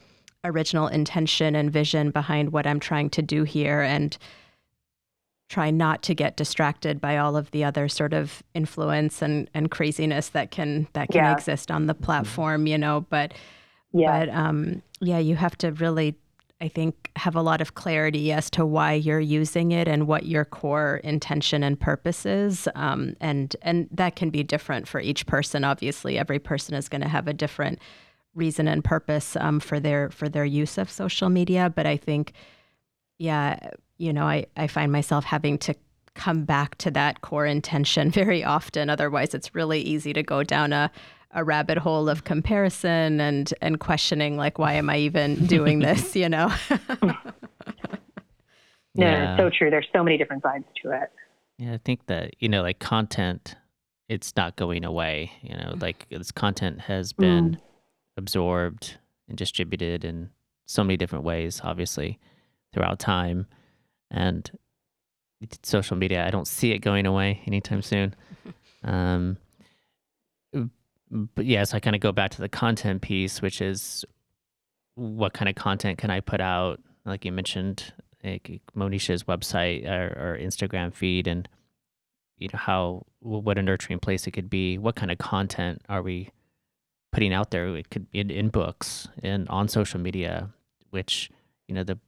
original 0.44 0.88
intention 0.88 1.56
and 1.56 1.72
vision 1.72 2.10
behind 2.12 2.54
what 2.54 2.66
I'm 2.66 2.80
trying 2.80 3.10
to 3.12 3.22
do 3.22 3.44
here 3.44 3.82
and 3.82 4.18
try 5.50 5.70
not 5.70 6.02
to 6.04 6.16
get 6.16 6.38
distracted 6.38 7.00
by 7.00 7.18
all 7.18 7.36
of 7.36 7.52
the 7.52 7.64
other 7.64 7.88
sort 7.88 8.14
of 8.14 8.42
influence 8.54 9.22
and, 9.22 9.50
and 9.54 9.70
craziness 9.70 10.30
that 10.30 10.52
can 10.52 10.88
that 10.94 11.10
can 11.10 11.26
yeah. 11.26 11.34
exist 11.34 11.70
on 11.70 11.86
the 11.86 11.94
platform, 11.94 12.66
you 12.66 12.78
know, 12.78 13.06
but 13.10 13.34
yeah. 13.92 14.20
but 14.20 14.30
um, 14.34 14.82
yeah, 15.02 15.20
you 15.20 15.36
have 15.36 15.58
to 15.60 15.72
really 15.74 16.16
I 16.64 16.70
think, 16.70 17.12
have 17.18 17.36
a 17.36 17.42
lot 17.42 17.60
of 17.60 17.76
clarity 17.76 18.32
as 18.32 18.50
to 18.52 18.66
why 18.66 18.94
you're 18.94 19.20
using 19.20 19.74
it 19.74 19.86
and 19.86 20.08
what 20.08 20.26
your 20.26 20.46
core 20.46 21.02
intention 21.04 21.62
and 21.62 21.78
purpose 21.78 22.26
is. 22.26 22.70
Um, 22.74 23.18
and 23.20 23.54
and 23.62 23.90
that 23.92 24.16
can 24.16 24.30
be 24.30 24.44
different 24.44 24.88
for 24.88 25.02
each 25.02 25.26
person. 25.26 25.66
Obviously, 25.66 26.18
every 26.18 26.40
person 26.40 26.74
is 26.74 26.88
going 26.88 27.02
to 27.02 27.10
have 27.10 27.28
a 27.28 27.34
different 27.34 27.80
reason 28.34 28.70
and 28.70 28.82
purpose 28.82 29.36
um, 29.36 29.60
for 29.60 29.78
their 29.78 30.10
for 30.10 30.30
their 30.30 30.46
use 30.46 30.78
of 30.78 30.90
social 30.90 31.28
media. 31.28 31.70
But 31.70 31.86
I 31.86 31.98
think, 31.98 32.32
yeah, 33.18 33.60
you 33.98 34.14
know, 34.14 34.24
I 34.26 34.46
I 34.56 34.68
find 34.68 34.90
myself 34.90 35.26
having 35.26 35.58
to 35.60 35.76
come 36.14 36.46
back 36.46 36.78
to 36.78 36.92
that 36.92 37.20
core 37.20 37.46
intention 37.46 38.10
very 38.22 38.42
often. 38.42 38.90
Otherwise, 38.90 39.34
it's 39.34 39.54
really 39.54 39.82
easy 39.82 40.14
to 40.14 40.24
go 40.24 40.44
down 40.44 40.72
a 40.72 40.90
a 41.34 41.44
rabbit 41.44 41.78
hole 41.78 42.10
of 42.10 42.24
comparison 42.24 43.20
and 43.20 43.54
and 43.62 43.80
questioning 43.80 44.38
like 44.38 44.58
why 44.60 44.74
am 44.74 44.90
I 44.90 44.98
even 44.98 45.46
doing 45.46 45.80
this, 45.88 46.16
you 46.16 46.30
know? 46.30 46.54
no, 47.02 47.16
yeah. 48.96 49.38
so 49.38 49.50
true. 49.50 49.70
There's 49.70 49.88
so 49.94 50.04
many 50.04 50.18
different 50.18 50.44
sides 50.44 50.66
to 50.84 50.92
it. 50.92 51.12
Yeah, 51.58 51.74
I 51.74 51.78
think 51.78 52.06
that, 52.08 52.36
you 52.40 52.50
know, 52.50 52.62
like 52.62 52.80
content 52.80 53.56
it's 54.10 54.36
not 54.36 54.56
going 54.58 54.84
away, 54.84 55.32
you 55.42 55.56
know, 55.56 55.76
like 55.80 56.08
this 56.10 56.32
content 56.32 56.82
has 56.82 57.14
been 57.14 57.52
mm. 57.52 57.60
absorbed 58.18 58.98
and 59.28 59.38
distributed 59.38 60.04
in 60.04 60.30
so 60.66 60.84
many 60.84 60.98
different 60.98 61.26
ways 61.26 61.62
obviously 61.64 62.20
throughout 62.74 63.00
time 63.00 63.48
and 64.12 64.52
social 65.64 65.98
media 65.98 66.26
I 66.26 66.30
don't 66.30 66.48
see 66.48 66.72
it 66.72 66.80
going 66.80 67.06
away 67.06 67.42
anytime 67.46 67.82
soon. 67.82 68.16
Um, 68.86 69.38
but 71.14 71.46
yes, 71.46 71.74
I 71.74 71.80
kind 71.80 71.96
of 71.96 72.02
go 72.02 72.12
back 72.12 72.32
to 72.32 72.42
the 72.42 72.50
content 72.50 73.02
piece, 73.02 73.42
which 73.42 73.62
is 73.62 74.04
what 74.96 75.34
kind 75.34 75.48
of 75.48 75.56
content 75.56 76.00
can 76.00 76.10
I 76.10 76.20
put 76.20 76.42
out? 76.42 76.80
Like 77.06 77.24
you 77.24 77.32
mentioned, 77.32 77.94
like 78.24 78.62
Monisha's 78.76 79.24
website 79.24 79.88
or, 79.88 80.08
or, 80.18 80.38
Instagram 80.38 80.94
feed, 80.94 81.28
and 81.28 81.48
you 82.38 82.50
know 82.52 82.60
how 82.60 83.06
what 83.20 83.58
a 83.58 83.62
nurturing 83.62 84.00
place 84.00 84.26
it 84.26 84.32
could 84.32 84.50
be. 84.50 84.78
What 84.78 84.96
kind 84.96 85.12
of 85.12 85.18
content 85.20 85.82
are 85.88 86.02
we 86.02 86.30
putting 87.12 87.34
out 87.34 87.52
there? 87.52 87.76
It 87.76 87.90
could 87.90 88.10
be 88.10 88.20
in, 88.20 88.32
in 88.32 88.50
books 88.50 89.08
and 89.22 89.48
on 89.50 89.68
social 89.68 90.00
media, 90.00 90.50
which 90.90 91.30
you 91.68 91.76
know 91.76 91.84
the 91.84 92.00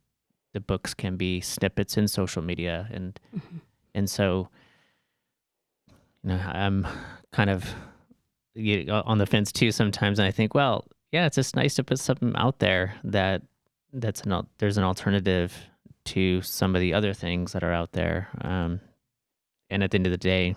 the 0.53 0.61
books 0.61 0.93
can 0.93 1.17
be 1.17 1.41
snippets 1.41 1.97
in 1.97 2.07
social 2.07 2.41
media, 2.41 2.87
and 2.91 3.19
mm-hmm. 3.35 3.57
and 3.93 4.09
so 4.09 4.49
you 6.23 6.29
know 6.29 6.37
I'm 6.37 6.87
kind 7.31 7.49
of 7.49 7.75
you 8.55 8.85
know, 8.85 9.03
on 9.05 9.17
the 9.17 9.25
fence 9.25 9.51
too 9.51 9.71
sometimes, 9.71 10.19
and 10.19 10.27
I 10.27 10.31
think, 10.31 10.53
well, 10.53 10.87
yeah, 11.11 11.25
it's 11.25 11.35
just 11.35 11.55
nice 11.55 11.75
to 11.75 11.83
put 11.83 11.99
something 11.99 12.33
out 12.35 12.59
there 12.59 12.95
that 13.03 13.43
that's 13.93 14.21
an 14.21 14.47
there's 14.57 14.77
an 14.77 14.83
alternative 14.83 15.53
to 16.05 16.41
some 16.41 16.75
of 16.75 16.81
the 16.81 16.93
other 16.93 17.13
things 17.13 17.53
that 17.53 17.63
are 17.63 17.73
out 17.73 17.91
there. 17.93 18.29
Um, 18.41 18.79
and 19.69 19.83
at 19.83 19.91
the 19.91 19.97
end 19.97 20.05
of 20.05 20.11
the 20.11 20.17
day, 20.17 20.55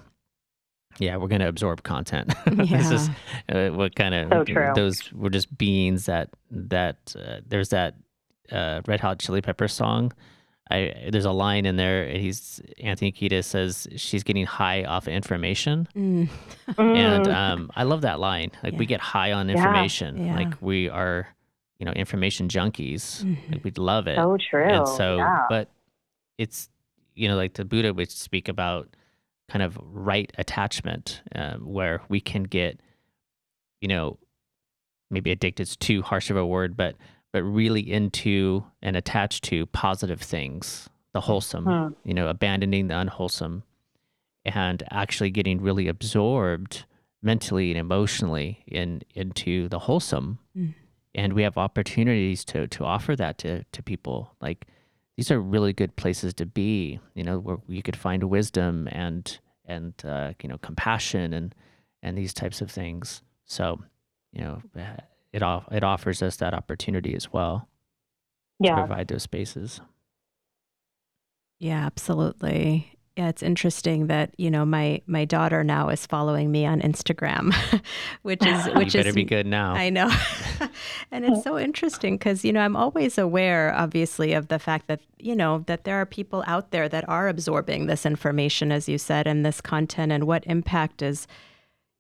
yeah, 0.99 1.17
we're 1.17 1.29
going 1.29 1.41
to 1.41 1.49
absorb 1.49 1.83
content. 1.83 2.33
Yeah. 2.47 2.53
this 2.79 2.91
is 2.91 3.11
uh, 3.49 3.69
what 3.71 3.95
kind 3.95 4.15
of 4.15 4.49
so 4.49 4.73
those 4.75 5.13
were 5.13 5.31
just 5.31 5.57
beings 5.57 6.07
that 6.07 6.31
that 6.51 7.15
uh, 7.19 7.41
there's 7.47 7.71
that 7.71 7.95
uh, 8.51 8.83
Red 8.87 9.01
Hot 9.01 9.19
Chili 9.19 9.41
Pepper 9.41 9.69
song 9.69 10.13
I 10.71 11.09
there's 11.11 11.25
a 11.25 11.33
line 11.33 11.67
in 11.67 11.77
there. 11.77 12.05
And 12.05 12.19
he's 12.19 12.61
Anthony 12.81 13.13
Kiedis 13.13 13.45
says 13.45 13.89
she's 13.97 14.23
getting 14.23 14.47
high 14.47 14.85
off 14.85 15.07
of 15.07 15.13
information, 15.13 15.89
mm. 15.95 16.29
and 16.79 17.27
mm. 17.27 17.35
um, 17.35 17.71
I 17.75 17.85
love 17.85 18.03
that 18.03 18.21
line. 18.21 18.51
Like 18.63 18.75
yeah. 18.75 18.79
we 18.79 18.87
get 18.87 19.01
high 19.01 19.33
on 19.33 19.51
information. 19.51 20.27
Yeah. 20.27 20.37
Like 20.37 20.55
we 20.61 20.89
are, 20.89 21.29
you 21.79 21.87
know, 21.87 21.93
information 21.93 22.49
junkies. 22.49 23.25
Mm-hmm. 23.25 23.53
Like 23.53 23.65
we 23.65 23.71
love 23.73 24.07
it. 24.07 24.17
So 24.17 24.37
true. 24.51 24.69
And 24.69 24.89
so, 24.89 25.17
yeah. 25.17 25.47
but 25.49 25.71
it's 26.37 26.69
you 27.15 27.29
know, 27.29 27.37
like 27.37 27.55
the 27.55 27.65
Buddha 27.65 27.93
would 27.93 28.11
speak 28.11 28.49
about 28.49 28.89
kind 29.49 29.63
of 29.63 29.79
right 29.83 30.33
attachment, 30.39 31.23
um, 31.35 31.61
where 31.61 32.03
we 32.09 32.21
can 32.21 32.45
get, 32.45 32.81
you 33.81 33.89
know, 33.89 34.19
maybe 35.11 35.31
addicted 35.31 35.63
is 35.63 35.77
too 35.77 36.03
harsh 36.03 36.31
of 36.31 36.37
a 36.37 36.47
word, 36.47 36.77
but 36.77 36.95
but 37.33 37.43
really 37.43 37.81
into 37.81 38.65
and 38.83 38.97
attached 38.97 39.45
to 39.45 39.67
positive 39.67 40.21
things, 40.21 40.89
the 41.13 41.21
wholesome, 41.21 41.67
huh. 41.67 41.91
you 42.05 42.15
know, 42.15 42.29
abandoning 42.29 42.89
the 42.89 42.99
unwholesome 42.99 43.63
and 44.45 44.83
actually 44.91 45.31
getting 45.31 45.61
really 45.61 45.89
absorbed 45.89 46.85
mentally 47.23 47.71
and 47.71 47.79
emotionally 47.79 48.65
in 48.67 49.03
into 49.15 49.69
the 49.69 49.79
wholesome. 49.81 50.39
Mm. 50.57 50.75
And 51.15 51.33
we 51.33 51.43
have 51.43 51.59
opportunities 51.59 52.45
to 52.47 52.67
to 52.69 52.85
offer 52.85 53.17
that 53.17 53.39
to 53.39 53.65
to 53.65 53.83
people. 53.83 54.35
Like 54.41 54.67
these 55.17 55.31
are 55.31 55.41
really 55.41 55.73
good 55.73 55.97
places 55.97 56.33
to 56.35 56.47
be, 56.47 57.01
you 57.15 57.25
know, 57.25 57.39
where 57.39 57.59
you 57.67 57.83
could 57.83 57.97
find 57.97 58.25
wisdom 58.25 58.89
and 58.93 59.39
and 59.65 59.95
uh, 60.05 60.33
you 60.43 60.49
know 60.49 60.59
compassion 60.59 61.33
and 61.33 61.55
and 62.03 62.17
these 62.17 62.33
types 62.33 62.61
of 62.61 62.71
things. 62.71 63.23
So, 63.45 63.81
you 64.33 64.41
know, 64.43 64.63
it 65.33 65.43
off 65.43 65.67
it 65.71 65.85
offers 65.85 66.23
us 66.23 66.37
that 66.37 66.55
opportunity 66.55 67.15
as 67.15 67.33
well 67.33 67.69
yeah. 68.59 68.75
to 68.75 68.87
provide 68.87 69.09
those 69.09 69.23
spaces. 69.23 69.81
Yeah, 71.61 71.85
absolutely. 71.85 72.95
Yeah, 73.17 73.29
it's 73.29 73.43
interesting 73.43 74.07
that 74.07 74.33
you 74.39 74.49
know 74.49 74.65
my 74.65 75.03
my 75.09 75.25
daughter 75.25 75.65
now 75.65 75.89
is 75.89 76.07
following 76.07 76.53
me 76.53 76.65
on 76.65 76.81
Instagram, 76.81 77.53
which 78.23 78.47
is 78.47 78.67
which 78.77 78.95
you 78.95 79.01
better 79.01 79.09
is 79.09 79.15
be 79.17 79.25
good 79.25 79.45
now. 79.45 79.75
I 79.75 79.91
know, 79.91 80.09
and 81.11 81.25
it's 81.25 81.43
so 81.43 81.59
interesting 81.59 82.15
because 82.15 82.45
you 82.45 82.53
know 82.53 82.61
I'm 82.61 82.77
always 82.77 83.19
aware, 83.19 83.75
obviously, 83.75 84.35
of 84.35 84.47
the 84.47 84.61
fact 84.61 84.87
that 84.87 85.01
you 85.19 85.35
know 85.35 85.65
that 85.67 85.83
there 85.83 85.97
are 85.97 86.07
people 86.07 86.45
out 86.47 86.71
there 86.71 86.89
that 86.89 87.09
are 87.09 87.27
absorbing 87.27 87.87
this 87.87 88.07
information, 88.07 88.71
as 88.71 88.89
you 88.89 88.99
said, 88.99 89.27
and 89.27 89.45
this 89.45 89.61
content, 89.61 90.13
and 90.13 90.29
what 90.29 90.47
impact 90.47 91.03
is 91.03 91.27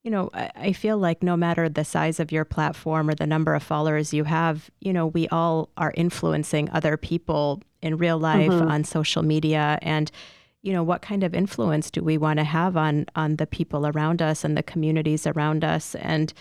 you 0.08 0.12
know, 0.12 0.30
I, 0.32 0.72
feel 0.72 0.96
like 0.96 1.22
no 1.22 1.36
matter 1.36 1.68
the 1.68 1.84
size 1.84 2.18
of 2.18 2.32
your 2.32 2.46
platform 2.46 3.10
or 3.10 3.14
the 3.14 3.26
number 3.26 3.54
of 3.54 3.62
followers 3.62 4.14
you 4.14 4.24
have, 4.24 4.70
you 4.80 4.90
know, 4.90 5.06
we 5.06 5.28
all 5.28 5.68
are 5.76 5.92
influencing 5.98 6.70
other 6.70 6.96
people 6.96 7.60
in 7.82 7.98
real 7.98 8.18
life 8.18 8.50
mm-hmm. 8.50 8.70
on 8.70 8.84
social 8.84 9.22
media 9.22 9.78
and 9.82 10.10
you 10.62 10.72
know 10.72 10.82
what 10.82 11.02
kind 11.02 11.24
of 11.24 11.34
influence 11.34 11.90
do 11.90 12.02
we 12.02 12.16
want 12.16 12.38
to 12.38 12.44
have 12.44 12.74
on 12.74 13.04
on 13.16 13.36
the 13.36 13.46
people 13.46 13.86
around 13.86 14.22
us 14.22 14.44
and 14.44 14.56
the 14.56 14.62
communities 14.62 15.26
around 15.26 15.62
us 15.62 15.94
and 15.96 16.32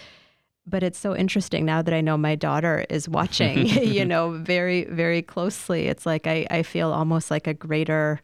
but 0.65 0.81
it's 0.81 0.97
so 0.97 1.13
interesting 1.13 1.65
now 1.65 1.81
that 1.81 1.93
I 1.93 1.99
know 1.99 2.17
my 2.17 2.35
daughter 2.35 2.85
is 2.89 3.09
watching, 3.09 3.65
you 3.67 4.05
know, 4.13 4.31
very, 4.31 4.85
very 4.85 5.21
closely. 5.21 5.87
It's 5.87 6.05
like 6.05 6.25
I, 6.25 6.47
I 6.49 6.63
feel 6.63 6.91
almost 6.91 7.31
like 7.31 7.47
a 7.47 7.53
greater 7.53 8.21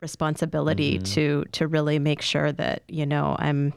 responsibility 0.00 0.96
mm-hmm. 0.96 1.14
to 1.14 1.44
to 1.52 1.66
really 1.66 1.98
make 1.98 2.22
sure 2.22 2.52
that, 2.52 2.82
you 2.88 3.06
know, 3.06 3.36
I'm 3.38 3.72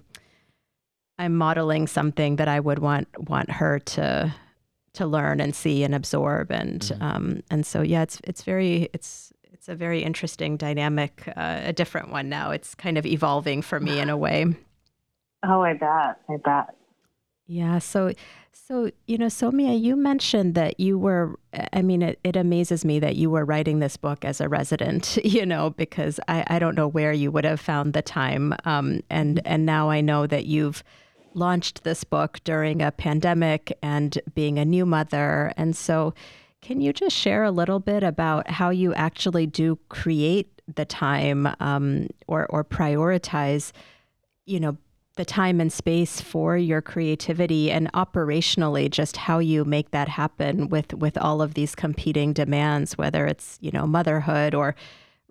I'm 1.19 1.35
modeling 1.35 1.87
something 1.87 2.35
that 2.37 2.47
I 2.47 2.59
would 2.59 2.79
want 2.79 3.07
want 3.29 3.51
her 3.51 3.79
to 3.79 4.33
to 4.93 5.05
learn 5.05 5.39
and 5.39 5.55
see 5.55 5.83
and 5.83 5.93
absorb 5.93 6.51
and 6.51 6.81
mm-hmm. 6.81 7.03
um, 7.03 7.43
and 7.51 7.65
so 7.65 7.81
yeah 7.81 8.01
it's 8.01 8.19
it's 8.23 8.43
very 8.43 8.89
it's 8.93 9.31
it's 9.43 9.69
a 9.69 9.75
very 9.75 10.01
interesting 10.01 10.57
dynamic 10.57 11.31
uh, 11.37 11.61
a 11.63 11.73
different 11.73 12.11
one 12.11 12.29
now 12.29 12.51
it's 12.51 12.73
kind 12.73 12.97
of 12.97 13.05
evolving 13.05 13.61
for 13.61 13.79
me 13.79 13.99
in 13.99 14.09
a 14.09 14.17
way 14.17 14.45
oh 15.43 15.61
I 15.61 15.73
bet 15.73 16.19
I 16.29 16.37
bet 16.43 16.77
Yeah. 17.47 17.79
So, 17.79 18.11
so 18.51 18.91
you 19.07 19.17
know, 19.17 19.27
Saumya, 19.27 19.79
you 19.79 19.95
mentioned 19.95 20.53
that 20.55 20.79
you 20.79 20.99
were. 20.99 21.39
I 21.73 21.81
mean, 21.81 22.01
it, 22.01 22.19
it 22.23 22.35
amazes 22.35 22.83
me 22.83 22.99
that 22.99 23.15
you 23.15 23.29
were 23.29 23.45
writing 23.45 23.79
this 23.79 23.97
book 23.97 24.23
as 24.25 24.39
a 24.41 24.49
resident. 24.49 25.17
You 25.27 25.45
know, 25.45 25.71
because 25.71 26.19
I, 26.27 26.43
I 26.47 26.59
don't 26.59 26.75
know 26.75 26.87
where 26.87 27.13
you 27.13 27.31
would 27.31 27.45
have 27.45 27.59
found 27.59 27.93
the 27.93 28.01
time. 28.01 28.53
Um, 28.65 29.01
and 29.09 29.41
and 29.45 29.65
now 29.65 29.89
I 29.89 30.01
know 30.01 30.27
that 30.27 30.45
you've 30.45 30.83
launched 31.33 31.83
this 31.83 32.03
book 32.03 32.39
during 32.43 32.81
a 32.81 32.91
pandemic 32.91 33.77
and 33.81 34.19
being 34.33 34.57
a 34.57 34.65
new 34.65 34.85
mother. 34.85 35.53
And 35.57 35.75
so, 35.75 36.13
can 36.61 36.81
you 36.81 36.91
just 36.91 37.15
share 37.15 37.43
a 37.43 37.51
little 37.51 37.79
bit 37.79 38.03
about 38.03 38.49
how 38.49 38.71
you 38.71 38.93
actually 38.95 39.45
do 39.45 39.77
create 39.89 40.61
the 40.75 40.85
time 40.85 41.47
um, 41.59 42.07
or 42.27 42.47
or 42.47 42.63
prioritize, 42.63 43.71
you 44.45 44.59
know, 44.59 44.77
the 45.17 45.25
time 45.25 45.59
and 45.59 45.73
space 45.73 46.21
for 46.21 46.55
your 46.55 46.81
creativity 46.81 47.71
and 47.71 47.91
operationally 47.93 48.89
just 48.89 49.17
how 49.17 49.39
you 49.39 49.65
make 49.65 49.91
that 49.91 50.07
happen 50.07 50.69
with 50.69 50.93
with 50.93 51.17
all 51.17 51.41
of 51.41 51.55
these 51.55 51.75
competing 51.75 52.33
demands 52.33 52.97
whether 52.97 53.25
it's 53.25 53.57
you 53.59 53.71
know 53.71 53.85
motherhood 53.85 54.53
or 54.53 54.75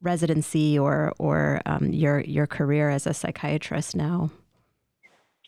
residency 0.02 0.78
or 0.78 1.12
or 1.18 1.62
um, 1.66 1.92
your 1.92 2.20
your 2.20 2.46
career 2.46 2.90
as 2.90 3.06
a 3.06 3.14
psychiatrist 3.14 3.96
now 3.96 4.30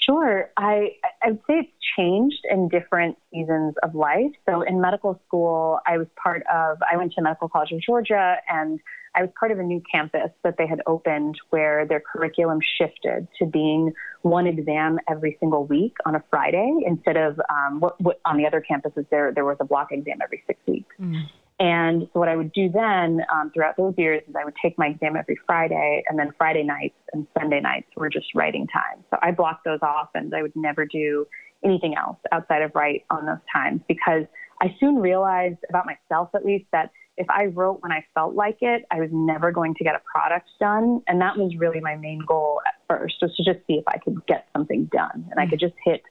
Sure. 0.09 0.51
I, 0.57 0.93
I 1.23 1.33
would 1.33 1.41
say 1.47 1.55
it's 1.55 1.73
changed 1.99 2.41
in 2.51 2.69
different 2.69 3.19
seasons 3.33 3.75
of 3.83 3.95
life. 3.95 4.33
So 4.49 4.63
in 4.63 4.81
medical 4.81 5.21
school, 5.27 5.81
I 5.87 5.99
was 5.99 6.07
part 6.23 6.43
of, 6.53 6.79
I 6.91 6.97
went 6.97 7.13
to 7.15 7.23
Medical 7.23 7.49
College 7.49 7.73
of 7.73 7.83
Georgia 7.83 8.37
and 8.49 8.81
I 9.15 9.23
was 9.23 9.31
part 9.39 9.53
of 9.53 9.59
a 9.59 9.63
new 9.63 9.83
campus 9.93 10.31
that 10.45 10.57
they 10.57 10.67
had 10.67 10.81
opened 10.87 11.37
where 11.51 11.87
their 11.87 12.01
curriculum 12.01 12.61
shifted 12.79 13.29
to 13.39 13.47
being 13.47 13.93
one 14.23 14.47
exam 14.47 14.99
every 15.11 15.37
single 15.41 15.67
week 15.67 15.95
on 16.07 16.15
a 16.15 16.23
Friday 16.31 16.73
instead 16.87 17.17
of 17.17 17.41
um, 17.51 17.81
what, 17.81 18.01
what 18.01 18.21
on 18.25 18.37
the 18.37 18.47
other 18.47 18.63
campuses 18.71 19.07
there 19.11 19.33
there 19.35 19.45
was 19.45 19.57
a 19.61 19.65
block 19.65 19.89
exam 19.91 20.19
every 20.23 20.43
six 20.47 20.61
weeks. 20.67 20.95
Mm. 21.01 21.25
And 21.61 22.09
so 22.13 22.21
what 22.21 22.29
I 22.29 22.37
would 22.37 22.53
do 22.53 22.69
then 22.69 23.21
um, 23.33 23.51
throughout 23.53 23.77
those 23.77 23.95
years 23.99 24.23
is 24.29 24.35
I 24.41 24.45
would 24.45 24.55
take 24.63 24.79
my 24.79 24.89
exam 24.89 25.17
every 25.17 25.39
Friday, 25.47 26.05
and 26.09 26.19
then 26.19 26.33
Friday 26.39 26.63
nights 26.63 26.95
and 27.13 27.27
Sunday 27.39 27.61
nights 27.61 27.89
were 27.97 28.09
just 28.09 28.27
writing 28.35 28.67
time. 28.69 29.05
So 29.11 29.19
I 29.23 29.33
blocked 29.33 29.65
those 29.65 29.81
off, 29.83 30.11
and 30.15 30.33
I 30.35 30.43
would 30.43 30.55
never 30.55 30.87
do 30.87 31.27
anything 31.65 31.97
else 31.97 32.19
outside 32.31 32.63
of 32.63 32.71
write 32.75 33.05
on 33.11 33.27
those 33.27 33.39
times 33.53 33.81
because 33.89 34.25
I 34.61 34.77
soon 34.79 34.97
realized 34.97 35.59
about 35.69 35.87
myself, 35.87 36.31
at 36.35 36.45
least, 36.45 36.67
that 36.73 36.91
if 37.17 37.29
I 37.29 37.47
wrote 37.47 37.83
when 37.83 37.91
I 37.91 38.05
felt 38.15 38.35
like 38.35 38.59
it, 38.61 38.85
I 38.93 39.01
was 39.01 39.11
never 39.13 39.51
going 39.51 39.75
to 39.75 39.85
get 39.85 39.97
a 39.97 40.01
product 40.01 40.49
done. 40.61 41.03
And 41.09 41.21
that 41.21 41.37
was 41.37 41.53
really 41.57 41.81
my 41.81 41.97
main 41.97 42.21
goal 42.27 42.61
at 42.65 42.75
first, 42.89 43.17
was 43.21 43.35
to 43.37 43.45
just 43.45 43.67
see 43.67 43.75
if 43.75 43.85
I 43.89 43.99
could 43.99 44.25
get 44.27 44.47
something 44.57 44.85
done 44.93 45.27
and. 45.31 45.41
I 45.41 45.47
could 45.49 45.61
just 45.61 45.75
hit 45.85 46.03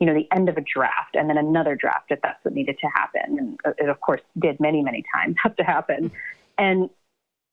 you 0.00 0.06
know, 0.06 0.14
the 0.14 0.28
end 0.34 0.48
of 0.48 0.56
a 0.56 0.60
draft 0.60 1.14
and 1.14 1.28
then 1.28 1.38
another 1.38 1.74
draft 1.74 2.10
if 2.10 2.20
that's 2.22 2.44
what 2.44 2.54
needed 2.54 2.78
to 2.80 2.86
happen. 2.88 3.38
And 3.64 3.74
it, 3.78 3.88
of 3.88 4.00
course, 4.00 4.20
did 4.38 4.60
many, 4.60 4.82
many 4.82 5.04
times 5.14 5.36
have 5.42 5.56
to 5.56 5.62
happen. 5.62 6.10
And 6.58 6.90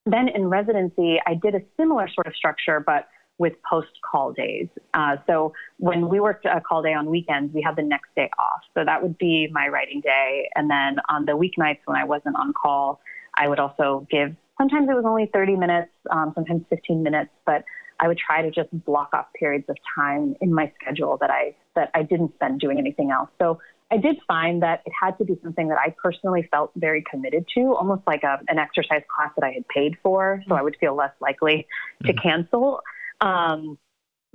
then 0.05 0.27
in 0.27 0.47
residency, 0.47 1.19
I 1.25 1.35
did 1.35 1.55
a 1.55 1.61
similar 1.77 2.09
sort 2.09 2.27
of 2.27 2.35
structure, 2.35 2.79
but 2.79 3.07
with 3.39 3.53
post 3.69 3.89
call 4.09 4.31
days. 4.31 4.67
Uh, 4.93 5.17
so 5.25 5.53
when 5.77 6.07
we 6.07 6.19
worked 6.19 6.45
a 6.45 6.61
call 6.61 6.83
day 6.83 6.93
on 6.93 7.09
weekends, 7.09 7.53
we 7.53 7.61
had 7.61 7.75
the 7.75 7.81
next 7.81 8.09
day 8.15 8.29
off. 8.37 8.61
So 8.73 8.85
that 8.85 9.01
would 9.01 9.17
be 9.17 9.47
my 9.51 9.67
writing 9.69 10.01
day. 10.01 10.49
And 10.55 10.69
then 10.69 10.97
on 11.09 11.25
the 11.25 11.31
weeknights 11.31 11.79
when 11.85 11.97
I 11.97 12.03
wasn't 12.03 12.35
on 12.35 12.53
call, 12.53 13.01
I 13.35 13.47
would 13.47 13.59
also 13.59 14.05
give, 14.11 14.35
sometimes 14.57 14.87
it 14.89 14.93
was 14.93 15.05
only 15.05 15.29
30 15.33 15.55
minutes, 15.55 15.89
um, 16.11 16.31
sometimes 16.35 16.63
15 16.69 17.01
minutes, 17.01 17.31
but 17.45 17.63
I 18.03 18.09
would 18.09 18.17
try 18.17 18.41
to 18.41 18.51
just 18.51 18.69
block 18.85 19.11
off 19.13 19.27
periods 19.39 19.63
of 19.69 19.77
time 19.95 20.35
in 20.41 20.53
my 20.53 20.69
schedule 20.75 21.17
that 21.21 21.29
I 21.29 21.55
that 21.73 21.89
I 21.93 22.03
didn't 22.03 22.33
spend 22.35 22.59
doing 22.59 22.77
anything 22.77 23.11
else. 23.11 23.29
So 23.41 23.61
I 23.91 23.97
did 23.97 24.17
find 24.27 24.61
that 24.61 24.81
it 24.85 24.91
had 24.99 25.17
to 25.19 25.23
be 25.23 25.39
something 25.41 25.69
that 25.69 25.77
I 25.77 25.95
personally 26.03 26.45
felt 26.51 26.71
very 26.75 27.01
committed 27.09 27.45
to, 27.55 27.75
almost 27.75 28.01
like 28.05 28.23
a, 28.23 28.39
an 28.49 28.59
exercise 28.59 29.03
class 29.15 29.31
that 29.37 29.45
I 29.45 29.51
had 29.51 29.65
paid 29.69 29.95
for, 30.03 30.43
so 30.49 30.55
I 30.55 30.61
would 30.61 30.75
feel 30.81 30.95
less 30.95 31.13
likely 31.21 31.65
to 32.03 32.11
mm-hmm. 32.11 32.27
cancel. 32.27 32.81
Um, 33.21 33.77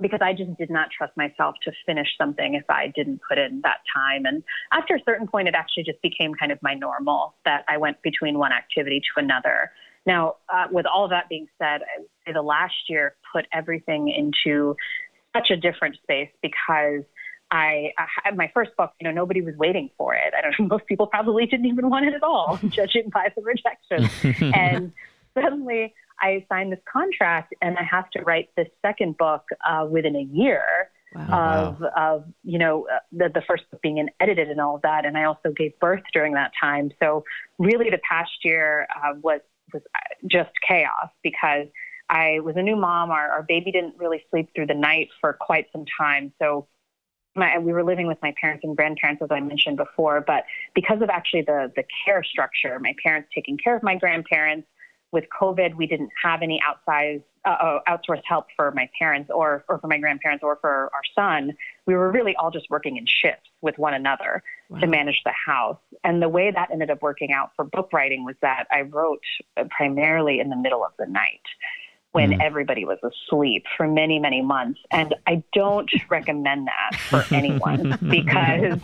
because 0.01 0.19
I 0.23 0.33
just 0.33 0.57
did 0.57 0.69
not 0.69 0.87
trust 0.97 1.15
myself 1.17 1.55
to 1.63 1.71
finish 1.85 2.07
something 2.17 2.55
if 2.55 2.63
I 2.69 2.91
didn't 2.95 3.19
put 3.27 3.37
in 3.37 3.61
that 3.61 3.79
time. 3.93 4.25
And 4.25 4.43
after 4.71 4.95
a 4.95 4.99
certain 5.05 5.27
point, 5.27 5.47
it 5.47 5.55
actually 5.55 5.83
just 5.83 6.01
became 6.01 6.33
kind 6.33 6.51
of 6.51 6.59
my 6.63 6.73
normal 6.73 7.35
that 7.45 7.65
I 7.67 7.77
went 7.77 8.01
between 8.01 8.39
one 8.39 8.53
activity 8.53 9.01
to 9.01 9.21
another. 9.23 9.71
Now, 10.09 10.37
uh, 10.51 10.65
with 10.71 10.87
all 10.87 11.03
of 11.03 11.11
that 11.11 11.29
being 11.29 11.45
said, 11.59 11.81
I 11.81 11.99
would 11.99 12.09
say 12.25 12.33
the 12.33 12.41
last 12.41 12.73
year 12.89 13.15
put 13.31 13.45
everything 13.53 14.09
into 14.09 14.75
such 15.35 15.51
a 15.51 15.55
different 15.55 15.97
space 16.01 16.31
because 16.41 17.03
I, 17.51 17.91
I 17.95 18.07
had 18.23 18.35
my 18.35 18.49
first 18.51 18.75
book, 18.75 18.91
you 18.99 19.07
know, 19.07 19.13
nobody 19.13 19.41
was 19.41 19.53
waiting 19.57 19.91
for 19.99 20.15
it. 20.15 20.33
I 20.35 20.41
don't 20.41 20.59
know, 20.59 20.65
most 20.77 20.87
people 20.87 21.05
probably 21.05 21.45
didn't 21.45 21.67
even 21.67 21.91
want 21.91 22.07
it 22.07 22.15
at 22.15 22.23
all, 22.23 22.59
judging 22.69 23.11
by 23.11 23.31
the 23.35 23.43
rejection. 23.43 24.51
and 24.55 24.93
suddenly 25.35 25.93
I 26.19 26.43
signed 26.49 26.71
this 26.71 26.79
contract 26.91 27.53
and 27.61 27.77
I 27.77 27.83
have 27.83 28.09
to 28.11 28.23
write 28.23 28.49
this 28.57 28.67
second 28.81 29.15
book 29.15 29.43
uh, 29.63 29.85
within 29.87 30.15
a 30.15 30.23
year. 30.23 30.89
Wow. 31.13 31.75
Of, 31.79 31.83
of 31.97 32.25
you 32.43 32.59
know 32.59 32.87
uh, 32.87 32.99
the 33.11 33.29
the 33.33 33.41
first 33.41 33.63
book 33.71 33.81
being 33.81 34.07
edited 34.19 34.47
and 34.47 34.61
all 34.61 34.75
of 34.75 34.83
that, 34.83 35.05
and 35.05 35.17
I 35.17 35.23
also 35.23 35.49
gave 35.49 35.71
birth 35.79 36.03
during 36.13 36.33
that 36.33 36.51
time. 36.61 36.91
So 36.99 37.23
really, 37.57 37.89
the 37.89 37.97
past 38.07 38.29
year 38.43 38.85
uh, 38.95 39.15
was 39.19 39.41
was 39.73 39.81
uh, 39.95 39.99
just 40.27 40.51
chaos 40.67 41.09
because 41.23 41.67
I 42.09 42.39
was 42.39 42.55
a 42.57 42.61
new 42.61 42.75
mom. 42.75 43.11
Our, 43.11 43.29
our 43.29 43.43
baby 43.43 43.71
didn't 43.71 43.95
really 43.97 44.23
sleep 44.31 44.49
through 44.55 44.67
the 44.67 44.73
night 44.73 45.09
for 45.21 45.33
quite 45.33 45.67
some 45.71 45.85
time. 45.97 46.33
So 46.41 46.67
my, 47.35 47.57
we 47.59 47.71
were 47.71 47.83
living 47.83 48.07
with 48.07 48.17
my 48.21 48.33
parents 48.39 48.63
and 48.63 48.75
grandparents, 48.75 49.21
as 49.21 49.29
I 49.31 49.39
mentioned 49.39 49.77
before. 49.77 50.21
But 50.21 50.45
because 50.73 51.01
of 51.01 51.09
actually 51.09 51.43
the, 51.43 51.71
the 51.75 51.83
care 52.05 52.23
structure, 52.23 52.79
my 52.79 52.93
parents 53.03 53.29
taking 53.33 53.57
care 53.57 53.75
of 53.75 53.83
my 53.83 53.95
grandparents, 53.95 54.67
with 55.11 55.25
COVID, 55.39 55.75
we 55.75 55.87
didn't 55.87 56.09
have 56.23 56.41
any 56.41 56.61
outside 56.65 57.23
uh, 57.45 57.49
uh, 57.49 57.79
outsourced 57.87 58.21
help 58.25 58.47
for 58.55 58.71
my 58.71 58.89
parents 58.97 59.31
or, 59.33 59.63
or 59.67 59.79
for 59.79 59.87
my 59.87 59.97
grandparents 59.97 60.43
or 60.43 60.57
for 60.61 60.91
our 60.93 61.01
son. 61.15 61.53
We 61.85 61.95
were 61.95 62.11
really 62.11 62.35
all 62.35 62.51
just 62.51 62.67
working 62.69 62.97
in 62.97 63.05
shifts 63.07 63.48
with 63.61 63.77
one 63.77 63.93
another 63.93 64.43
wow. 64.69 64.79
to 64.79 64.87
manage 64.87 65.21
the 65.25 65.33
house. 65.33 65.77
And 66.03 66.21
the 66.21 66.29
way 66.29 66.51
that 66.51 66.69
ended 66.71 66.89
up 66.89 67.01
working 67.01 67.31
out 67.31 67.51
for 67.55 67.65
book 67.65 67.91
writing 67.93 68.25
was 68.25 68.35
that 68.41 68.67
I 68.71 68.81
wrote 68.81 69.23
primarily 69.69 70.39
in 70.39 70.49
the 70.49 70.55
middle 70.55 70.83
of 70.83 70.91
the 70.97 71.05
night 71.05 71.41
when 72.11 72.31
mm. 72.31 72.43
everybody 72.43 72.85
was 72.85 72.97
asleep 73.03 73.65
for 73.77 73.87
many, 73.87 74.19
many 74.19 74.41
months. 74.41 74.79
And 74.91 75.13
I 75.27 75.43
don't 75.53 75.89
recommend 76.09 76.67
that 76.67 76.99
for 77.09 77.25
anyone 77.33 77.97
because 78.09 78.79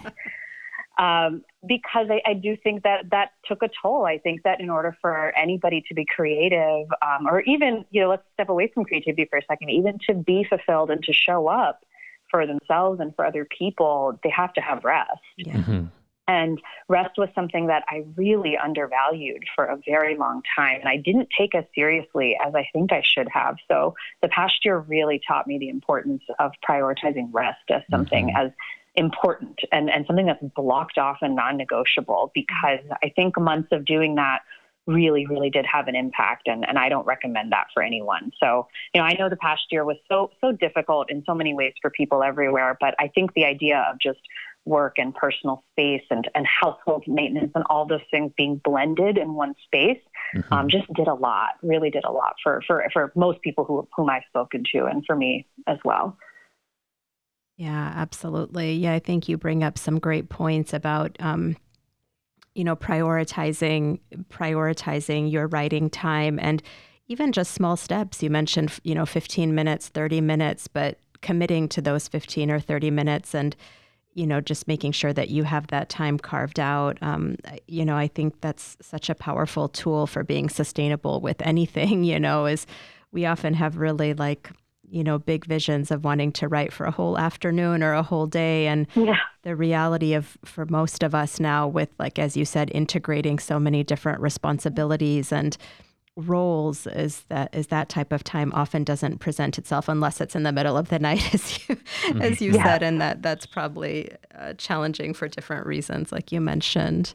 um, 0.97 1.43
because 1.67 2.07
I, 2.09 2.21
I, 2.25 2.33
do 2.35 2.55
think 2.55 2.83
that 2.83 3.09
that 3.11 3.31
took 3.43 3.61
a 3.63 3.69
toll. 3.81 4.05
I 4.05 4.17
think 4.17 4.43
that 4.43 4.61
in 4.61 4.69
order 4.69 4.95
for 5.01 5.33
anybody 5.37 5.83
to 5.89 5.93
be 5.93 6.05
creative, 6.05 6.87
um, 7.01 7.27
or 7.27 7.41
even, 7.41 7.83
you 7.91 8.01
know, 8.01 8.09
let's 8.09 8.23
step 8.33 8.47
away 8.47 8.71
from 8.73 8.85
creativity 8.85 9.25
for 9.25 9.37
a 9.37 9.41
second, 9.45 9.71
even 9.71 9.99
to 10.07 10.13
be 10.13 10.45
fulfilled 10.47 10.91
and 10.91 11.03
to 11.03 11.11
show 11.11 11.47
up 11.47 11.81
for 12.29 12.45
themselves 12.47 12.99
and 12.99 13.15
for 13.15 13.25
other 13.25 13.45
people, 13.45 14.19
they 14.23 14.29
have 14.29 14.53
to 14.53 14.61
have 14.61 14.83
rest. 14.83 15.11
Yeah. 15.37 15.57
Mm-hmm. 15.57 15.85
And 16.27 16.59
rest 16.89 17.17
was 17.17 17.29
something 17.35 17.67
that 17.67 17.83
I 17.87 18.03
really 18.15 18.57
undervalued 18.57 19.43
for 19.55 19.65
a 19.65 19.77
very 19.85 20.17
long 20.17 20.41
time. 20.55 20.79
And 20.79 20.89
I 20.89 20.97
didn't 20.97 21.29
take 21.37 21.53
as 21.53 21.65
seriously 21.75 22.35
as 22.43 22.55
I 22.55 22.67
think 22.73 22.91
I 22.91 23.03
should 23.03 23.27
have. 23.31 23.57
So 23.67 23.93
the 24.21 24.27
past 24.27 24.65
year 24.65 24.79
really 24.79 25.21
taught 25.27 25.45
me 25.45 25.59
the 25.59 25.69
importance 25.69 26.23
of 26.39 26.51
prioritizing 26.67 27.29
rest 27.31 27.69
as 27.69 27.83
something 27.91 28.29
mm-hmm. 28.29 28.47
as 28.47 28.51
important 28.95 29.59
and, 29.71 29.89
and 29.89 30.05
something 30.07 30.25
that's 30.25 30.43
blocked 30.55 30.97
off 30.97 31.17
and 31.21 31.35
non 31.35 31.57
negotiable 31.57 32.31
because 32.33 32.79
I 33.03 33.09
think 33.09 33.39
months 33.39 33.69
of 33.71 33.85
doing 33.85 34.15
that 34.15 34.39
really, 34.87 35.25
really 35.25 35.49
did 35.49 35.65
have 35.65 35.87
an 35.87 35.95
impact 35.95 36.47
and, 36.47 36.67
and 36.67 36.77
I 36.77 36.89
don't 36.89 37.05
recommend 37.05 37.51
that 37.51 37.67
for 37.73 37.81
anyone. 37.81 38.31
So, 38.39 38.67
you 38.93 39.01
know, 39.01 39.07
I 39.07 39.13
know 39.13 39.29
the 39.29 39.35
past 39.37 39.63
year 39.71 39.83
was 39.83 39.97
so 40.09 40.31
so 40.41 40.51
difficult 40.51 41.11
in 41.11 41.23
so 41.25 41.33
many 41.33 41.53
ways 41.53 41.73
for 41.81 41.89
people 41.89 42.23
everywhere, 42.23 42.77
but 42.79 42.95
I 42.99 43.07
think 43.07 43.33
the 43.33 43.45
idea 43.45 43.85
of 43.89 43.99
just 43.99 44.19
work 44.65 44.95
and 44.97 45.13
personal 45.13 45.63
space 45.71 46.03
and, 46.09 46.27
and 46.33 46.45
household 46.45 47.03
maintenance 47.07 47.51
and 47.55 47.63
all 47.69 47.85
those 47.85 48.01
things 48.09 48.31
being 48.35 48.59
blended 48.63 49.17
in 49.17 49.33
one 49.33 49.53
space 49.65 50.01
mm-hmm. 50.35 50.53
um, 50.53 50.67
just 50.69 50.91
did 50.93 51.07
a 51.07 51.13
lot, 51.13 51.51
really 51.61 51.91
did 51.91 52.03
a 52.03 52.11
lot 52.11 52.35
for, 52.43 52.61
for, 52.65 52.83
for 52.91 53.11
most 53.15 53.41
people 53.41 53.63
who, 53.63 53.87
whom 53.95 54.09
I've 54.09 54.23
spoken 54.27 54.63
to 54.73 54.85
and 54.85 55.03
for 55.05 55.15
me 55.15 55.45
as 55.67 55.77
well. 55.85 56.17
Yeah, 57.57 57.93
absolutely. 57.95 58.73
Yeah, 58.73 58.93
I 58.93 58.99
think 58.99 59.29
you 59.29 59.37
bring 59.37 59.63
up 59.63 59.77
some 59.77 59.99
great 59.99 60.29
points 60.29 60.73
about 60.73 61.15
um, 61.19 61.55
you 62.55 62.63
know 62.63 62.75
prioritizing 62.75 63.99
prioritizing 64.29 65.31
your 65.31 65.47
writing 65.47 65.89
time 65.89 66.39
and 66.41 66.63
even 67.07 67.31
just 67.31 67.53
small 67.53 67.77
steps. 67.77 68.23
You 68.23 68.29
mentioned 68.29 68.79
you 68.83 68.95
know 68.95 69.05
15 69.05 69.53
minutes, 69.53 69.89
30 69.89 70.21
minutes, 70.21 70.67
but 70.67 70.97
committing 71.21 71.67
to 71.69 71.81
those 71.81 72.07
15 72.07 72.51
or 72.51 72.59
30 72.59 72.91
minutes 72.91 73.33
and 73.33 73.55
you 74.13 74.25
know 74.25 74.41
just 74.41 74.67
making 74.67 74.91
sure 74.91 75.13
that 75.13 75.29
you 75.29 75.43
have 75.43 75.67
that 75.67 75.89
time 75.89 76.17
carved 76.17 76.59
out 76.59 76.97
um, 77.01 77.35
you 77.67 77.83
know 77.83 77.95
i 77.97 78.07
think 78.07 78.39
that's 78.41 78.77
such 78.81 79.09
a 79.09 79.15
powerful 79.15 79.67
tool 79.67 80.05
for 80.05 80.23
being 80.23 80.49
sustainable 80.49 81.19
with 81.21 81.41
anything 81.41 82.03
you 82.11 82.19
know 82.19 82.45
is 82.45 82.67
we 83.11 83.25
often 83.25 83.53
have 83.53 83.77
really 83.77 84.13
like 84.13 84.51
you 84.95 85.03
know, 85.03 85.19
big 85.19 85.45
visions 85.45 85.91
of 85.91 86.05
wanting 86.05 86.31
to 86.31 86.47
write 86.47 86.71
for 86.71 86.85
a 86.85 86.91
whole 86.91 87.17
afternoon 87.17 87.83
or 87.83 87.91
a 87.93 88.01
whole 88.01 88.27
day. 88.27 88.65
And 88.67 88.87
Yeah. 88.95 89.17
the 89.43 89.53
reality 89.55 90.13
of, 90.13 90.37
for 90.45 90.65
most 90.65 91.03
of 91.03 91.13
us 91.13 91.37
now, 91.37 91.67
with, 91.67 91.89
like, 91.99 92.17
as 92.17 92.37
you 92.37 92.45
said, 92.45 92.71
integrating 92.73 93.37
so 93.37 93.59
many 93.59 93.83
different 93.83 94.21
responsibilities 94.21 95.33
and 95.33 95.57
roles 96.15 96.87
is 96.87 97.25
that 97.27 97.53
is 97.53 97.67
that 97.67 97.89
type 97.89 98.13
of 98.13 98.23
time 98.23 98.49
often 98.53 98.85
doesn't 98.85 99.17
present 99.17 99.57
itself 99.57 99.89
unless 99.89 100.21
it's 100.21 100.33
in 100.33 100.43
the 100.43 100.51
middle 100.53 100.77
of 100.77 100.87
the 100.87 100.97
night 101.09 101.33
as 101.33 101.67
you 101.67 101.75
as 102.21 102.41
you 102.41 102.53
Yeah. 102.53 102.63
said 102.63 102.83
and 102.83 103.01
that 103.01 103.21
that's 103.21 103.45
probably 103.45 104.09
uh, 104.33 104.53
challenging 104.53 105.13
for 105.13 105.27
different 105.27 105.65
reasons 105.67 106.13
like 106.13 106.31
you 106.31 106.39
mentioned 106.39 107.13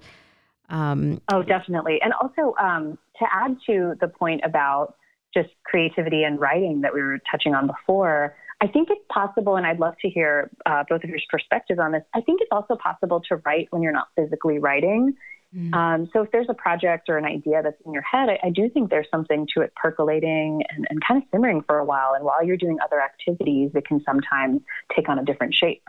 um, 0.69 1.21
Oh, 1.33 1.43
definitely. 1.43 1.99
And 2.03 2.13
also 2.13 2.55
um, 2.61 2.99
to 3.19 3.27
add 3.33 3.57
to 3.67 3.95
the 4.01 4.07
point 4.09 4.43
about 4.45 4.97
just 5.33 5.51
creativity 5.65 6.23
and 6.25 6.41
writing 6.41 6.81
that 6.83 6.93
we 6.95 7.03
were 7.03 7.19
touching 7.31 7.55
on 7.55 7.67
before, 7.67 8.37
I 8.61 8.67
think 8.67 8.89
it's 8.91 9.05
possible, 9.11 9.57
and 9.57 9.67
I'd 9.67 9.79
love 9.79 9.95
to 10.03 10.09
hear 10.09 10.51
uh, 10.67 10.85
both 10.89 11.03
of 11.03 11.11
your 11.11 11.19
perspectives 11.31 11.81
on 11.81 11.93
this. 11.93 12.03
I 12.15 12.21
think 12.21 12.41
it's 12.43 12.51
also 12.53 12.77
possible 12.77 13.21
to 13.29 13.37
write 13.37 13.69
when 13.71 13.83
you're 13.83 13.93
not 13.93 14.09
physically 14.17 14.59
writing. 14.59 15.15
Mm. 15.57 15.75
Um, 15.75 16.11
so 16.13 16.23
if 16.23 16.31
there's 16.31 16.47
a 16.49 16.55
project 16.55 17.09
or 17.09 17.19
an 17.19 17.25
idea 17.25 17.63
that's 17.63 17.81
in 17.85 17.93
your 17.93 18.03
head, 18.03 18.29
I, 18.29 18.39
I 18.45 18.51
do 18.51 18.69
think 18.69 18.91
there's 18.91 19.09
something 19.11 19.49
to 19.55 19.63
it 19.63 19.73
percolating 19.75 20.63
and, 20.71 20.87
and 20.91 21.01
kind 21.07 21.23
of 21.23 21.29
simmering 21.33 21.63
for 21.63 21.79
a 21.79 21.85
while. 21.85 22.13
And 22.15 22.25
while 22.25 22.45
you're 22.45 22.57
doing 22.57 22.77
other 22.85 23.01
activities, 23.01 23.73
it 23.75 23.87
can 23.87 24.03
sometimes 24.05 24.61
take 24.95 25.09
on 25.09 25.19
a 25.19 25.25
different 25.25 25.55
shape. 25.55 25.83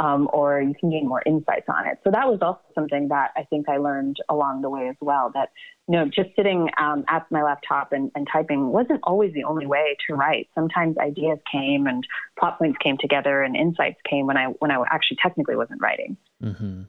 Um, 0.00 0.28
or 0.32 0.60
you 0.60 0.74
can 0.78 0.90
gain 0.90 1.08
more 1.08 1.22
insights 1.26 1.66
on 1.68 1.84
it. 1.88 1.98
So 2.04 2.10
that 2.12 2.28
was 2.28 2.38
also 2.40 2.60
something 2.72 3.08
that 3.08 3.32
I 3.36 3.42
think 3.50 3.68
I 3.68 3.78
learned 3.78 4.18
along 4.28 4.62
the 4.62 4.70
way 4.70 4.88
as 4.88 4.94
well. 5.00 5.32
That 5.34 5.50
you 5.88 5.96
know, 5.98 6.04
just 6.06 6.28
sitting 6.36 6.68
um, 6.80 7.04
at 7.08 7.26
my 7.32 7.42
laptop 7.42 7.92
and, 7.92 8.12
and 8.14 8.28
typing 8.32 8.68
wasn't 8.68 9.00
always 9.02 9.32
the 9.34 9.42
only 9.44 9.66
way 9.66 9.96
to 10.06 10.14
write. 10.14 10.48
Sometimes 10.54 10.98
ideas 10.98 11.38
came 11.50 11.86
and 11.88 12.06
plot 12.38 12.58
points 12.60 12.78
came 12.80 12.96
together 12.98 13.42
and 13.42 13.56
insights 13.56 13.98
came 14.08 14.26
when 14.26 14.36
I 14.36 14.46
when 14.60 14.70
I 14.70 14.80
actually 14.90 15.16
technically 15.20 15.56
wasn't 15.56 15.80
writing. 15.82 16.16
Mm-hmm 16.44 16.82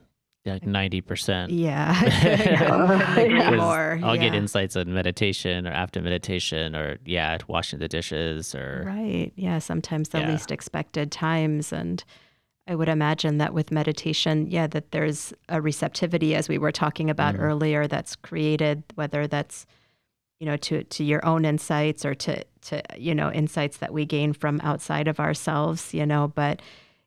Like 0.46 0.64
ninety 0.64 1.00
percent. 1.00 1.50
yeah, 1.50 1.94
couldn't 3.14 3.36
Yeah. 3.38 3.56
more 3.56 3.98
I'll 4.04 4.16
get 4.18 4.34
insights 4.34 4.76
on 4.76 4.92
meditation 4.94 5.66
or 5.66 5.72
after 5.72 6.00
meditation 6.00 6.76
or 6.76 6.98
yeah, 7.04 7.38
washing 7.48 7.80
the 7.80 7.88
dishes 7.88 8.54
or 8.54 8.84
Right. 8.86 9.32
Yeah. 9.34 9.58
Sometimes 9.58 10.10
the 10.10 10.20
Yeah. 10.20 10.28
least 10.28 10.52
expected 10.52 11.10
times. 11.10 11.72
And 11.72 12.04
I 12.70 12.76
would 12.76 12.88
imagine 12.88 13.38
that 13.38 13.52
with 13.52 13.72
meditation, 13.72 14.46
yeah, 14.48 14.68
that 14.68 14.92
there's 14.92 15.34
a 15.48 15.60
receptivity, 15.60 16.36
as 16.36 16.48
we 16.48 16.56
were 16.56 16.70
talking 16.70 17.10
about 17.10 17.34
Mhm. 17.34 17.40
earlier, 17.40 17.88
that's 17.88 18.14
created, 18.14 18.84
whether 18.94 19.26
that's, 19.26 19.66
you 20.38 20.46
know, 20.46 20.56
to, 20.58 20.84
to 20.84 21.02
your 21.02 21.22
own 21.26 21.44
insights 21.44 22.04
or 22.04 22.14
to, 22.14 22.44
to, 22.62 22.80
you 22.96 23.12
know, 23.12 23.32
insights 23.32 23.78
that 23.78 23.92
we 23.92 24.06
gain 24.06 24.32
from 24.32 24.60
outside 24.62 25.08
of 25.08 25.18
ourselves, 25.18 25.92
you 25.92 26.06
know, 26.06 26.28
but 26.28 26.62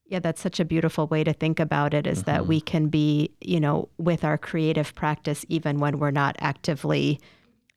yeah, 0.05 0.20
that's 0.20 0.41
such 0.41 0.59
a 0.59 0.66
beautiful 0.66 1.07
way 1.07 1.24
to 1.24 1.32
think 1.32 1.61
about 1.61 1.93
it 1.93 2.05
is 2.05 2.24
that 2.24 2.41
Mhm. 2.41 2.47
we 2.47 2.59
can 2.59 2.88
be, 2.89 3.32
you 3.39 3.61
know, 3.61 3.88
with 3.97 4.26
our 4.26 4.38
creative 4.38 4.93
practice, 4.95 5.45
even 5.47 5.80
when 5.80 5.97
we're 5.97 6.11
not 6.11 6.36
actively 6.39 7.22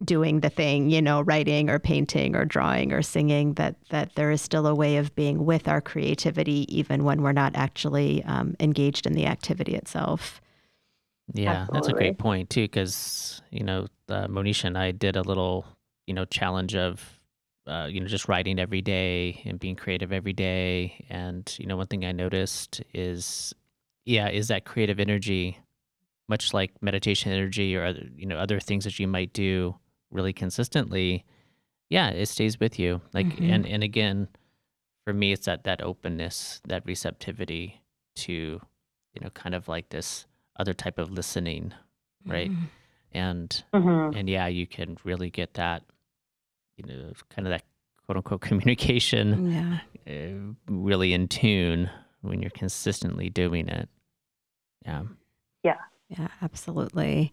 doing 0.05 0.41
the 0.41 0.51
thing, 0.51 0.91
you 0.91 1.01
know, 1.01 1.23
writing 1.23 1.71
or 1.71 1.79
painting 1.79 2.37
or 2.37 2.45
drawing 2.45 2.93
or 2.93 3.03
singing, 3.03 3.55
that 3.55 3.77
that 3.91 4.15
there 4.15 4.31
is 4.31 4.43
still 4.43 4.67
a 4.67 4.75
way 4.75 4.99
of 4.99 5.15
being 5.15 5.45
with 5.45 5.69
our 5.69 5.81
creativity 5.81 6.67
even 6.69 7.05
when 7.05 7.23
we're 7.23 7.33
not 7.33 7.57
actually 7.57 8.23
um, 8.25 8.55
engaged 8.61 9.07
in 9.07 9.15
the 9.15 9.27
activity 9.27 9.75
itself. 9.75 10.41
Yeah, 11.33 11.67
that's 11.73 11.89
a 11.89 11.93
great 11.93 12.19
point 12.19 12.51
too, 12.51 12.65
because 12.65 13.41
you 13.51 13.65
know, 13.65 13.87
uh, 14.09 14.27
Monisha 14.27 14.65
and 14.65 14.79
I 14.79 14.93
did 14.93 15.17
a 15.17 15.23
little, 15.23 15.67
you 16.07 16.15
know, 16.15 16.25
challenge 16.27 16.77
of, 16.77 17.03
uh, 17.67 17.89
you 17.91 18.01
know, 18.01 18.07
just 18.07 18.29
writing 18.29 18.59
every 18.59 18.83
day 18.83 19.43
and 19.47 19.59
being 19.59 19.77
creative 19.77 20.13
every 20.13 20.35
day. 20.35 21.07
And 21.09 21.53
you 21.59 21.67
know, 21.67 21.77
one 21.77 21.87
thing 21.87 22.05
I 22.05 22.13
noticed 22.13 22.83
is, 22.93 23.55
yeah, 24.05 24.29
is 24.29 24.49
that 24.49 24.67
creative 24.67 25.01
energy, 25.01 25.59
much 26.29 26.53
like 26.53 26.71
meditation 26.83 27.33
energy 27.33 27.75
or 27.75 27.87
other, 27.87 28.07
you 28.15 28.27
know, 28.27 28.37
other 28.37 28.61
things 28.61 28.85
that 28.85 28.99
you 28.99 29.09
might 29.09 29.33
do 29.33 29.75
really 30.11 30.33
consistently. 30.33 31.25
Yeah, 31.91 32.09
it 32.11 32.27
stays 32.27 32.59
with 32.61 32.79
you. 32.79 33.01
Like, 33.13 33.27
Mhm. 33.27 33.51
and 33.51 33.67
and 33.67 33.83
again, 33.83 34.29
for 35.05 35.13
me, 35.13 35.33
it's 35.33 35.47
that 35.47 35.65
that 35.65 35.83
openness, 35.83 36.61
that 36.67 36.85
receptivity 36.87 37.81
to, 38.17 38.33
you 38.33 39.21
know, 39.21 39.31
kind 39.31 39.55
of 39.55 39.69
like 39.69 39.91
this 39.91 40.27
other 40.57 40.75
type 40.75 40.99
of 40.99 41.11
listening 41.11 41.73
Right. 42.25 42.51
Mhm. 42.51 42.69
and 43.13 43.65
Mm-hmm. 43.75 44.17
and 44.17 44.29
yeah 44.29 44.47
you 44.49 44.67
can 44.67 44.97
really 45.05 45.31
get 45.31 45.55
that 45.55 45.85
you 46.77 46.85
know 46.85 47.13
kind 47.31 47.47
of 47.47 47.51
that 47.53 47.63
quote 48.05 48.17
unquote 48.17 48.41
communication 48.51 49.53
Yeah. 49.53 49.81
uh, 50.09 50.55
really 50.67 51.13
in 51.13 51.29
tune 51.29 51.89
when 52.23 52.41
you're 52.41 52.51
consistently 52.51 53.29
doing 53.31 53.69
it 53.69 53.89
Yeah. 54.85 55.05
yeah 55.63 55.79
Yeah, 56.09 56.29
absolutely. 56.43 57.33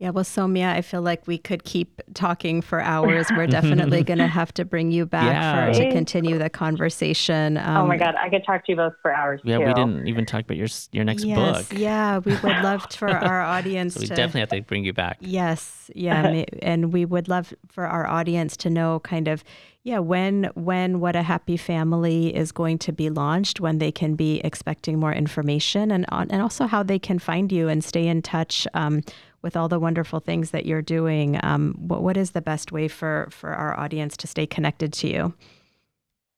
Yeah, 0.00 0.08
well, 0.10 0.24
Saumya, 0.24 0.70
I 0.72 0.80
feel 0.80 1.02
like 1.02 1.26
we 1.26 1.36
could 1.36 1.64
keep 1.64 2.00
talking 2.14 2.62
for 2.62 2.80
hours. 2.94 3.30
We're 3.36 3.46
definitely 3.46 4.02
going 4.10 4.18
to 4.18 4.26
have 4.28 4.50
to 4.54 4.64
bring 4.64 4.90
you 4.90 5.04
back 5.04 5.24
Yeah. 5.34 5.72
for 5.74 5.78
to 5.78 5.92
continue 5.92 6.38
the 6.38 6.48
conversation. 6.48 7.58
oh 7.58 7.86
my 7.86 7.96
Um, 7.96 7.98
God, 7.98 8.14
I 8.14 8.30
could 8.30 8.42
talk 8.46 8.64
to 8.64 8.72
you 8.72 8.76
both 8.76 8.94
for 9.02 9.12
hours 9.12 9.42
yeah 9.44 9.58
too. 9.58 9.66
we 9.66 9.74
didn't 9.74 10.08
even 10.08 10.24
talk 10.24 10.40
about 10.44 10.56
your 10.56 10.68
your 10.92 11.04
next 11.04 11.24
yes, 11.24 11.36
book 11.68 11.78
Yeah, 11.78 12.18
we 12.18 12.34
would 12.36 12.62
love 12.62 12.86
for 12.90 13.08
our 13.10 13.42
audience 13.56 13.94
so 13.94 14.00
we 14.00 14.06
to 14.06 14.14
definitely 14.14 14.40
have 14.40 14.48
to 14.50 14.62
bring 14.62 14.86
you 14.86 14.94
back 14.94 15.18
Yes, 15.20 15.90
yeah, 15.94 16.44
and 16.62 16.94
we 16.94 17.04
would 17.04 17.28
love 17.28 17.52
for 17.68 17.84
our 17.84 18.06
audience 18.06 18.56
to 18.58 18.70
know 18.70 19.00
kind 19.00 19.28
of 19.28 19.44
yeah 19.82 19.98
when 19.98 20.44
when 20.54 21.00
what 21.00 21.14
a 21.14 21.22
happy 21.22 21.58
family 21.58 22.34
is 22.34 22.52
going 22.52 22.78
to 22.78 22.92
be 22.92 23.10
launched, 23.10 23.60
when 23.60 23.76
they 23.78 23.92
can 23.92 24.14
be 24.14 24.40
expecting 24.44 24.98
more 24.98 25.12
information, 25.12 25.90
and 25.90 26.06
on, 26.08 26.30
and 26.30 26.40
also 26.40 26.66
how 26.66 26.82
they 26.82 26.98
can 26.98 27.18
find 27.18 27.52
you 27.52 27.68
and 27.68 27.84
stay 27.84 28.06
in 28.06 28.22
touch 28.22 28.66
um, 28.72 29.02
with 29.42 29.56
all 29.56 29.68
the 29.68 29.78
wonderful 29.78 30.20
things 30.20 30.50
that 30.50 30.66
you're 30.66 30.82
doing. 30.82 31.38
Um, 31.42 31.74
what 31.78 32.02
what 32.02 32.16
is 32.16 32.32
the 32.32 32.40
best 32.40 32.72
way 32.72 32.88
for 32.88 33.28
for 33.30 33.50
our 33.50 33.78
audience 33.78 34.16
to 34.18 34.26
stay 34.26 34.46
connected 34.46 34.92
to 34.94 35.08
you? 35.08 35.34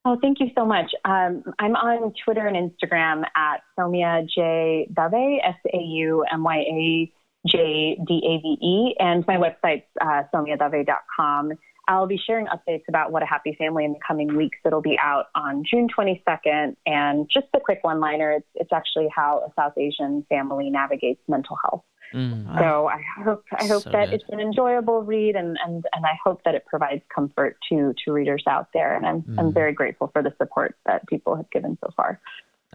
Oh, 0.05 0.19
thank 0.21 0.41
you 0.41 0.49
so 0.57 0.67
much. 0.67 0.91
Um, 1.05 1.45
I'm 1.61 1.77
on 1.77 2.13
Twitter 2.25 2.47
and 2.47 2.57
Instagram 2.57 3.23
at 3.37 3.63
Saumya 3.79 4.29
J 4.29 4.89
Dave, 4.93 5.41
S 5.45 5.55
A 5.73 5.79
U 5.79 6.25
M 6.33 6.43
Y 6.43 6.57
A 6.57 7.13
J 7.47 7.99
D 8.07 8.23
A 8.25 8.41
V 8.41 8.59
E, 8.61 8.97
and 8.99 9.25
my 9.27 9.37
website's 9.37 9.87
uh, 10.01 10.23
saumyadave.com. 10.35 11.53
I'll 11.89 12.07
be 12.07 12.21
sharing 12.27 12.47
updates 12.47 12.85
about 12.89 13.11
What 13.11 13.23
a 13.23 13.27
Happy 13.27 13.57
Family 13.59 13.85
in 13.85 13.93
the 13.93 13.99
coming 14.07 14.37
weeks. 14.37 14.59
It'll 14.65 14.83
be 14.83 14.97
out 15.01 15.27
on 15.35 15.65
June 15.69 15.89
22nd. 15.89 16.77
And 16.87 17.29
just 17.33 17.47
a 17.55 17.61
quick 17.61 17.81
one 17.83 17.99
liner 17.99 18.31
it's, 18.33 18.47
it's 18.55 18.73
actually 18.73 19.09
how 19.15 19.39
a 19.49 19.53
South 19.61 19.77
Asian 19.77 20.25
family 20.29 20.71
navigates 20.71 21.21
mental 21.29 21.59
health. 21.63 21.83
Mm. 22.13 22.59
So 22.59 22.87
I 22.89 23.03
hope 23.25 23.45
I 23.59 23.67
hope 23.67 23.83
So 23.85 23.91
that 23.91 24.11
good. 24.11 24.15
it's 24.21 24.25
an 24.31 24.41
enjoyable 24.41 25.03
read, 25.03 25.35
and, 25.37 25.57
and, 25.65 25.85
and 25.93 26.05
I 26.07 26.19
hope 26.25 26.43
that 26.45 26.55
it 26.55 26.65
provides 26.67 27.03
comfort 27.15 27.57
to 27.71 27.95
to 28.05 28.13
readers 28.13 28.45
out 28.49 28.69
there. 28.75 28.95
And 28.95 29.07
I'm 29.07 29.25
I'm 29.39 29.51
Mm. 29.51 29.55
very 29.55 29.73
grateful 29.73 30.09
for 30.13 30.23
the 30.23 30.33
support 30.39 30.77
that 30.87 31.07
people 31.09 31.37
have 31.37 31.51
given 31.51 31.77
so 31.85 31.91
far. 31.97 32.21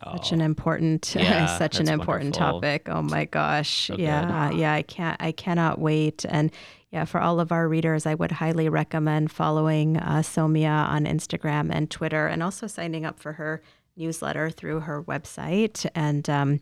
Such 0.03 0.31
Oh, 0.31 0.35
an 0.35 0.41
important, 0.41 1.15
Yeah, 1.19 1.47
such 1.57 1.79
an 1.79 1.89
important 1.89 2.37
wonderful. 2.37 2.61
topic. 2.61 2.87
Oh 2.87 3.01
my 3.01 3.25
gosh, 3.25 3.87
So 3.87 3.95
good. 3.95 4.03
yeah, 4.03 4.51
yeah. 4.51 4.73
I 4.73 4.83
can't, 4.83 5.17
I 5.19 5.31
cannot 5.31 5.79
wait. 5.79 6.23
And 6.29 6.51
yeah, 6.91 7.05
for 7.05 7.19
all 7.19 7.39
of 7.39 7.51
our 7.51 7.67
readers, 7.67 8.05
I 8.05 8.13
would 8.13 8.31
highly 8.31 8.69
recommend 8.69 9.31
following 9.31 9.97
uh, 9.97 10.19
Saumya 10.23 10.87
on 10.87 11.05
Instagram 11.05 11.71
and 11.73 11.89
Twitter, 11.89 12.27
and 12.27 12.43
also 12.43 12.67
signing 12.67 13.05
up 13.05 13.19
for 13.19 13.33
her 13.33 13.61
newsletter 13.95 14.51
through 14.51 14.81
her 14.81 15.01
website. 15.01 15.85
And 15.95 16.29
um, 16.29 16.59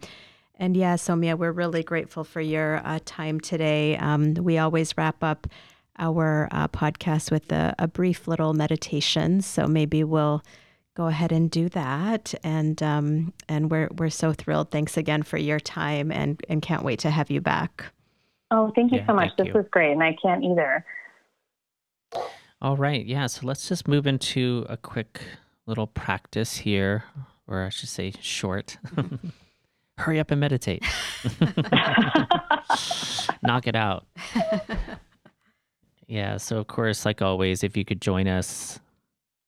and 0.58 0.76
yeah, 0.78 0.96
Saumya, 0.96 1.38
we're 1.38 1.52
really 1.52 1.84
grateful 1.84 2.24
for 2.24 2.42
your 2.42 2.82
uh, 2.86 3.00
time 3.06 3.40
today. 3.40 3.98
Um, 3.98 4.34
we 4.36 4.58
always 4.58 4.98
wrap 4.98 5.24
up 5.24 5.48
our 5.98 6.48
uh, 6.52 6.68
podcast 6.68 7.32
with 7.32 7.52
a, 7.52 7.74
a 7.80 7.88
brief 7.88 8.28
little 8.28 8.54
meditation. 8.54 9.42
So 9.42 9.68
maybe 9.68 10.04
we'll 10.04 10.44
go 10.96 11.08
ahead 11.08 11.32
and 11.32 11.50
do 11.52 11.70
that. 11.70 12.34
And 12.44 12.82
um, 12.84 13.34
and 13.50 13.70
we're 13.72 13.90
we're 13.98 14.10
so 14.10 14.34
thrilled. 14.34 14.72
Thanks 14.72 14.98
again 14.98 15.24
for 15.24 15.38
your 15.38 15.60
time, 15.60 16.12
and 16.12 16.42
and 16.50 16.62
can't 16.62 16.84
wait 16.84 17.00
to 17.00 17.10
have 17.10 17.30
you 17.32 17.42
back. 17.42 17.86
Oh, 18.52 18.72
thank 18.76 18.92
you 18.92 19.00
Yeah, 19.00 19.08
so 19.08 19.14
much. 19.14 19.32
This 19.38 19.48
you. 19.48 19.54
was 19.54 19.66
great, 19.72 19.92
and 19.92 20.04
I 20.04 20.16
can't 20.22 20.44
either. 20.44 20.86
all 22.62 22.78
right 22.78 23.06
yeah 23.06 23.28
so 23.28 23.46
let's 23.46 23.68
just 23.68 23.86
move 23.88 24.08
into 24.08 24.66
a 24.70 24.78
quick 24.78 25.20
little 25.66 25.88
practice 25.88 26.58
here 26.58 27.04
or 27.48 27.64
i 27.66 27.70
should 27.70 27.90
say 27.90 28.14
short 28.22 28.78
hurry 29.98 30.20
up 30.20 30.32
and 30.32 30.40
meditate. 30.40 30.84
Knock 33.42 33.68
it 33.68 33.76
out. 33.76 34.06
Yeah 36.08 36.38
so 36.38 36.58
of 36.58 36.68
course 36.68 37.06
like 37.06 37.22
always 37.22 37.64
if 37.64 37.76
you 37.76 37.84
could 37.84 38.02
join 38.02 38.28
us 38.28 38.80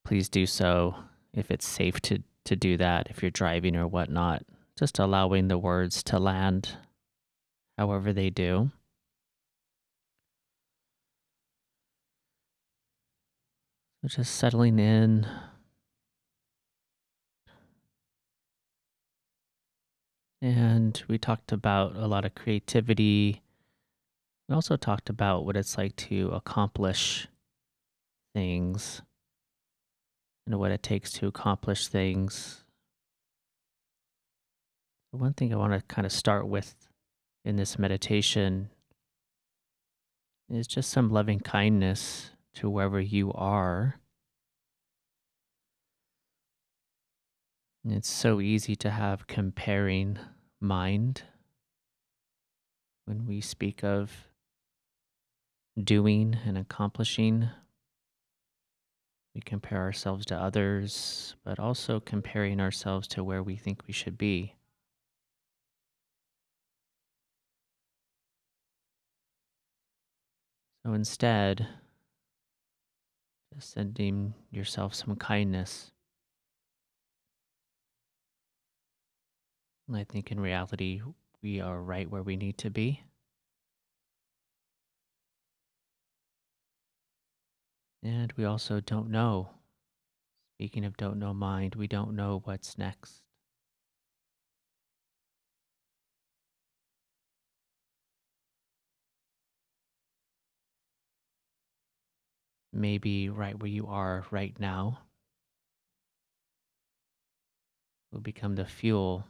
please 0.05 0.29
do 0.29 0.45
so. 0.45 0.95
If 1.33 1.51
it's 1.51 1.67
safe 1.67 1.99
to 2.01 2.23
to 2.45 2.55
do 2.55 2.77
that 2.77 3.07
if 3.09 3.21
you're 3.21 3.29
driving 3.31 3.75
or 3.75 3.87
whatnot 3.87 4.43
just 4.79 4.99
allowing 4.99 5.47
the 5.49 5.57
words 5.57 6.01
to 6.03 6.17
land 6.19 6.77
however 7.77 8.13
they 8.13 8.29
do. 8.29 8.71
Just 14.05 14.35
settling 14.35 14.79
in 14.79 15.27
And 20.47 21.03
we 21.09 21.17
talked 21.17 21.51
about 21.51 21.97
a 21.97 22.07
lot 22.07 22.23
of 22.23 22.33
creativity. 22.33 23.41
We 24.47 24.55
also 24.55 24.77
talked 24.77 25.09
about 25.09 25.43
what 25.43 25.57
it's 25.57 25.77
like 25.77 25.97
to 25.97 26.29
accomplish 26.29 27.27
things 28.33 29.01
and 30.45 30.57
what 30.57 30.71
it 30.71 30.81
takes 30.81 31.11
to 31.13 31.27
accomplish 31.27 31.89
things. 31.89 32.63
One 35.11 35.33
thing 35.33 35.51
I 35.53 35.57
want 35.57 35.73
to 35.73 35.81
kind 35.93 36.05
of 36.05 36.13
start 36.13 36.47
with 36.47 36.75
in 37.43 37.57
this 37.57 37.77
meditation 37.77 38.69
is 40.49 40.65
just 40.65 40.91
some 40.91 41.09
loving 41.09 41.41
kindness 41.41 42.31
to 42.53 42.69
wherever 42.69 43.01
you 43.01 43.33
are. 43.33 43.99
It's 47.83 48.09
so 48.09 48.39
easy 48.39 48.77
to 48.77 48.91
have 48.91 49.27
comparing 49.27 50.17
mind 50.59 51.23
when 53.05 53.25
we 53.25 53.41
speak 53.41 53.83
of 53.83 54.11
doing 55.81 56.37
and 56.45 56.57
accomplishing. 56.57 57.49
We 59.35 59.41
compare 59.41 59.79
ourselves 59.79 60.25
to 60.27 60.35
others, 60.35 61.35
but 61.43 61.59
also 61.59 61.99
comparing 61.99 62.59
ourselves 62.59 63.07
to 63.09 63.23
where 63.23 63.43
we 63.43 63.55
think 63.55 63.83
we 63.85 63.93
should 63.93 64.17
be. 64.17 64.55
So 70.83 70.93
instead, 70.93 71.67
just 73.53 73.71
sending 73.71 74.33
yourself 74.51 74.95
some 74.95 75.15
kindness. 75.17 75.91
I 79.95 80.03
think 80.03 80.31
in 80.31 80.39
reality, 80.39 81.01
we 81.41 81.61
are 81.61 81.81
right 81.81 82.09
where 82.09 82.23
we 82.23 82.35
need 82.35 82.57
to 82.59 82.69
be. 82.69 83.03
And 88.03 88.33
we 88.33 88.43
also 88.43 88.81
don't 88.81 89.09
know. 89.09 89.49
Speaking 90.55 90.83
of 90.85 90.97
don't 90.97 91.19
know 91.19 91.33
mind, 91.33 91.75
we 91.75 91.87
don't 91.87 92.15
know 92.15 92.41
what's 92.43 92.77
next. 92.77 93.21
Maybe 102.73 103.29
right 103.29 103.57
where 103.57 103.71
you 103.71 103.87
are 103.87 104.25
right 104.31 104.55
now 104.59 104.99
will 108.11 108.19
become 108.19 108.55
the 108.55 108.65
fuel 108.65 109.25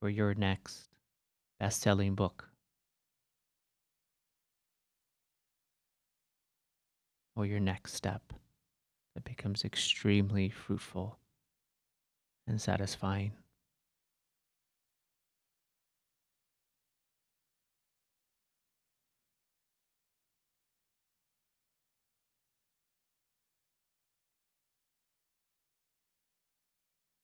for 0.00 0.08
your 0.08 0.34
next 0.34 0.88
best 1.58 1.82
selling 1.82 2.14
book. 2.14 2.48
Or 7.36 7.46
your 7.46 7.60
next 7.60 7.94
step 7.94 8.32
that 9.14 9.24
becomes 9.24 9.64
extremely 9.64 10.48
fruitful 10.48 11.18
and 12.46 12.60
satisfying. 12.60 13.32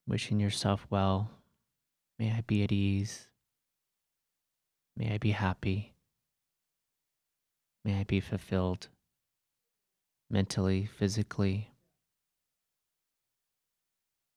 Wishing 0.06 0.38
yourself 0.38 0.86
well 0.88 1.35
May 2.18 2.32
I 2.32 2.42
be 2.46 2.62
at 2.64 2.72
ease. 2.72 3.28
May 4.96 5.12
I 5.12 5.18
be 5.18 5.32
happy. 5.32 5.94
May 7.84 8.00
I 8.00 8.04
be 8.04 8.20
fulfilled 8.20 8.88
mentally, 10.30 10.86
physically, 10.86 11.72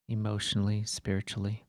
emotionally, 0.07 0.83
spiritually. 0.83 1.65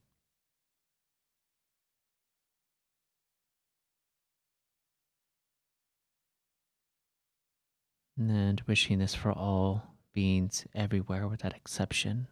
And 8.18 8.60
wishing 8.66 8.98
this 8.98 9.14
for 9.14 9.32
all 9.32 9.94
beings 10.12 10.66
everywhere 10.74 11.26
without 11.26 11.54
exception. 11.56 12.26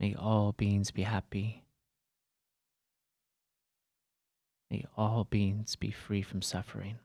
May 0.00 0.14
all 0.14 0.52
beings 0.52 0.90
be 0.90 1.02
happy. 1.02 1.64
May 4.70 4.84
all 4.96 5.24
beings 5.24 5.76
be 5.76 5.90
free 5.90 6.22
from 6.22 6.42
suffering. 6.42 6.98